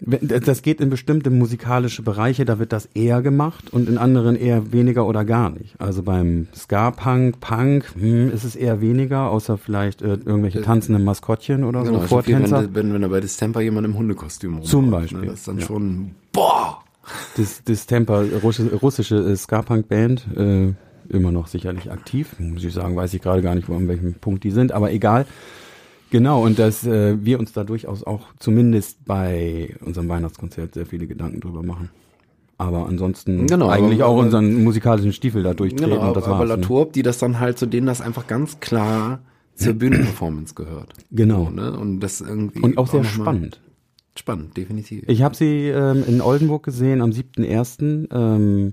[0.00, 4.36] wenn- das geht in bestimmte musikalische Bereiche, da wird das eher gemacht und in anderen
[4.36, 5.74] eher weniger oder gar nicht.
[5.80, 11.64] Also beim Ska-Punk, Punk, hm, ist es eher weniger, außer vielleicht äh, irgendwelche tanzenden Maskottchen
[11.64, 12.64] oder Genau, so, viel, Vortänzer.
[12.64, 15.48] wenn, wenn, wenn da bei Distemper jemand im Hundekostüm rumläuft, Zum Beispiel, Ne, das ist
[15.48, 15.66] dann ja.
[15.66, 16.82] schon, boah!
[17.38, 20.72] Dis, Distemper, russische, russische äh, Ska-Punk-Band, äh,
[21.10, 22.36] immer noch sicherlich aktiv.
[22.38, 24.92] Muss ich sagen, weiß ich gerade gar nicht, wo an welchem Punkt die sind, aber
[24.92, 25.26] egal.
[26.10, 31.06] Genau, und dass äh, wir uns da durchaus auch zumindest bei unserem Weihnachtskonzert sehr viele
[31.06, 31.90] Gedanken drüber machen.
[32.58, 36.24] Aber ansonsten Genau, eigentlich aber- auch aber- unseren musikalischen Stiefel da durchtreten Genau, und das
[36.24, 36.48] aber war's.
[36.48, 36.54] ne?
[36.56, 39.18] Latour, die das dann halt, zu denen das einfach ganz klar
[39.56, 40.94] zur Bühnenperformance gehört.
[41.10, 41.46] Genau.
[41.46, 41.76] So, ne?
[41.76, 42.60] Und das irgendwie.
[42.60, 43.60] Und auch sehr mal- spannend.
[44.18, 45.04] Spannend, definitiv.
[45.06, 48.08] Ich habe sie ähm, in Oldenburg gesehen am 7.1.
[48.12, 48.72] Ähm,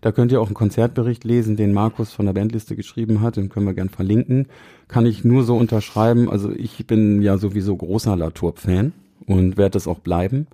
[0.00, 3.36] da könnt ihr auch einen Konzertbericht lesen, den Markus von der Bandliste geschrieben hat.
[3.36, 4.48] Den können wir gern verlinken.
[4.88, 6.28] Kann ich nur so unterschreiben.
[6.28, 8.92] Also ich bin ja sowieso großer Latour-Fan
[9.26, 10.46] und werde es auch bleiben.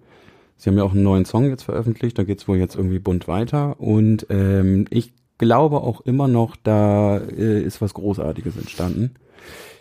[0.57, 2.18] Sie haben ja auch einen neuen Song jetzt veröffentlicht.
[2.18, 3.80] Da geht's wohl jetzt irgendwie bunt weiter.
[3.80, 9.14] Und ähm, ich glaube auch immer noch, da äh, ist was Großartiges entstanden.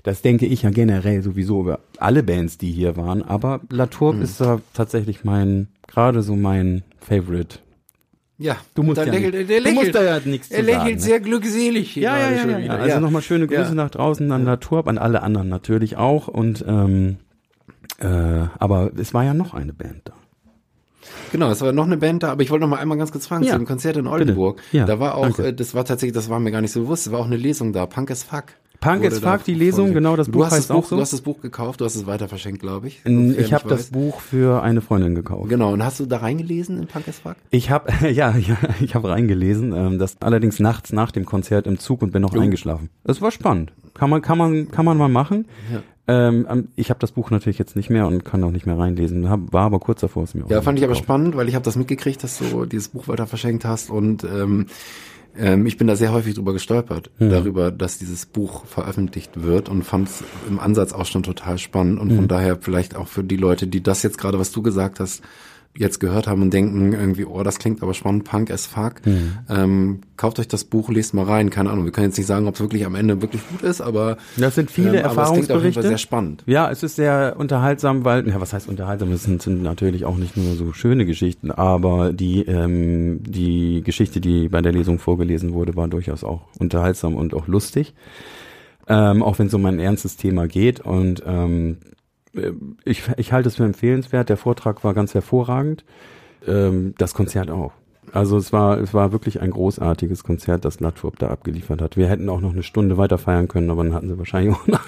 [0.07, 3.23] Das denke ich ja generell sowieso über alle Bands, die hier waren.
[3.23, 4.21] Aber Latour Mhm.
[4.21, 7.59] ist da tatsächlich mein, gerade so mein Favorite.
[8.37, 10.65] ja, Du musst ja lächelt, nicht- der du lächelt, musst da ja nichts Er zu
[10.65, 10.99] lächelt sagen, ne?
[11.01, 11.91] sehr glückselig.
[11.91, 12.59] hier Ja, ja, ja, ja, wieder.
[12.61, 12.71] ja.
[12.83, 13.73] Also nochmal schöne Grüße Ja.
[13.73, 16.29] nach draußen an Latour, an alle anderen natürlich auch.
[16.29, 17.17] Und ähm,
[17.99, 20.13] äh, aber es war ja noch eine Band da.
[21.33, 23.27] Genau, es war noch eine Band da, aber ich wollte noch mal einmal ganz kurz
[23.27, 24.61] fragen Ja, zu dem Konzert in Oldenburg.
[24.71, 25.47] Ja, da war auch, danke.
[25.47, 27.35] äh, das war tatsächlich, das war mir gar nicht so bewusst, es war auch eine
[27.37, 28.45] Lesung da, Punk as Fuck.
[28.79, 30.95] Punk da Fuck, die Lesung, genau, das du Buch hast das heißt Buch, auch so.
[30.95, 33.01] Du hast das Buch gekauft, du hast es weiter verschenkt, glaube ich.
[33.05, 33.87] Ich habe das.
[33.87, 35.49] Buch für eine Freundin gekauft.
[35.49, 37.35] Genau, und hast du da reingelesen in Punk as Fuck?
[37.49, 41.79] Ich habe ja, ja, ich habe reingelesen, ähm, das allerdings nachts nach dem Konzert im
[41.79, 42.39] Zug und bin noch Oh.
[42.39, 42.89] eingeschlafen.
[43.03, 43.71] Es war spannend.
[43.93, 45.47] Kann man, kann man, kann man mal machen.
[46.09, 48.77] Ähm, ähm, ich habe das Buch natürlich jetzt nicht mehr und kann auch nicht mehr
[48.77, 49.29] reinlesen.
[49.29, 51.55] Hab, war aber kurz davor, es mir auch Ja, fand ich aber spannend, weil ich
[51.55, 54.67] habe das mitgekriegt, dass du dieses Buch weiter verschenkt hast und ähm,
[55.37, 59.83] ähm, ich bin da sehr häufig drüber gestolpert, darüber, dass dieses Buch veröffentlicht wird und
[59.83, 61.99] fand es im Ansatz auch schon total spannend.
[61.99, 64.99] Und von daher vielleicht auch für die Leute, die das jetzt gerade, was du gesagt
[64.99, 65.21] hast,
[65.77, 68.95] jetzt gehört haben und denken irgendwie, oh, das klingt aber spannend, Punk as fuck,
[69.49, 71.85] ähm, kauft euch das Buch, lest mal rein, keine Ahnung.
[71.85, 74.55] Wir können jetzt nicht sagen, ob es wirklich am Ende wirklich gut ist, aber Das
[74.55, 75.87] sind viele ähm, aber es klingt auf jeden Fall Erfahrungsberichte.
[75.87, 76.43] sehr spannend.
[76.47, 79.11] Ja, es ist sehr unterhaltsam, weil, ja, was heißt unterhaltsam?
[79.11, 84.19] Es sind, sind natürlich auch nicht nur so schöne Geschichten, aber die, ähm, die Geschichte,
[84.19, 87.93] die bei der Lesung vorgelesen wurde, war durchaus auch unterhaltsam und auch lustig.
[88.89, 91.97] Ähm, auch wenn es um ein ernstes Thema geht und ähm, äh,
[92.85, 94.29] ich, ich halte es für empfehlenswert.
[94.29, 95.83] Der Vortrag war ganz hervorragend.
[96.45, 97.73] Ähm, das Konzert auch.
[98.13, 101.97] Also es war, es war wirklich ein großartiges Konzert, das Latwurp da abgeliefert hat.
[101.97, 104.65] Wir hätten auch noch eine Stunde weiter feiern können, aber dann hatten sie wahrscheinlich auch
[104.67, 104.87] nach.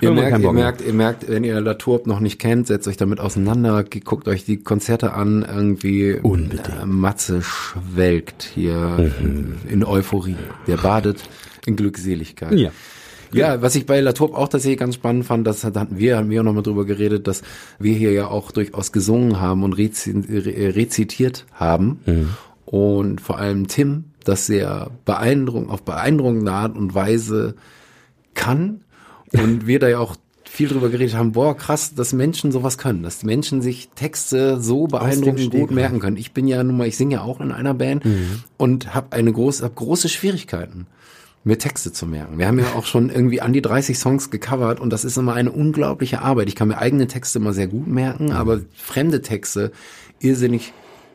[0.00, 3.20] Ihr merkt, ihr merkt, ihr merkt, wenn ihr Laturb noch nicht kennt, setzt euch damit
[3.20, 6.18] auseinander, guckt euch die Konzerte an, irgendwie.
[6.20, 6.68] Unbedingt.
[6.68, 10.36] Äh, Matze schwelgt hier äh, in Euphorie.
[10.66, 11.22] Der badet
[11.64, 12.52] in Glückseligkeit.
[12.52, 12.70] Ja.
[13.32, 16.30] Ja, was ich bei Laturb auch tatsächlich ganz spannend fand, das hat- hatten wir, haben
[16.30, 17.42] wir auch nochmal drüber geredet, dass
[17.78, 22.00] wir hier ja auch durchaus gesungen haben und rezi re rezitiert haben.
[22.64, 27.54] Und vor allem Tim das sehr beeindruckend, auf beeindruckende Art und Weise
[28.34, 28.82] kann.
[29.32, 33.02] Und wir da ja auch viel drüber geredet haben, boah, krass, dass Menschen sowas können,
[33.02, 36.16] dass Menschen sich Texte so beeindruckend gut merken können.
[36.16, 38.04] Ich bin ja nun mal, ich singe ja auch in einer Band
[38.56, 40.86] und habe eine große, hab große Schwierigkeiten
[41.44, 42.38] mir Texte zu merken.
[42.38, 45.34] Wir haben ja auch schon irgendwie an die 30 Songs gecovert und das ist immer
[45.34, 46.48] eine unglaubliche Arbeit.
[46.48, 49.72] Ich kann mir eigene Texte immer sehr gut merken, aber fremde Texte
[50.20, 50.72] irrsinnig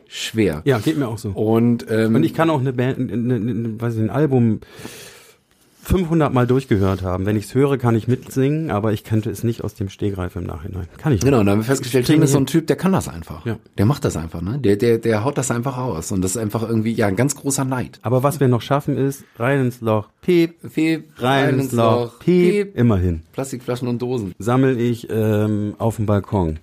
[0.08, 0.62] schwer.
[0.64, 1.30] Ja, geht mir auch so.
[1.30, 4.60] Und, ähm, Und ich kann auch eine Band, eine, eine, eine, weiß ich, ein Album
[5.84, 7.26] 500 Mal durchgehört haben.
[7.26, 10.34] Wenn ich es höre, kann ich mitsingen, aber ich könnte es nicht aus dem Stegreif
[10.36, 10.88] im Nachhinein.
[10.96, 11.24] Kann ich nicht.
[11.24, 13.44] Genau, und dann haben wir festgestellt, Tim ist so ein Typ, der kann das einfach.
[13.44, 13.58] Ja.
[13.76, 14.58] Der macht das einfach, ne?
[14.58, 16.10] Der, der, der haut das einfach raus.
[16.10, 17.98] Und das ist einfach irgendwie, ja, ein ganz großer Neid.
[18.02, 22.76] Aber was wir noch schaffen ist, rein ins Loch, piep, Piep, rein ins Loch, piep,
[22.76, 23.22] immerhin.
[23.32, 24.34] Plastikflaschen und Dosen.
[24.38, 26.58] Sammel ich ähm, auf dem Balkon.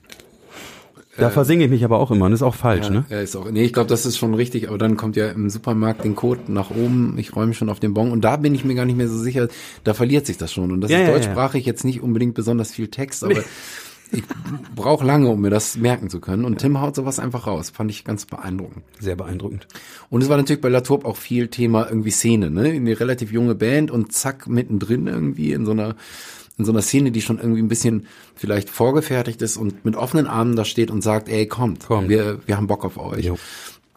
[1.22, 3.06] Da versinge ich mich aber auch immer, und das ist auch falsch, ne?
[3.10, 5.50] Ja, ist auch, nee, ich glaube, das ist schon richtig, aber dann kommt ja im
[5.50, 8.66] Supermarkt den Code nach oben, ich räume schon auf den Bon und da bin ich
[8.66, 9.48] mir gar nicht mehr so sicher,
[9.84, 10.72] da verliert sich das schon.
[10.72, 11.14] Und das Ja, ist ja, ja.
[11.18, 13.44] deutschsprachig jetzt nicht unbedingt besonders viel Text, aber
[14.12, 14.24] ich
[14.76, 16.46] brauche lange, um mir das merken zu können.
[16.46, 17.70] Und Tim haut sowas einfach raus.
[17.70, 18.84] Fand ich ganz beeindruckend.
[19.00, 19.68] Sehr beeindruckend.
[20.10, 22.70] Und es war natürlich bei Laturb auch viel Thema irgendwie Szene, ne?
[22.70, 25.96] Eine relativ junge Band und zack, mittendrin irgendwie in so einer,
[26.58, 30.28] in so einer Szene, die schon irgendwie ein bisschen vielleicht vorgefertigt ist und mit offenen
[30.28, 32.10] Armen da steht und sagt, ey, kommt, Kommt.
[32.10, 33.26] Wir, wir haben Bock auf euch.
[33.26, 33.38] Jo.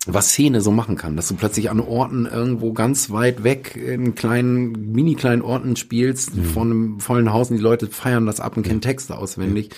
[0.07, 4.15] Was Szene so machen kann, dass du plötzlich an Orten irgendwo ganz weit weg in
[4.15, 8.57] kleinen, mini kleinen Orten spielst, vor einem vollen Haus und die Leute feiern das ab
[8.57, 9.71] und kennen Texte auswendig.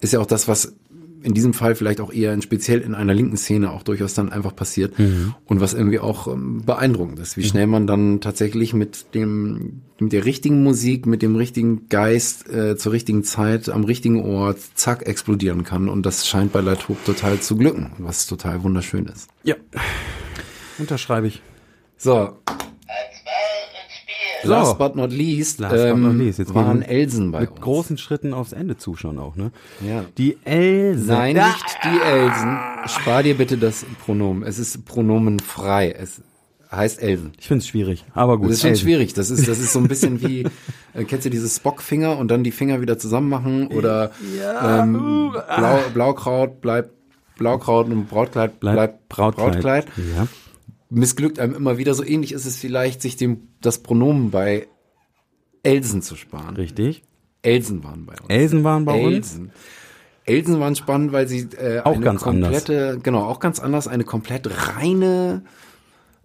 [0.00, 0.74] Ist ja auch das, was
[1.22, 4.30] in diesem Fall vielleicht auch eher in, speziell in einer linken Szene auch durchaus dann
[4.30, 9.14] einfach passiert und was irgendwie auch ähm, beeindruckend ist, wie schnell man dann tatsächlich mit
[9.14, 14.20] dem mit der richtigen Musik, mit dem richtigen Geist äh, zur richtigen Zeit am richtigen
[14.20, 19.06] Ort zack explodieren kann und das scheint bei Latrobe total zu glücken, was total wunderschön
[19.06, 19.28] ist.
[19.44, 19.54] Ja.
[20.78, 21.40] Unterschreibe ich.
[21.96, 22.36] So,
[24.44, 24.50] So.
[24.50, 26.38] last but not least, Last but ähm, not least.
[26.38, 27.60] Jetzt waren Elsen bei Mit uns.
[27.60, 29.52] großen Schritten aufs Ende zu schon auch, ne?
[29.86, 30.04] Ja.
[30.18, 31.06] Die Else.
[31.06, 31.48] Nein, Ja.
[31.48, 32.58] nicht die Elsen.
[32.86, 34.42] Spar dir bitte das Pronomen.
[34.42, 35.92] Es ist pronomenfrei.
[35.92, 36.20] Es
[36.70, 37.32] heißt Elsen.
[37.38, 38.46] Ich find's schwierig, aber gut.
[38.48, 38.82] Das ist schon Elsen.
[38.82, 39.12] schwierig.
[39.14, 40.44] Das ist, das ist so ein bisschen wie,
[40.94, 44.10] äh, kennst du dieses Spockfinger und dann die Finger wieder zusammen machen oder
[44.60, 46.90] ähm, Blau, Blaukraut bleibt
[47.38, 49.52] Blaukraut und Brautkleid Bleib bleibt Brautkleid.
[49.52, 49.86] Brautkleid.
[50.16, 50.26] Ja.
[50.94, 51.94] Missglückt einem immer wieder.
[51.94, 54.68] So ähnlich ist es vielleicht, sich dem das Pronomen bei
[55.62, 56.56] Elsen zu sparen.
[56.56, 57.02] Richtig.
[57.42, 58.28] Elsen waren bei uns.
[58.28, 59.14] Elsen waren bei uns.
[59.14, 59.52] Elsen.
[60.24, 62.64] Elsen waren spannend, weil sie äh, Auch eine ganz anders.
[62.64, 65.42] komplette, genau, auch ganz anders, eine komplett reine,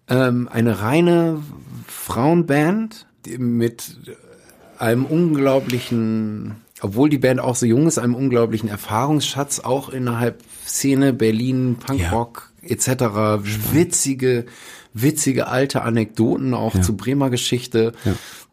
[0.08, 1.42] ähm, eine reine
[1.88, 3.08] Frauenband
[3.38, 3.98] mit
[4.78, 11.14] einem unglaublichen, obwohl die Band auch so jung ist, einem unglaublichen Erfahrungsschatz auch innerhalb Szene
[11.14, 13.44] Berlin, Punkrock etc.
[13.74, 14.46] Witzige,
[14.94, 17.94] witzige alte Anekdoten auch zu Bremer Geschichte.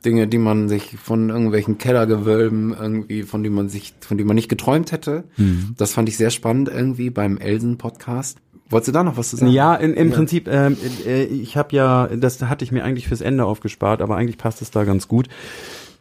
[0.05, 4.35] Dinge, die man sich von irgendwelchen Kellergewölben irgendwie, von denen man sich, von denen man
[4.35, 5.25] nicht geträumt hätte.
[5.37, 5.75] Mhm.
[5.79, 8.39] Das fand ich sehr spannend irgendwie beim Elsen-Podcast.
[8.69, 9.53] Wolltest du da noch was zu sagen?
[9.53, 13.21] Ja, in, im Prinzip, ähm, äh, ich habe ja, das hatte ich mir eigentlich fürs
[13.21, 15.29] Ende aufgespart, aber eigentlich passt es da ganz gut.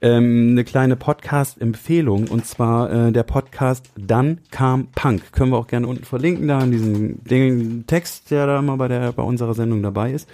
[0.04, 5.32] Ähm, eine kleine Podcast-Empfehlung und zwar äh, der Podcast Dann kam Punk.
[5.32, 8.90] Können wir auch gerne unten verlinken, da in diesem den Text, der da immer bei
[8.90, 10.28] der bei unserer Sendung dabei ist.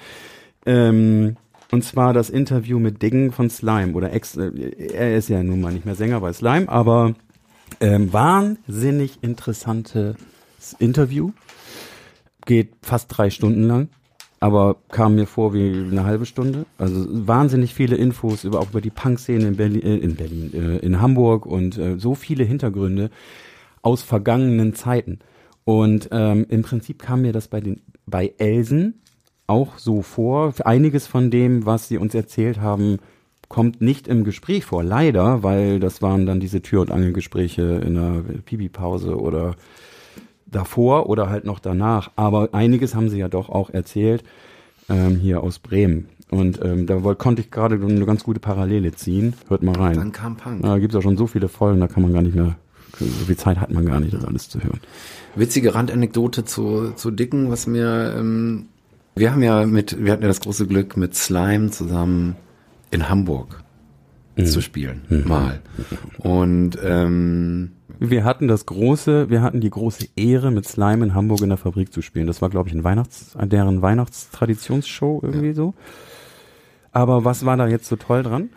[0.65, 1.37] Ähm,
[1.71, 4.49] und zwar das Interview mit Diggen von Slime oder ex, äh,
[4.91, 7.13] er ist ja nun mal nicht mehr Sänger bei Slime, aber
[7.79, 10.15] ähm, wahnsinnig interessantes
[10.79, 11.31] Interview
[12.47, 13.89] geht fast drei Stunden lang,
[14.39, 16.65] aber kam mir vor wie eine halbe Stunde.
[16.77, 20.77] Also wahnsinnig viele Infos über auch über die Punk-Szene in Berlin, äh, in Berlin, äh,
[20.77, 23.09] in Hamburg und äh, so viele Hintergründe
[23.81, 25.19] aus vergangenen Zeiten.
[25.65, 29.01] Und ähm, im Prinzip kam mir das bei den bei Elsen
[29.45, 30.53] auch so vor.
[30.63, 32.97] Einiges von dem, was sie uns erzählt haben,
[33.49, 37.95] kommt nicht im Gespräch vor, leider, weil das waren dann diese Tür- und Angelgespräche in
[37.95, 39.55] der Pipi-Pause oder
[40.51, 42.11] davor oder halt noch danach.
[42.15, 44.23] Aber einiges haben sie ja doch auch erzählt
[44.89, 46.09] ähm, hier aus Bremen.
[46.31, 49.33] Und ähm, da woll- konnte ich gerade eine ganz gute Parallele ziehen.
[49.47, 49.95] Hört mal rein.
[49.95, 50.61] Dann kam Punk.
[50.61, 52.55] Da gibt's auch schon so viele Folgen, da kann man gar nicht mehr,
[52.99, 54.79] so viel Zeit hat man gar nicht, das alles zu hören.
[55.35, 58.67] Witzige Randanekdote zu, zu Dicken, was mir, ähm,
[59.15, 62.35] wir haben ja mit, wir hatten ja das große Glück, mit Slime zusammen
[62.91, 63.63] in Hamburg
[64.43, 65.61] zu spielen, mal.
[66.19, 71.41] Und ähm, Wir hatten das große, wir hatten die große Ehre, mit Slime in Hamburg
[71.41, 72.27] in der Fabrik zu spielen.
[72.27, 75.73] Das war, glaube ich, ein Weihnachts, deren Weihnachtstradtionsshow irgendwie so.
[76.91, 78.49] Aber was war da jetzt so toll dran?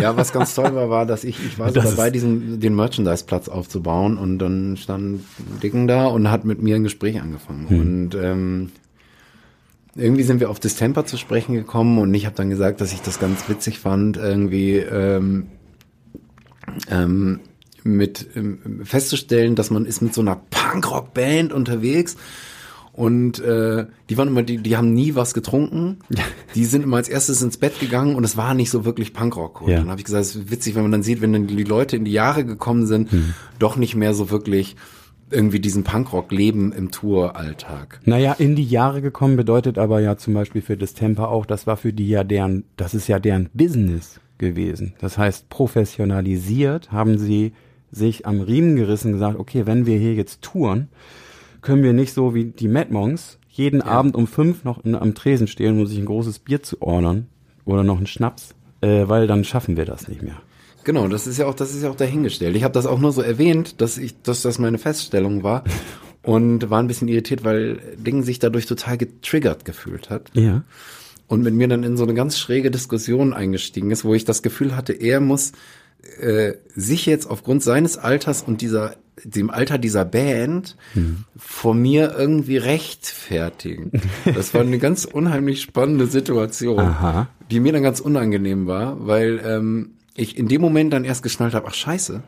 [0.00, 2.74] ja, was ganz toll war, war, dass ich, ich war so Das dabei, diesen, den
[2.74, 5.20] Merchandise-Platz aufzubauen und dann stand
[5.62, 7.66] Dicken da und hat mit mir ein Gespräch angefangen.
[7.66, 8.72] Und ähm,
[9.94, 13.02] irgendwie sind wir auf Distemper zu sprechen gekommen und ich habe dann gesagt, dass ich
[13.02, 15.46] das ganz witzig fand, irgendwie ähm,
[16.90, 17.40] ähm,
[17.84, 22.16] mit ähm, festzustellen, dass man ist mit so einer Punkrock-Band unterwegs
[22.92, 25.98] und äh, die waren immer, die, die haben nie was getrunken.
[26.54, 29.62] Die sind immer als erstes ins Bett gegangen und es war nicht so wirklich Punkrock.
[29.62, 29.78] Und Ja.
[29.78, 31.96] dann habe ich gesagt, es ist witzig, wenn man dann sieht, wenn dann die Leute
[31.96, 33.08] in die Jahre gekommen sind,
[33.58, 34.76] doch nicht mehr so wirklich
[35.30, 38.00] irgendwie diesen Punkrock leben im Touralltag.
[38.04, 41.76] Naja, in die Jahre gekommen bedeutet aber ja zum Beispiel für Distemper auch, das war
[41.76, 44.94] für die ja deren, das ist ja deren Business gewesen.
[45.00, 47.52] Das heißt, professionalisiert haben sie
[47.92, 50.88] sich am Riemen gerissen und gesagt, okay, wenn wir hier jetzt touren,
[51.62, 55.14] können wir nicht so wie die Mad Monks jeden Abend um fünf noch in, am
[55.14, 57.26] Tresen stehen, um sich ein großes Bier zu ordern
[57.64, 60.36] oder noch einen Schnaps, äh, weil dann schaffen wir das nicht mehr.
[60.84, 62.56] Genau, das ist ja auch, das ist ja auch dahingestellt.
[62.56, 65.64] Ich habe das auch nur so erwähnt, dass ich, dass das meine Feststellung war
[66.22, 70.62] und war ein bisschen irritiert, weil Ding sich dadurch total getriggert gefühlt hat Ja.
[71.26, 74.42] und mit mir dann in so eine ganz schräge Diskussion eingestiegen ist, wo ich das
[74.42, 75.52] Gefühl hatte, er muss
[76.20, 80.76] äh, sich jetzt aufgrund seines Alters und dieser dem Alter dieser Band
[81.36, 83.92] vor mir irgendwie rechtfertigen.
[84.34, 87.28] Das war eine ganz unheimlich spannende Situation, Aha.
[87.50, 91.52] die mir dann ganz unangenehm war, weil ähm, ich in dem Moment dann erst geschnallt
[91.54, 92.22] habe, ach scheiße,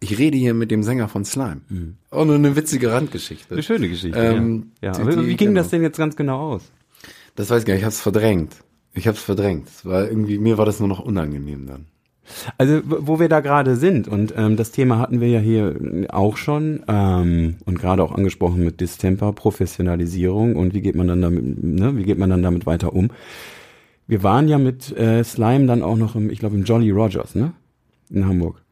[0.00, 1.62] ich rede hier mit dem Sänger von Slime.
[2.10, 3.52] Auch nur eine witzige Randgeschichte.
[3.54, 4.16] Eine schöne Geschichte.
[4.18, 4.92] Ähm, ja.
[4.92, 5.04] ja.
[5.04, 5.70] die- die- wie ging das genau.
[5.78, 6.62] denn jetzt ganz genau aus?
[7.34, 8.54] Das weiß ich gar nicht, ich habe es verdrängt.
[8.94, 9.68] Ich habe es verdrängt.
[9.68, 11.86] Es war irgendwie, mir war das nur noch unangenehm dann.
[12.58, 15.76] Also wo wir da gerade sind und ähm, das Thema hatten wir ja hier
[16.10, 21.22] auch schon ähm, und gerade auch angesprochen mit Distemper, Professionalisierung und wie geht man dann
[21.22, 23.10] damit, ne, wie geht man dann damit weiter um?
[24.06, 27.34] Wir waren ja mit äh, Slime dann auch noch im, ich glaube im Jolly Rogers,
[27.34, 27.52] ne,
[28.10, 28.62] in Hamburg.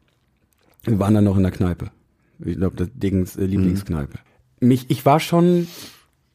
[0.83, 1.91] Wir waren dann noch in der Kneipe.
[2.43, 4.19] Ich glaube, das Dings äh, Lieblingskneipe.
[4.59, 5.67] Mich, ich war schon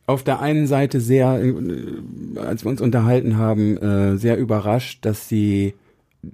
[0.06, 1.54] auf der einen Seite sehr, äh,
[2.38, 5.74] als wir uns unterhalten haben, äh, sehr überrascht, dass sie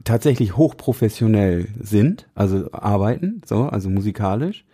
[0.05, 4.65] tatsächlich hochprofessionell sind, also arbeiten, so, also musikalisch,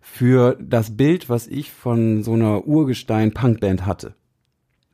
[0.00, 4.14] für das Bild, was ich von so einer Urgestein-Punkband hatte.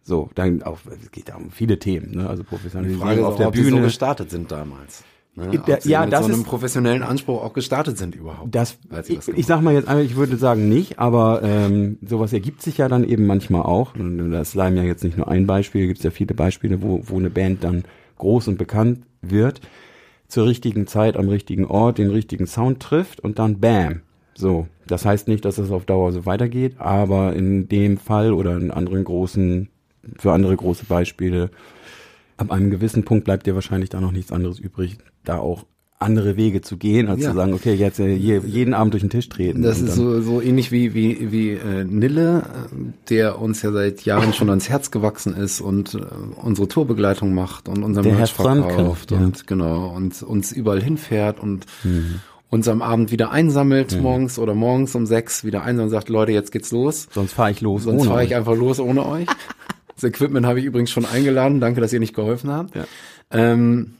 [0.02, 2.28] So, dann auch, es geht da um viele Themen, ne?
[2.28, 3.82] also Die Professionalisierung Frage auf der ob die so Bühne.
[3.82, 5.04] gestartet sind damals.
[5.34, 5.50] Ne?
[5.60, 8.54] Ob sie ja, mit das so einem ist- professionellen Anspruch auch gestartet sind überhaupt.
[8.54, 11.98] Das, ich, das ich gemacht sag mal jetzt, einmal, ich würde sagen nicht, aber ähm,
[12.02, 13.94] sowas ergibt sich ja dann eben manchmal auch.
[13.94, 16.80] Und da ist Slime ja jetzt nicht nur ein Beispiel, gibt es ja viele Beispiele,
[16.82, 17.84] wo, wo eine Band dann
[18.16, 19.60] groß und bekannt wird,
[20.28, 24.02] zur richtigen Zeit am richtigen Ort den richtigen Sound trifft und dann Bam.
[24.34, 28.56] So, das heißt nicht, dass es auf Dauer so weitergeht, aber in dem Fall oder
[28.56, 29.68] in anderen großen,
[30.16, 31.50] für andere große Beispiele,
[32.36, 35.64] ab einem gewissen Punkt bleibt dir wahrscheinlich da noch nichts anderes übrig, da auch
[36.00, 37.30] andere Wege zu gehen, als Ja.
[37.30, 39.62] zu sagen, okay, jetzt äh, je, jeden Abend durch den Tisch treten.
[39.62, 42.76] Das ist so, so ähnlich wie, wie, wie äh, Nille, äh,
[43.10, 45.98] der uns ja seit Jahren schon ans Herz gewachsen ist und äh,
[46.42, 49.18] unsere Tourbegleitung macht und unser Der Merch verkauft ja.
[49.18, 51.66] und genau und uns überall hinfährt und
[52.48, 56.32] uns am Abend wieder einsammelt morgens oder morgens um sechs wieder einsammelt und sagt, Leute,
[56.32, 57.08] jetzt geht's los.
[57.12, 59.26] Sonst fahre ich los Sonst fahre ich einfach los ohne euch.
[60.00, 61.58] Das Equipment habe ich übrigens schon eingeladen.
[61.58, 62.76] Danke, dass ihr nicht geholfen habt.
[62.76, 62.84] Ja.
[63.32, 63.94] Ähm,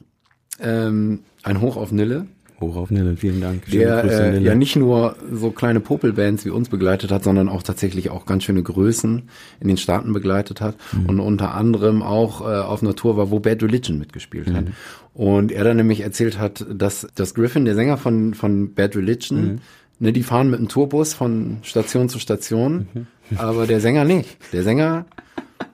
[0.61, 2.25] ähm, ein Hoch auf Nille,
[2.61, 3.63] Hoch auf Nille, vielen Dank.
[3.69, 4.45] Schöne der Grüße, äh, Nille.
[4.45, 8.43] ja nicht nur so kleine Popelbands wie uns begleitet hat, sondern auch tatsächlich auch ganz
[8.43, 9.23] schöne Größen
[9.61, 11.05] in den Staaten begleitet hat Mhm.
[11.07, 14.65] und unter anderem auch äh, auf einer Tour war, wo Bad Religion mitgespielt hat.
[14.65, 14.71] Mhm.
[15.13, 19.41] Und er dann nämlich erzählt hat, dass, dass Griffin, der Sänger von, von Bad Religion,
[19.53, 19.57] Mhm.
[19.99, 23.07] ne, die fahren mit einem Tourbus von Station zu Station, Mhm.
[23.37, 24.37] aber der Sänger nicht.
[24.51, 25.05] Der Sänger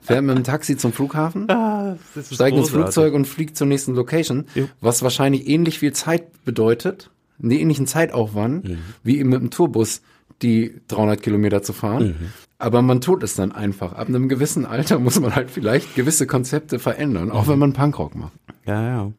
[0.00, 1.96] fährt mit dem Taxi zum Flughafen, Ah,
[2.30, 4.46] steigt ins Flugzeug und fliegt zur nächsten Location,
[4.80, 7.10] was wahrscheinlich ähnlich viel Zeit bedeutet,
[7.42, 8.78] einen ähnlichen Zeitaufwand, Mhm.
[9.02, 10.02] wie eben mit dem Tourbus
[10.42, 12.14] die 300 Kilometer zu fahren.
[12.58, 13.92] Aber man tut es dann einfach.
[13.94, 18.14] Ab einem gewissen Alter muss man halt vielleicht gewisse Konzepte verändern, auch wenn man Punkrock
[18.14, 18.32] macht.
[18.66, 19.12] Ja, ja.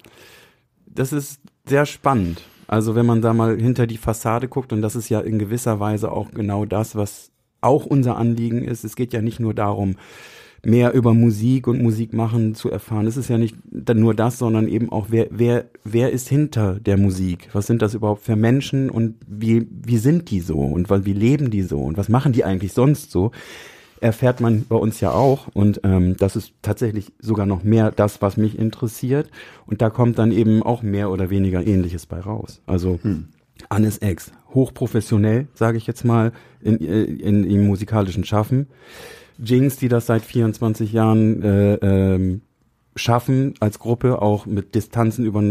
[0.87, 2.41] Das ist sehr spannend.
[2.67, 5.79] Also wenn man da mal hinter die Fassade guckt, und das ist ja in gewisser
[5.79, 7.31] Weise auch genau das, was
[7.61, 8.83] auch unser Anliegen ist.
[8.83, 9.95] Es geht ja nicht nur darum,
[10.67, 13.07] mehr über Musik und Musik machen zu erfahren.
[13.07, 16.97] Es ist ja nicht nur das, sondern eben auch, wer, wer, wer ist hinter der
[16.97, 17.47] Musik?
[17.53, 21.51] Was sind das überhaupt für Menschen und wie, wie sind die so und wie leben
[21.51, 23.31] die so und was machen die eigentlich sonst so?
[24.01, 28.21] Erfährt man bei uns ja auch und ähm, das ist tatsächlich sogar noch mehr das,
[28.21, 29.31] was mich interessiert
[29.67, 32.61] und da kommt dann eben auch mehr oder weniger Ähnliches bei raus.
[32.65, 32.99] Also
[33.69, 38.67] Annes Ex, hochprofessionell, sage ich jetzt mal, in, äh, in, im musikalischen Schaffen.
[39.37, 42.41] Jinx, die das seit 24 Jahren äh, ähm,
[42.95, 45.43] schaffen, als Gruppe auch mit Distanzen über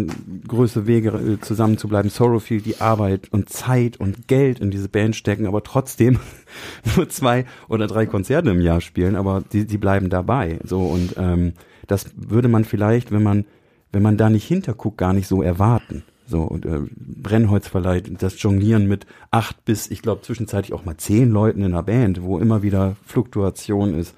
[0.48, 2.08] größere Wege äh, zusammen zu bleiben.
[2.08, 6.18] Sorrowfield, die Arbeit und Zeit und Geld in diese Band stecken, aber trotzdem
[6.96, 10.58] nur zwei oder drei Konzerte im Jahr spielen, aber die, die bleiben dabei.
[10.64, 11.52] So und ähm,
[11.86, 13.44] das würde man vielleicht, wenn man
[13.92, 16.02] wenn man da nicht hinterguckt, gar nicht so erwarten.
[16.26, 21.30] So, und äh, Brennholzverleih, das Jonglieren mit acht bis, ich glaube, zwischenzeitlich auch mal zehn
[21.30, 24.14] Leuten in einer Band, wo immer wieder Fluktuation ist.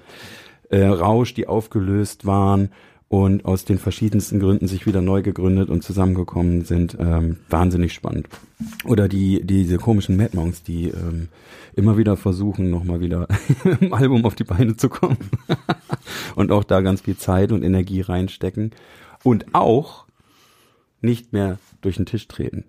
[0.69, 2.69] Äh, Rausch, die aufgelöst waren
[3.09, 8.27] und aus den verschiedensten Gründen sich wieder neu gegründet und zusammengekommen sind, ähm, wahnsinnig spannend.
[8.85, 11.29] Oder die diese komischen Mad Monks, die ähm,
[11.75, 13.27] immer wieder versuchen, nochmal wieder
[13.81, 15.17] im Album auf die Beine zu kommen
[16.35, 18.71] und auch da ganz viel Zeit und Energie reinstecken
[19.23, 20.05] und auch
[21.01, 22.65] nicht mehr durch den Tisch treten.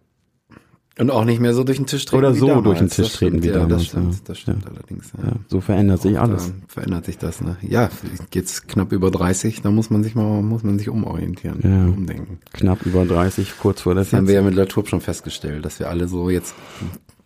[0.99, 2.19] Und auch nicht mehr so durch den Tisch treten.
[2.19, 2.65] Oder so damals.
[2.65, 4.21] durch den Tisch treten stimmt, wie ja, damals, Das stimmt, ja.
[4.27, 4.71] das stimmt Ja.
[4.71, 5.13] allerdings.
[5.17, 5.33] Ja.
[5.49, 6.53] So verändert sich alles.
[6.69, 7.57] Verändert sich das, ne?
[7.63, 7.89] Ja,
[8.31, 11.87] geht's knapp über 30, da muss man sich mal, muss man sich umorientieren, Ja.
[11.87, 12.39] umdenken.
[12.53, 14.45] Knapp über 30, kurz vor der Das haben wir ja 40.
[14.51, 16.55] mit Latour schon festgestellt, dass wir alle so jetzt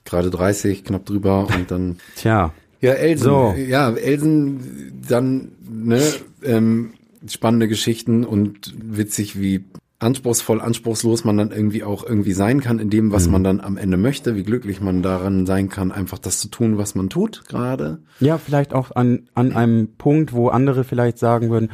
[0.05, 3.24] gerade 30, knapp drüber und dann Tja, Ja, Elsen.
[3.24, 3.55] So.
[3.56, 6.01] Ja, Elsen, dann, ne,
[6.44, 6.90] ähm,
[7.27, 9.65] spannende Geschichten und witzig, wie
[10.05, 13.12] anspruchsvoll, anspruchslos man dann irgendwie auch irgendwie sein kann in dem, Mhm.
[13.12, 16.48] was man dann am Ende möchte, wie glücklich man daran sein kann, einfach das zu
[16.48, 17.98] tun, was man tut gerade.
[18.20, 21.70] ja, vielleicht auch an, an einem Punkt, wo andere vielleicht sagen würden,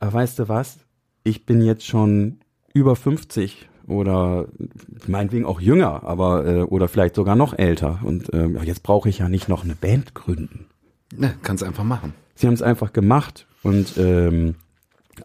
[0.00, 0.78] äh, weißt du was,
[1.24, 2.40] ich bin jetzt schon
[2.74, 4.46] über 50 oder
[5.06, 9.18] meinetwegen auch jünger, aber äh, oder vielleicht sogar noch älter und äh, jetzt brauche ich
[9.18, 10.66] ja nicht noch eine Band gründen.
[11.16, 12.12] Ne, kannst einfach machen.
[12.36, 14.54] Sie haben es einfach gemacht und ähm,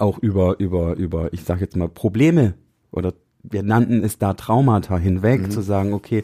[0.02, 2.54] auch über, über, über, ich sag jetzt mal, Probleme
[2.92, 3.14] oder
[3.44, 6.24] wir nannten es da Traumata hinweg, zu sagen, okay,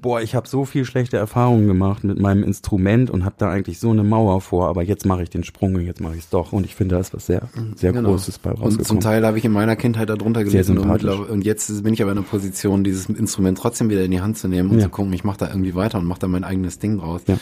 [0.00, 3.80] boah, ich habe so viel schlechte Erfahrungen gemacht mit meinem Instrument und habe da eigentlich
[3.80, 6.28] so eine Mauer vor, aber jetzt mache ich den Sprung und jetzt mache ich es
[6.28, 6.52] doch.
[6.52, 8.10] Und ich finde, da ist was sehr, sehr Genau.
[8.10, 9.00] Großes bei Und zum rausgekommen.
[9.02, 12.16] Teil habe ich in meiner Kindheit darunter gelitten und, und jetzt bin ich aber in
[12.18, 14.84] der Position, dieses Instrument trotzdem wieder in die Hand zu nehmen und Ja.
[14.84, 17.22] zu gucken, ich mache da irgendwie weiter und mache da mein eigenes Ding draus.
[17.26, 17.38] Ja.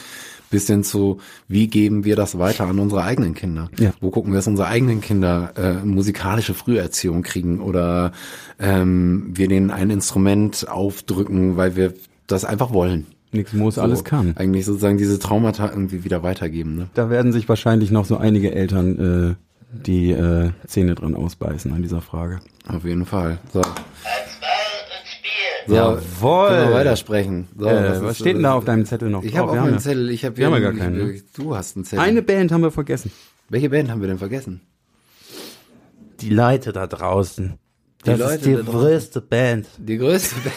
[0.53, 1.19] Bis hin zu,
[1.49, 3.71] wie geben wir das weiter an unsere eigenen Kinder?
[3.79, 3.95] Ja.
[4.03, 8.13] Wo gucken wir, dass unsere eigenen Kinder äh, musikalische Früherziehung kriegen oder
[8.61, 11.95] ähm, wir denen ein Instrument aufdrücken, weil wir
[12.27, 13.07] das einfach wollen.
[13.33, 14.35] Nichts muss, alles So, kann.
[14.37, 16.77] Eigentlich sozusagen diese Traumata irgendwie wieder weitergeben.
[16.77, 16.89] Ne?
[16.93, 21.81] Da werden sich wahrscheinlich noch so einige Eltern äh, die äh, Zähne dran ausbeißen an
[21.81, 22.41] dieser Frage.
[22.69, 23.39] Auf jeden Fall.
[23.55, 23.63] So.
[25.67, 26.49] So, Jawohl.
[26.49, 27.49] Können wir weitersprechen.
[27.59, 29.23] So, Äh, was ist- steht denn da auf deinem Zettel noch?
[29.23, 30.11] Ich habe auch Wir haben einen ja- Zettel.
[30.11, 31.21] Ich habe wir haben ja gar keinen, ne?
[31.37, 32.03] Du hast einen Zettel.
[32.05, 33.13] Eine Band haben wir vergessen.
[33.49, 34.61] Welche Band haben wir denn vergessen?
[36.21, 37.55] Die Leute da draußen.
[38.05, 39.67] Das Leute ist die größte Band.
[39.79, 40.55] Die größte Band.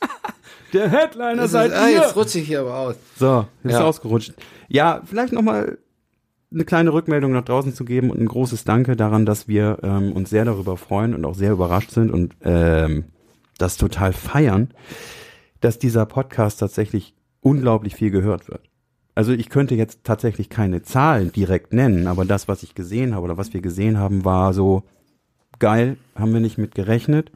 [0.72, 2.00] Der Headliner Das seid ist, ah, ihr.
[2.00, 2.96] jetzt rutsche ich hier aber aus.
[3.18, 3.84] So, ist Ja.
[3.84, 4.34] ausgerutscht.
[4.68, 5.78] Ja, vielleicht noch mal
[6.52, 10.12] eine kleine Rückmeldung nach draußen zu geben und ein großes Danke daran, dass wir ähm,
[10.12, 13.04] uns sehr darüber freuen und auch sehr überrascht sind und ähm,
[13.58, 14.70] das total feiern,
[15.60, 18.68] dass dieser Podcast tatsächlich unglaublich viel gehört wird.
[19.14, 23.24] Also ich könnte jetzt tatsächlich keine Zahlen direkt nennen, aber das, was ich gesehen habe
[23.24, 24.82] oder was wir gesehen haben, war so
[25.58, 27.30] geil, haben wir nicht mit gerechnet.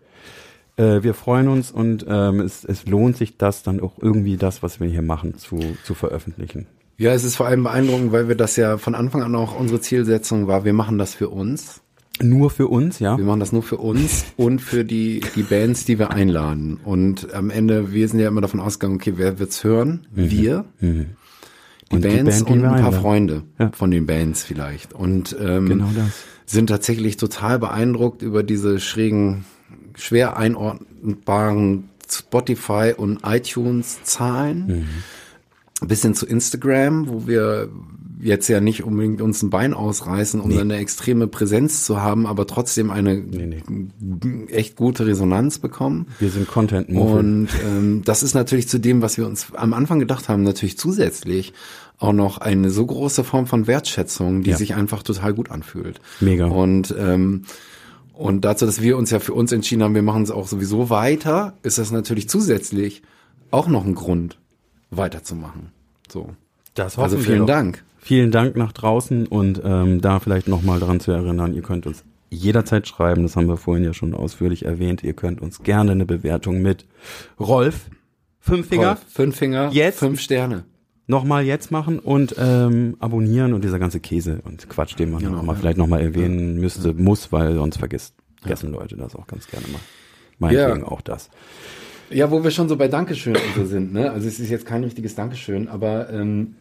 [0.77, 4.63] Äh, wir freuen uns und ähm, es, es lohnt sich das dann auch irgendwie das,
[4.63, 6.67] was wir hier machen, zu, zu veröffentlichen.
[6.97, 9.81] Ja, es ist vor allem beeindruckend, weil wir das ja von Anfang an auch unsere
[9.81, 10.65] Zielsetzung war.
[10.65, 11.81] Wir machen das für uns.
[12.23, 13.17] Nur für uns, ja.
[13.17, 16.79] Wir machen das nur für uns und für die, die Bands, die wir einladen.
[16.85, 20.07] Und am Ende, wir sind ja immer davon ausgegangen, okay, wer wird's hören?
[20.13, 20.65] Wir.
[20.81, 21.07] Die Mhm.
[21.91, 23.01] Und die Bands Band, die und wir ein paar einladen.
[23.01, 23.71] Freunde Ja.
[23.73, 24.93] von den Bands vielleicht.
[24.93, 25.89] Und ähm, Genau
[26.51, 29.45] sind tatsächlich total beeindruckt über diese schrägen,
[29.95, 34.87] schwer einordnbaren Spotify und iTunes Zahlen.
[35.87, 37.69] Bis hin zu Instagram, wo wir
[38.21, 42.27] jetzt ja nicht unbedingt uns ein Bein ausreißen, um dann eine extreme Präsenz zu haben,
[42.27, 43.23] aber trotzdem eine
[44.49, 46.07] echt gute Resonanz bekommen.
[46.19, 46.99] Wir sind content -Muffel.
[46.99, 50.79] Und ähm, das ist natürlich zu dem, was wir uns am Anfang gedacht haben, natürlich
[50.79, 51.53] zusätzlich
[51.99, 54.57] auch noch eine so große Form von Wertschätzung, die Ja.
[54.57, 56.01] sich einfach total gut anfühlt.
[56.21, 56.47] Mega.
[56.47, 57.43] Und ähm,
[58.13, 60.91] und dazu, dass wir uns ja für uns entschieden haben, wir machen es auch sowieso
[60.91, 63.03] weiter, ist das natürlich zusätzlich
[63.53, 64.39] auch noch ein Grund,
[64.91, 65.71] weiterzumachen.
[66.11, 66.31] So.
[66.75, 67.47] Das Also hoffen wir vielen.
[67.47, 67.85] Dank.
[68.09, 72.05] Vielen Dank nach draußen und ähm, da vielleicht nochmal daran zu erinnern, ihr könnt uns
[72.31, 76.07] jederzeit schreiben, das haben wir vorhin ja schon ausführlich erwähnt, ihr könnt uns gerne eine
[76.07, 76.87] Bewertung mit
[77.39, 77.91] Rolf,
[78.41, 79.05] fünf Finger, Toll.
[79.09, 79.99] Fünf Finger, Jetzt?
[79.99, 80.65] fünf Sterne.
[81.07, 85.33] nochmal jetzt machen und ähm, abonnieren und dieser ganze Käse und Quatsch, den man Genau,
[85.33, 85.59] noch mal ja.
[85.59, 89.81] vielleicht nochmal erwähnen müsste, muss, weil sonst vergisst, vergessen Leute das auch ganz gerne mal.
[90.39, 91.29] Meinetwegen auch das.
[92.09, 94.11] Ja, wo wir schon so bei Dankeschön so sind, ne?
[94.11, 96.55] Also es ist jetzt kein richtiges Dankeschön, aber ähm,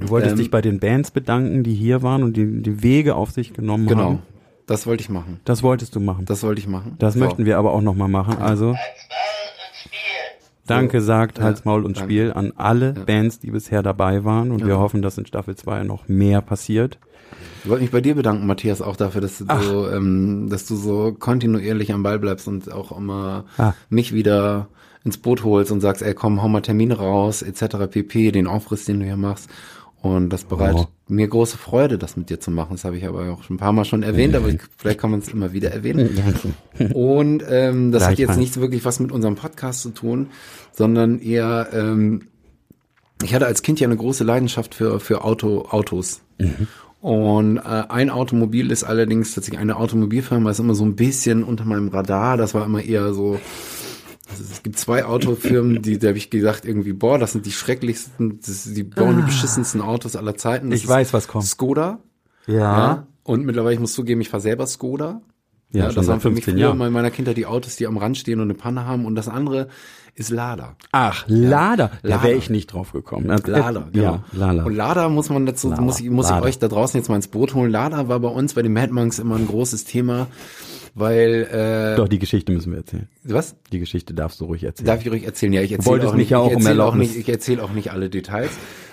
[0.00, 3.14] Du wolltest Ähm, dich bei den Bands bedanken, die hier waren und die die Wege
[3.16, 4.22] auf sich genommen genau, haben.
[4.66, 5.40] das wollte ich machen.
[5.44, 6.24] Das wolltest du machen.
[6.24, 6.94] Das wollte ich machen.
[6.98, 7.20] Das So.
[7.20, 8.38] möchten wir aber auch nochmal machen.
[8.40, 8.74] Also
[10.66, 12.10] danke sagt Hals, Maul und danke.
[12.12, 14.50] Spiel an alle Bands, die bisher dabei waren.
[14.50, 16.98] Und wir hoffen, dass in Staffel 2 noch mehr passiert.
[17.64, 20.76] Ich wollte mich bei dir bedanken, Matthias, auch dafür, dass du so, ähm, dass du
[20.76, 23.72] so kontinuierlich am Ball bleibst und auch immer Ah.
[23.88, 24.68] mich wieder
[25.04, 27.76] ins Boot holst und sagst, ey, komm, hau mal Termine raus, etc.
[27.90, 29.48] pp, den Aufriss, den du hier machst.
[30.00, 30.88] Und das bereitet Oh.
[31.08, 32.72] mir große Freude, das mit dir zu machen.
[32.72, 35.10] Das habe ich aber auch schon ein paar Mal schon erwähnt, aber ich, vielleicht kann
[35.10, 36.10] man es immer wieder erwähnen.
[36.92, 40.28] Und ähm, das hat jetzt nicht wirklich was mit unserem Podcast zu tun,
[40.72, 42.28] sondern eher, ähm,
[43.22, 46.20] ich hatte als Kind ja eine große Leidenschaft für, für Auto, Autos.
[47.00, 51.64] Und äh, ein Automobil ist allerdings tatsächlich eine Automobilfirma, ist immer so ein bisschen unter
[51.64, 52.36] meinem Radar.
[52.36, 53.38] Das war immer eher so.
[54.30, 57.52] Also es gibt zwei Autofirmen, die, da habe ich gesagt, irgendwie, boah, das sind die
[57.52, 60.70] schrecklichsten, das, die bauen die beschissensten Autos aller Zeiten.
[60.70, 61.44] Das Ich weiß, was kommt.
[61.44, 61.98] Skoda.
[62.46, 63.06] Ja.
[63.22, 65.20] Und mittlerweile, ich muss zugeben, ich fahre selber Skoda.
[65.72, 66.80] Ja, schon das waren für mich 15 früher Jahren.
[66.80, 69.06] in meiner Kindheit die Autos, die am Rand stehen und eine Panne haben.
[69.06, 69.68] Und das andere
[70.14, 70.76] ist Lada.
[70.92, 71.90] Ach, Lada.
[72.02, 72.22] Da Lada.
[72.22, 73.28] wäre ich nicht drauf gekommen.
[73.30, 74.04] Äh, Lada, genau.
[74.04, 74.64] Ja, Lala.
[74.64, 76.46] Und Lada muss man dazu, Lada, muss ich, muss ich Lada.
[76.46, 77.72] euch da draußen jetzt mal ins Boot holen.
[77.72, 80.28] Lada war bei uns bei den Mad Monks immer ein großes Thema,
[80.94, 83.08] weil, äh, Doch, die Geschichte müssen wir erzählen.
[83.24, 83.56] was?
[83.72, 84.86] Die Geschichte darfst du ruhig erzählen.
[84.86, 85.52] Darf ich euch erzählen?
[85.52, 87.90] Ja, ich erzähle auch nicht, ja auch ich erzähle auch nicht, ich erzähle auch nicht
[87.92, 88.50] alle Details.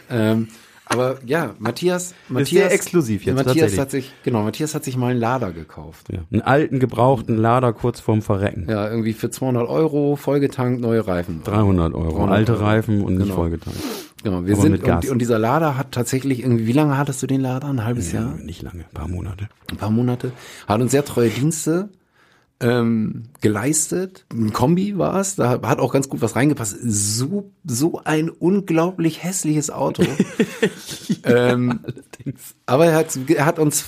[0.09, 0.47] Ähm,
[0.85, 3.79] aber ja, Matthias, Matthias, sehr exklusiv jetzt, Matthias tatsächlich.
[3.79, 6.07] hat sich, genau, Matthias hat sich mal einen Lada gekauft.
[6.11, 6.19] ja.
[6.31, 8.67] Einen alten, gebrauchten Lada kurz vorm Verrecken.
[8.69, 11.43] Ja, irgendwie für 200 Euro, vollgetankt, neue Reifen.
[11.45, 12.09] 300 Euro.
[12.17, 12.63] 300 Alte Euro.
[12.63, 13.35] Reifen und nicht Genau.
[13.35, 13.79] vollgetankt.
[14.23, 17.27] Genau, wir Aber sind, und, und dieser Lada hat tatsächlich irgendwie, wie lange hattest du
[17.27, 17.67] den Lada?
[17.69, 18.35] Ein halbes Jahr?
[18.37, 19.49] Ja, nicht lange, ein paar Monate.
[19.69, 20.31] ein paar Monate,
[20.67, 21.89] hat uns sehr treue Dienste
[22.61, 24.25] ähm, geleistet.
[24.31, 26.77] Ein Kombi war es, da hat auch ganz gut was reingepasst.
[26.81, 30.03] So, so ein unglaublich hässliches Auto.
[31.23, 31.79] ähm,
[32.65, 33.85] aber er hat, er hat uns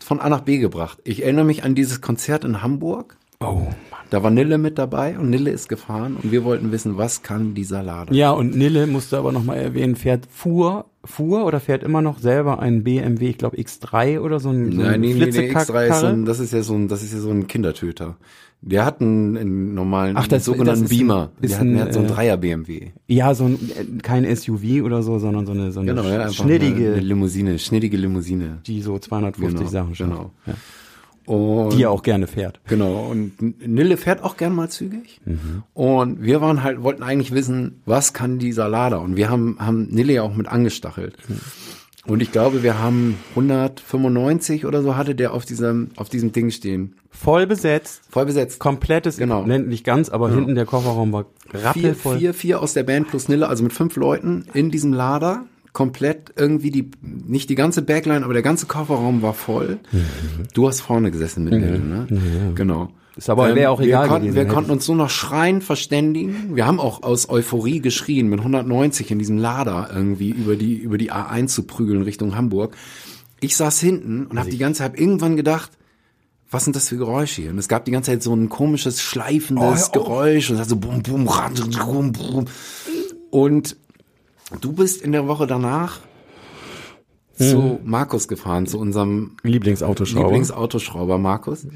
[0.00, 0.98] von A nach B gebracht.
[1.04, 3.16] Ich erinnere mich an dieses Konzert in Hamburg.
[3.42, 3.66] Oh.
[4.10, 7.54] Da war Nille mit dabei und Nille ist gefahren und wir wollten wissen, was kann
[7.54, 8.12] dieser Lader?
[8.12, 12.58] Ja, und Nille musste aber nochmal erwähnen, fährt, fuhr, fuhr oder fährt immer noch selber
[12.58, 15.86] einen BMW, ich glaube X3 oder so ein, so Nein, ein nee, nee, nee, X3
[15.88, 18.16] ist so ein, das ist ja so ein, das ist ja so ein Kindertöter.
[18.60, 21.30] Der hat einen, einen normalen, Ach, das- sogenannten das ist ein- Beamer.
[21.40, 22.88] ist der, hat, der ein, hat so ein äh, Dreier BMW.
[23.08, 26.30] Ja, so ein, äh, kein SUV oder so, sondern so eine, so eine Genau, ja,
[26.30, 28.58] schnittige, eine, eine Limousine, schnittige Limousine.
[28.66, 30.10] die so 250 Genau, Sachen schafft.
[30.10, 30.30] genau.
[30.46, 30.52] Ja.
[31.26, 32.60] Und, Die er auch gerne fährt.
[32.66, 33.32] Genau, und
[33.66, 35.20] Nille fährt auch gern mal zügig.
[35.24, 35.62] Mhm.
[35.74, 39.00] Und wir waren halt, wollten eigentlich wissen, was kann dieser Lader?
[39.00, 41.16] Und wir haben, haben Nille ja auch mit angestachelt.
[41.28, 41.36] Mhm.
[42.04, 46.50] Und ich glaube, wir haben 195 oder so hatte der auf diesem, auf diesem Ding
[46.50, 46.96] stehen.
[47.10, 48.58] Voll besetzt, Voll besetzt.
[48.58, 49.44] komplettes, Genau.
[49.46, 52.18] nennt nicht ganz, aber hinten der Kofferraum war vier, rappelvoll.
[52.18, 55.44] vier, vier aus der Band plus Nille, also mit fünf Leuten in diesem Lader.
[55.72, 59.78] Komplett irgendwie die, nicht die ganze Backline, aber der ganze Kofferraum war voll.
[60.52, 62.52] Du hast vorne gesessen mit Nille, ne?
[62.54, 62.90] Genau.
[63.16, 66.56] Ist aber- wäre auch wir egal Konnten, gewesen, wir konnten uns nur noch schreien, verständigen.
[66.56, 70.98] Wir haben auch aus Euphorie geschrien, mit 190 in diesem Lader irgendwie über die, über
[70.98, 72.76] die A1 zu prügeln Richtung Hamburg.
[73.40, 75.72] Ich saß hinten und habe die ganze Zeit irgendwann gedacht,
[76.50, 77.50] was sind das für Geräusche hier?
[77.50, 80.76] Und es gab die ganze Zeit so ein komisches, schleifendes Geräusch und es hat so
[80.76, 82.44] bum, bum, bum, bum.
[83.30, 83.76] Und
[84.60, 86.00] du bist in der Woche danach
[87.38, 90.26] zu Markus gefahren, zu unserem Lieblingsautoschrauber.
[90.26, 91.66] Lieblingsautoschrauber Markus.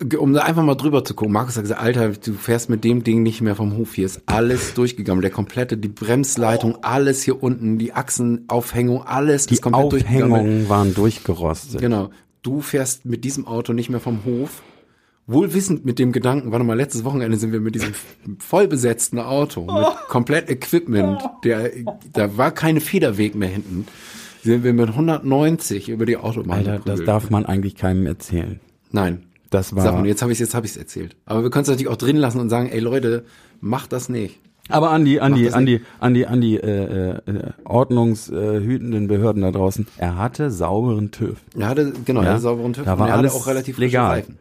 [0.00, 1.32] Ge- Um da einfach mal drüber zu gucken.
[1.32, 3.94] Markus hat gesagt, Alter, du fährst mit dem Ding nicht mehr vom Hof.
[3.94, 5.22] Hier ist alles durchgegangen.
[5.22, 9.54] Der komplette, die Bremsleitung, alles hier unten, die Achsenaufhängung, alles die.
[10.08, 11.80] Aufhängungen waren durchgerostet.
[11.80, 12.10] Genau.
[12.42, 14.62] Du fährst mit diesem Auto nicht mehr vom Hof.
[15.26, 17.92] Wohlwissend mit dem Gedanken, warte mal, letztes Wochenende sind wir mit diesem
[18.38, 21.70] vollbesetzten Auto, mit komplett Equipment, der,
[22.12, 23.86] da war keine Federweg mehr hinten.
[24.42, 27.08] sind wir mit 190 über die Autobahn Alter, das geprügelt.
[27.08, 28.58] darf man eigentlich keinem erzählen.
[28.90, 29.24] Nein.
[29.50, 29.82] Das war.
[29.82, 31.14] Sag mal, jetzt habe ich jetzt habe ich es erzählt.
[31.26, 33.24] Aber wir können es natürlich auch drin lassen und sagen, ey Leute,
[33.60, 34.40] macht das nicht.
[34.70, 39.08] Aber an die, an die, das an die, an die, an die äh, äh, ordnungshütenden
[39.08, 39.86] Behörden da draußen.
[39.98, 41.36] Er hatte sauberen TÜV.
[41.58, 42.28] Er hatte genau, Ja.
[42.28, 44.10] er hatte sauberen TÜV Da und war er alles hatte auch relativ legal.
[44.10, 44.38] Reifen.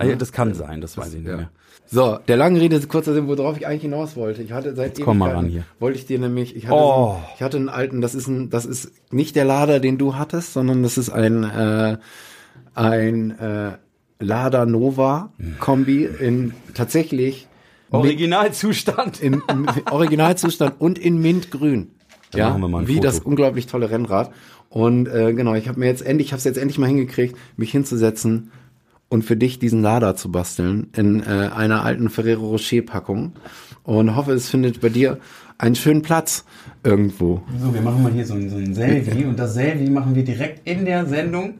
[0.00, 1.36] Ja, das kann sein, das weiß ich nicht Ja.
[1.36, 1.50] mehr.
[1.90, 4.42] So, der langen Rede ist kurzer Sinn, worauf ich eigentlich hinaus wollte.
[4.42, 5.64] Ich hatte seit Jetzt komm mal ran hier.
[5.80, 7.14] Wollte ich dir nämlich, ich hatte, Oh.
[7.14, 10.14] so, ich hatte einen alten, das ist ein, das ist nicht der Lader, den du
[10.16, 11.96] hattest, sondern das ist ein, äh,
[12.74, 13.72] ein äh,
[14.20, 17.46] Lada Nova Kombi in tatsächlich
[17.90, 19.22] Originalzustand.
[19.22, 21.90] im, im Originalzustand und in Mintgrün.
[22.32, 23.06] Dann Ja, machen wir mal ein wie Foto.
[23.06, 24.30] das unglaublich tolle Rennrad.
[24.68, 27.36] Und äh, genau, ich habe mir jetzt endlich, ich habe es jetzt endlich mal hingekriegt,
[27.56, 28.50] mich hinzusetzen
[29.08, 33.32] und für dich diesen Lader zu basteln in äh, einer alten Ferrero Rocher Packung
[33.84, 35.18] und hoffe, es findet bei dir
[35.56, 36.44] einen schönen Platz
[36.84, 37.42] irgendwo.
[37.60, 40.24] So, wir machen mal hier so ein, so ein Selfie und das Selfie machen wir
[40.24, 41.54] direkt in der Sendung.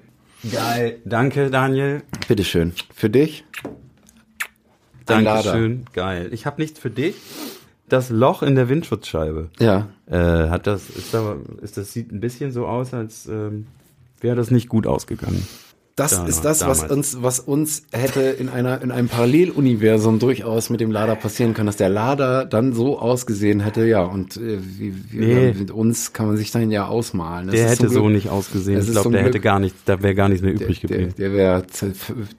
[0.52, 0.98] Geil.
[1.04, 2.02] Danke, Daniel.
[2.28, 2.72] Bitteschön.
[2.94, 3.44] Für dich.
[5.06, 5.42] Ein Lader.
[5.42, 5.84] Dankeschön.
[5.92, 6.28] Geil.
[6.32, 7.16] Ich habe nichts für dich.
[7.88, 9.48] Das Loch in der Windschutzscheibe.
[9.58, 9.88] Ja.
[10.06, 13.66] Äh, hat das, ist, da, ist das sieht ein bisschen so aus, als ähm,
[14.20, 15.42] wäre das nicht gut ausgegangen.
[15.98, 20.70] Das Damals- ist das, was uns, was uns hätte in einer, in einem Paralleluniversum durchaus
[20.70, 24.58] mit dem Lader passieren können, dass der Lader dann so ausgesehen hätte, ja, und äh,
[24.78, 25.54] wie, wie Nee.
[25.58, 27.46] mit uns kann man sich dann ja ausmalen.
[27.48, 28.80] Das Der hätte so nicht ausgesehen.
[28.80, 31.14] Ich glaube, der hätte gar nicht, da wäre gar nichts mehr übrig der, geblieben.
[31.18, 31.64] der wäre,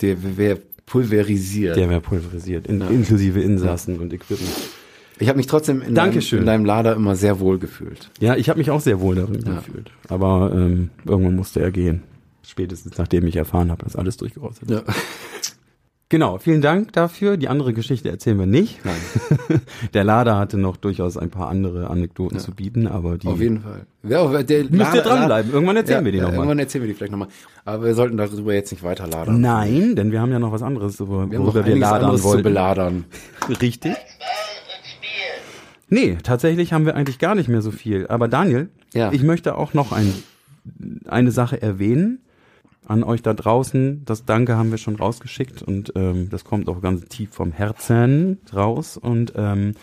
[0.02, 1.76] der wäre pulverisiert.
[1.77, 4.49] Der wäre pulverisiert, in, inklusive Insassen und Equipment.
[5.19, 8.10] ich habe mich trotzdem in deinem, in deinem Lader immer sehr wohl gefühlt.
[8.19, 9.91] Ja, ich habe mich auch sehr wohl darin gefühlt.
[10.07, 12.03] Aber ähm, irgendwann musste er gehen.
[12.50, 14.88] Spätestens nachdem ich erfahren habe, dass alles durchgerostet ist.
[14.88, 14.94] Ja.
[16.12, 17.38] Genau, vielen Dank dafür.
[17.38, 18.84] Die andere Geschichte erzählen wir nicht.
[18.84, 19.62] Nein,
[19.94, 23.62] Der Lader hatte noch durchaus ein paar andere Anekdoten zu bieten, aber die auf jeden
[23.62, 23.86] Fall.
[24.02, 25.52] Ja, der müsst ihr dranbleiben.
[25.52, 26.40] Irgendwann erzählen ja, wir die ja, nochmal.
[26.40, 27.28] Irgendwann erzählen wir die vielleicht nochmal.
[27.64, 29.40] Aber wir sollten darüber jetzt nicht weiter ladern.
[29.40, 32.42] Nein, denn wir haben ja noch was anderes, worüber Wir haben wir ladern zu wollten.
[32.42, 33.06] beladern.
[33.62, 33.94] Richtig?
[35.90, 38.08] Nee, tatsächlich haben wir eigentlich gar nicht mehr so viel.
[38.08, 39.12] Aber Daniel, Ja.
[39.12, 40.12] ich möchte auch noch ein,
[41.06, 42.22] eine Sache erwähnen
[42.90, 44.03] an euch da draußen.
[44.06, 48.40] Das Danke haben wir schon rausgeschickt und ähm, das kommt auch ganz tief vom Herzen
[48.53, 48.98] raus.
[48.98, 49.76] Und ähm,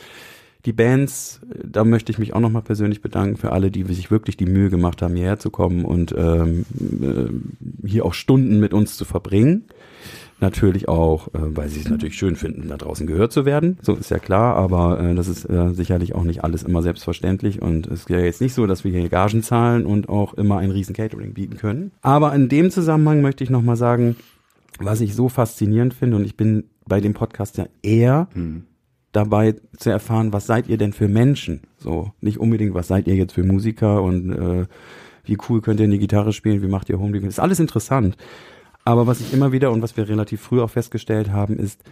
[0.64, 4.36] die Bands, da möchte ich mich auch nochmal persönlich bedanken für alle, die sich wirklich
[4.36, 6.66] die Mühe gemacht haben, hierher zu kommen und ähm,
[7.00, 9.64] äh, hier auch Stunden mit uns zu verbringen.
[10.38, 13.78] Natürlich auch, äh, weil sie es natürlich schön finden, da draußen gehört zu werden.
[13.80, 17.62] So ist ja klar, aber äh, das ist äh, sicherlich auch nicht alles immer selbstverständlich.
[17.62, 20.58] Und es ist ja jetzt nicht so, dass wir hier Gagen zahlen und auch immer
[20.58, 21.92] ein riesen Catering bieten können.
[22.02, 24.16] Aber in dem Zusammenhang möchte ich nochmal sagen,
[24.78, 28.28] was ich so faszinierend finde, und ich bin bei dem Podcast ja eher
[29.12, 31.62] dabei zu erfahren, was seid ihr denn für Menschen?
[31.78, 34.66] So, nicht unbedingt, was seid ihr jetzt für Musiker und äh,
[35.24, 38.16] wie cool könnt ihr eine Gitarre spielen, wie macht ihr Home Ist alles interessant.
[38.86, 41.82] Aber was ich immer wieder und was wir relativ früh auch festgestellt haben, ist,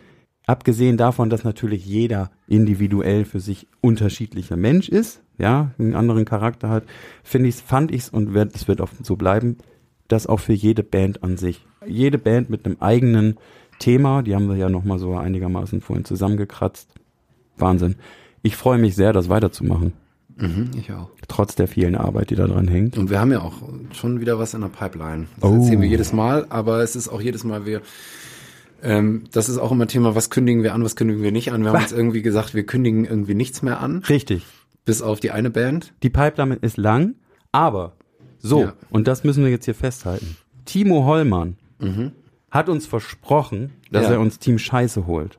[0.47, 6.69] abgesehen davon, dass natürlich jeder individuell für sich unterschiedlicher Mensch ist, ja, einen anderen Charakter
[6.69, 6.85] hat,
[7.25, 9.59] finde ich, fand ich es und wird, es wird auch so bleiben,
[10.07, 11.67] das auch für jede Band an sich.
[11.85, 13.39] Jede Band mit einem eigenen
[13.81, 16.89] Thema, die haben wir ja nochmal so einigermaßen vorhin zusammengekratzt.
[17.57, 17.97] Wahnsinn.
[18.43, 19.95] Ich freue mich sehr, das weiterzumachen,
[20.37, 21.11] Mhm, ich auch.
[21.29, 22.99] trotz der vielen Arbeit, die da dran hängt.
[22.99, 23.55] Und wir haben ja auch
[23.93, 25.27] schon wieder was in der Pipeline.
[25.41, 25.55] Das Oh.
[25.57, 27.83] erzählen wir jedes Mal, aber es ist auch jedes Mal wir.
[28.83, 31.63] Ähm, das ist auch immer Thema, was kündigen wir an, was kündigen wir nicht an.
[31.63, 34.45] Wir haben uns irgendwie gesagt, wir kündigen irgendwie nichts mehr an, Richtig.
[34.85, 35.93] bis auf die eine Band.
[36.03, 37.15] Die Pipeline ist lang,
[37.53, 37.93] aber
[38.39, 38.73] so, Ja.
[38.91, 40.37] und das müssen wir jetzt hier festhalten.
[40.67, 41.57] Timo Hollmann
[42.51, 44.13] hat uns versprochen, dass Ja.
[44.13, 45.39] er uns Team Scheiße holt.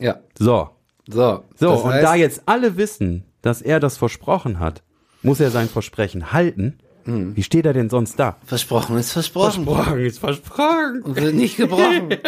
[0.00, 0.20] Ja.
[0.38, 0.70] So.
[1.08, 1.44] So.
[1.56, 4.82] So, das und heißt, da jetzt alle wissen, dass er das versprochen hat,
[5.22, 6.78] muss er sein Versprechen halten.
[7.04, 8.36] Wie steht er denn sonst da?
[8.44, 9.64] Versprochen ist versprochen.
[9.64, 11.02] Versprochen ist versprochen.
[11.02, 12.08] Und wird nicht gebrochen.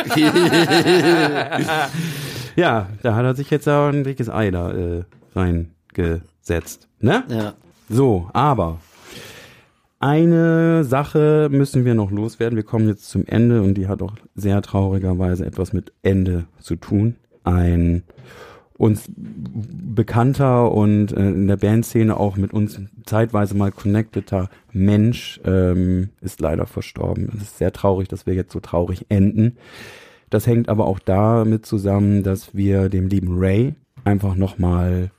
[2.58, 5.04] Ja, da hat er sich jetzt auch ein dickes Ei da äh,
[5.36, 6.88] reingesetzt.
[6.98, 7.22] Ne?
[7.28, 7.54] ja.
[7.88, 8.80] So, aber
[10.00, 12.56] eine Sache müssen wir noch loswerden.
[12.56, 16.74] Wir kommen jetzt zum Ende und die hat auch sehr traurigerweise etwas mit Ende zu
[16.74, 17.14] tun.
[17.44, 18.02] Ein
[18.78, 26.10] uns bekannter und äh, in der Bandszene auch mit uns zeitweise mal connecteter Mensch ähm,
[26.20, 27.28] ist leider verstorben.
[27.34, 29.56] Es ist sehr traurig, dass wir jetzt so traurig enden.
[30.30, 33.74] Das hängt aber auch damit zusammen, dass wir dem lieben Ray
[34.04, 35.10] einfach nochmal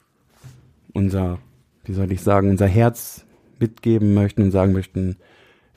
[0.93, 1.39] unser,
[1.83, 3.25] wie soll ich sagen, unser Herz
[3.59, 5.17] mitgeben möchten und sagen möchten,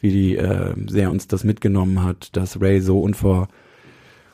[0.01, 3.49] wie die, äh, sehr uns das mitgenommen hat, dass Ray so unvor,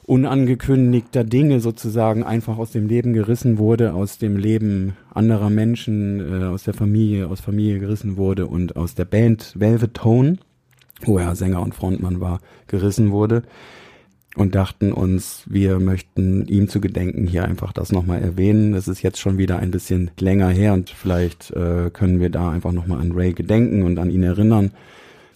[0.08, 6.46] unangekündigter Dinge sozusagen einfach aus dem Leben gerissen wurde, aus dem Leben anderer Menschen, äh,
[6.46, 10.38] aus der Familie, aus Familie gerissen wurde und aus der Band Velvet Tone,
[11.02, 13.42] wo er Sänger und Frontmann war, gerissen wurde
[14.34, 18.72] und dachten uns, wir möchten ihm zu gedenken hier einfach das nochmal erwähnen.
[18.72, 22.50] Das ist jetzt schon wieder ein bisschen länger her und vielleicht äh, können wir da
[22.50, 24.70] einfach nochmal an Ray gedenken und an ihn erinnern,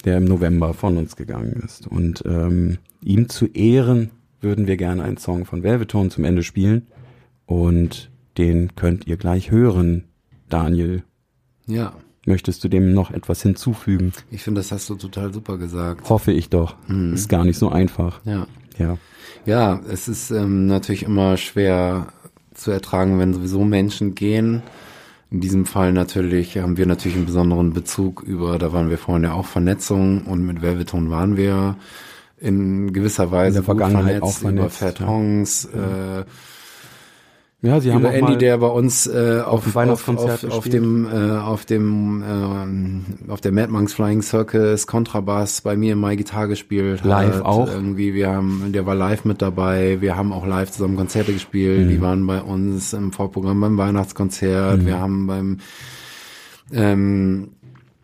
[0.03, 1.85] der im November von uns gegangen ist.
[1.85, 4.09] Und ähm, ihm zu ehren
[4.43, 6.87] würden wir gerne einen Song von Velvetone zum Ende spielen
[7.45, 10.05] und den könnt ihr gleich hören,
[10.49, 11.03] Daniel.
[11.65, 11.93] Ja,
[12.25, 14.13] Möchtest du dem noch etwas hinzufügen?
[14.31, 16.09] ich finde, das hast du total super gesagt.
[16.09, 16.75] Hoffe ich doch.
[17.13, 18.21] Ist gar nicht so einfach.
[18.23, 18.47] Ja.
[18.77, 18.97] Ja.
[19.45, 22.07] Ja, es ist ähm, natürlich immer schwer
[22.53, 24.63] zu ertragen, wenn sowieso Menschen gehen.
[25.31, 29.23] In diesem Fall natürlich haben wir natürlich einen besonderen Bezug über, da waren wir vorhin
[29.23, 31.75] ja auch Vernetzung und mit Velveton waren wir
[32.43, 36.25] in gewisser Weise In der Vergangenheit gut auch vernetzt, vernetzt, über Fatons, äh,
[37.65, 40.51] Ja, sie haben über auch Andy, der bei uns äh, auf, dem auf, Weihnachtskonzert auf,
[40.51, 40.83] auf gespielt.
[40.83, 42.21] dem äh, auf dem
[43.27, 47.35] äh, auf der Mad Monks Flying Circus Kontrabass bei mir in My Gitarre gespielt Live
[47.35, 47.45] hat.
[47.45, 47.67] auch?
[47.71, 51.85] irgendwie wir haben der war live mit dabei wir haben auch live zusammen Konzerte gespielt
[51.85, 51.89] Mhm.
[51.89, 54.85] die waren bei uns im Vorprogramm beim Weihnachtskonzert Mhm.
[54.85, 55.57] wir haben beim
[56.73, 57.49] ähm,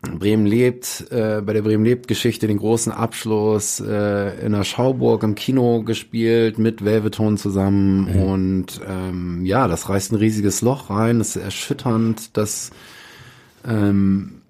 [0.02, 5.22] Bremen lebt, äh, bei der Bremen lebt Geschichte den großen Abschluss äh, in der Schauburg
[5.22, 11.18] im Kino gespielt mit Velveton zusammen und ähm, ja, das reißt ein riesiges Loch rein,
[11.18, 12.70] das ist erschütternd, das
[13.66, 14.40] ähm,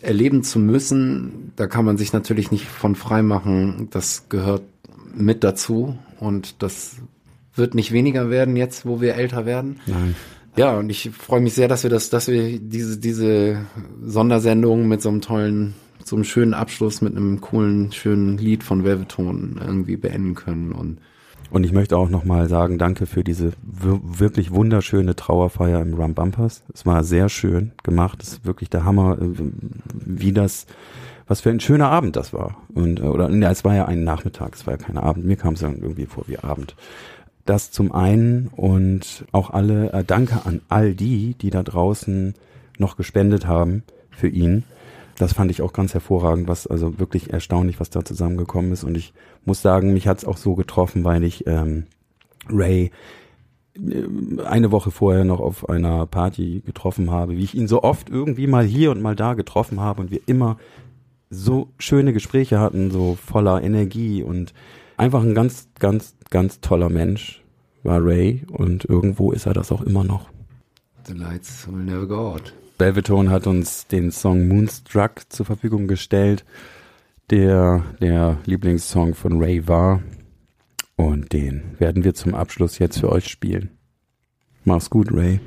[0.00, 4.62] erleben zu müssen, da kann man sich natürlich nicht von frei machen, das gehört
[5.14, 6.96] mit dazu und das
[7.54, 9.80] wird nicht weniger werden jetzt, wo wir älter werden.
[9.86, 10.14] Nein.
[10.56, 13.66] Ja, und ich freue mich sehr, dass wir das, dass wir diese, diese
[14.02, 18.82] Sondersendung mit so einem tollen, so einem schönen Abschluss mit einem coolen, schönen Lied von
[18.82, 20.98] Velveton irgendwie beenden können und
[21.50, 26.14] Und ich möchte auch nochmal sagen, danke für diese wir wirklich wunderschöne Trauerfeier im Rum
[26.14, 26.62] Bumpers.
[26.72, 28.22] Es war sehr schön gemacht.
[28.22, 29.26] Es ist wirklich der Hammer, äh,
[29.92, 30.66] wie das,
[31.28, 32.56] was für ein schöner Abend das war.
[32.74, 35.26] Und, äh, oder, ja, es war ja ein Nachmittag, es war ja kein Abend.
[35.26, 36.74] Mir kam es dann irgendwie vor wie Abend.
[37.46, 42.34] Das zum einen und auch alle, äh, danke an all die, die da draußen
[42.78, 44.64] noch gespendet haben für ihn.
[45.16, 48.84] Das fand ich auch ganz hervorragend, was also wirklich erstaunlich, was da zusammengekommen ist.
[48.84, 49.14] Und ich
[49.44, 51.86] muss sagen, mich hat's auch so getroffen, weil ich ähm,
[52.50, 52.90] Ray
[53.74, 58.10] äh, eine Woche vorher noch auf einer Party getroffen habe, wie ich ihn so oft
[58.10, 60.58] irgendwie mal hier und mal da getroffen habe und wir immer
[61.30, 64.52] so schöne Gespräche hatten, so voller Energie und
[64.96, 67.42] einfach ein ganz, ganz, ganz toller Mensch
[67.82, 70.28] war Ray und irgendwo ist er das auch immer noch.
[71.06, 72.52] The Lights Will Never Go Out.
[72.78, 76.44] Velvetone hat uns den Song Moonstruck zur Verfügung gestellt,
[77.30, 80.02] der der Lieblingssong von Ray war.
[80.96, 83.70] Und den werden wir zum Abschluss jetzt für euch spielen.
[84.64, 85.40] Mach's gut, Ray.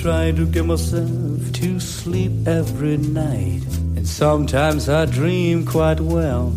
[0.00, 3.62] Try to get myself to sleep every night,
[3.96, 6.54] and sometimes I dream quite well.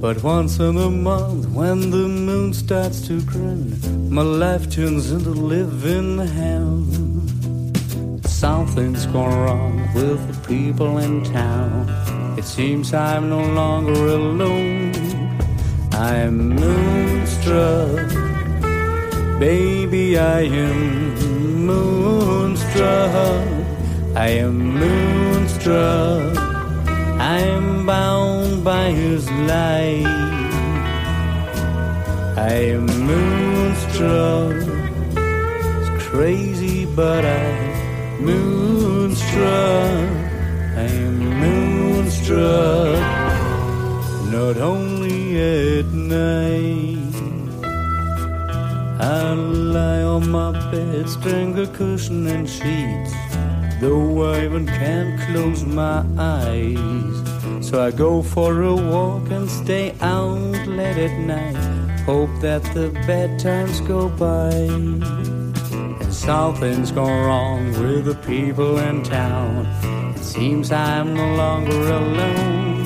[0.00, 3.76] But once in a month, when the moon starts to grin,
[4.08, 6.86] my life turns into living hell.
[8.24, 11.86] Something's gone wrong with the people in town.
[12.38, 14.94] It seems I'm no longer alone.
[15.92, 18.08] I'm moonstruck.
[19.38, 21.39] Baby, I am
[21.70, 23.46] moonstruck.
[24.16, 26.36] I am moonstruck.
[27.36, 30.50] I am bound by his light.
[32.50, 34.56] I am moonstruck.
[35.78, 40.08] It's crazy, but I'm moonstruck.
[40.84, 43.00] I am moonstruck.
[44.36, 45.20] Not only
[45.78, 46.89] at night.
[49.02, 53.14] I lie on my bed, strangle cushion and sheets.
[53.80, 57.66] Though I even can't close my eyes.
[57.66, 61.56] So I go for a walk and stay out late at night.
[62.04, 64.50] Hope that the bad times go by.
[64.52, 69.64] And something's gone wrong with the people in town.
[70.14, 72.84] It seems I'm no longer alone.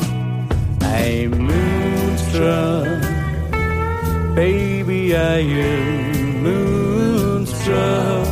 [0.80, 3.03] I'm moonstruck.
[4.34, 8.26] Baby, I am moonstruck.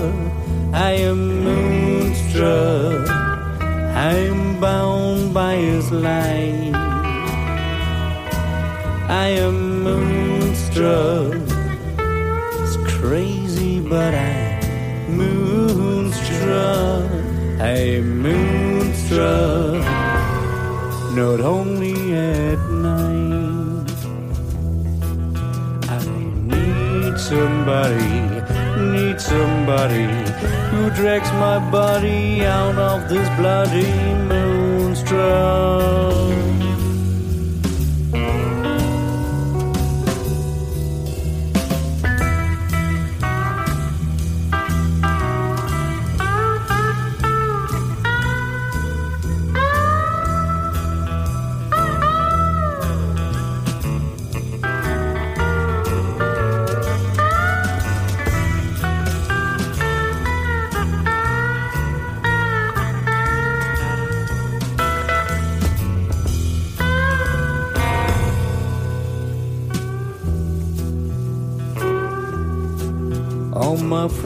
[0.73, 3.09] I am moonstruck.
[3.09, 6.73] I'm bound by his light.
[9.09, 11.35] I am moonstruck.
[12.59, 17.11] It's crazy, but I'm moonstruck.
[17.61, 19.85] I'm moonstruck.
[21.15, 21.91] Not only
[27.23, 28.20] somebody,
[28.94, 30.07] need somebody
[30.70, 33.93] who drags my body out of this bloody
[34.28, 35.82] moonstruck.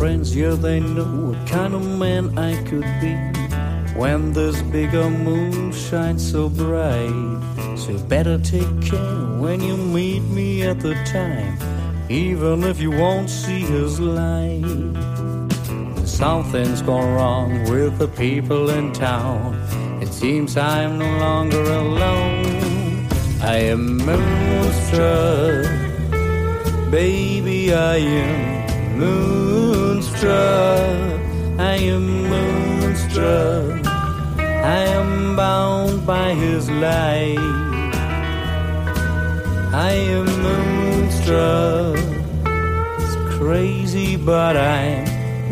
[0.06, 3.14] Friends, yeah, they know what kind of man I could be
[3.98, 7.40] when this bigger moon shines so bright.
[7.76, 11.58] So better take care when you meet me at the time,
[12.08, 14.62] even if you won't see his light.
[16.04, 19.56] Something's gone wrong with the people in town.
[20.00, 23.08] It seems I'm no longer alone.
[23.42, 25.66] I am moonstruck,
[26.92, 29.85] baby, I am moonstruck.
[30.24, 33.86] I am moonstruck.
[33.86, 37.36] I am bound by his light.
[39.74, 41.98] I am moonstruck.
[42.98, 45.04] It's crazy, but I'm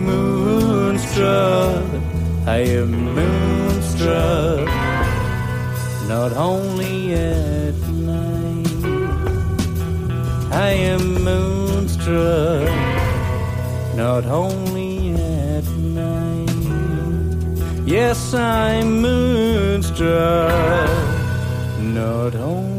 [0.03, 1.85] moonstruck.
[2.47, 4.67] I am moonstruck.
[6.09, 8.69] Not only at night.
[10.53, 12.94] I am moonstruck
[13.97, 16.51] not only at night.
[17.87, 20.01] Yes, I'm moonstruck,
[21.79, 22.74] not only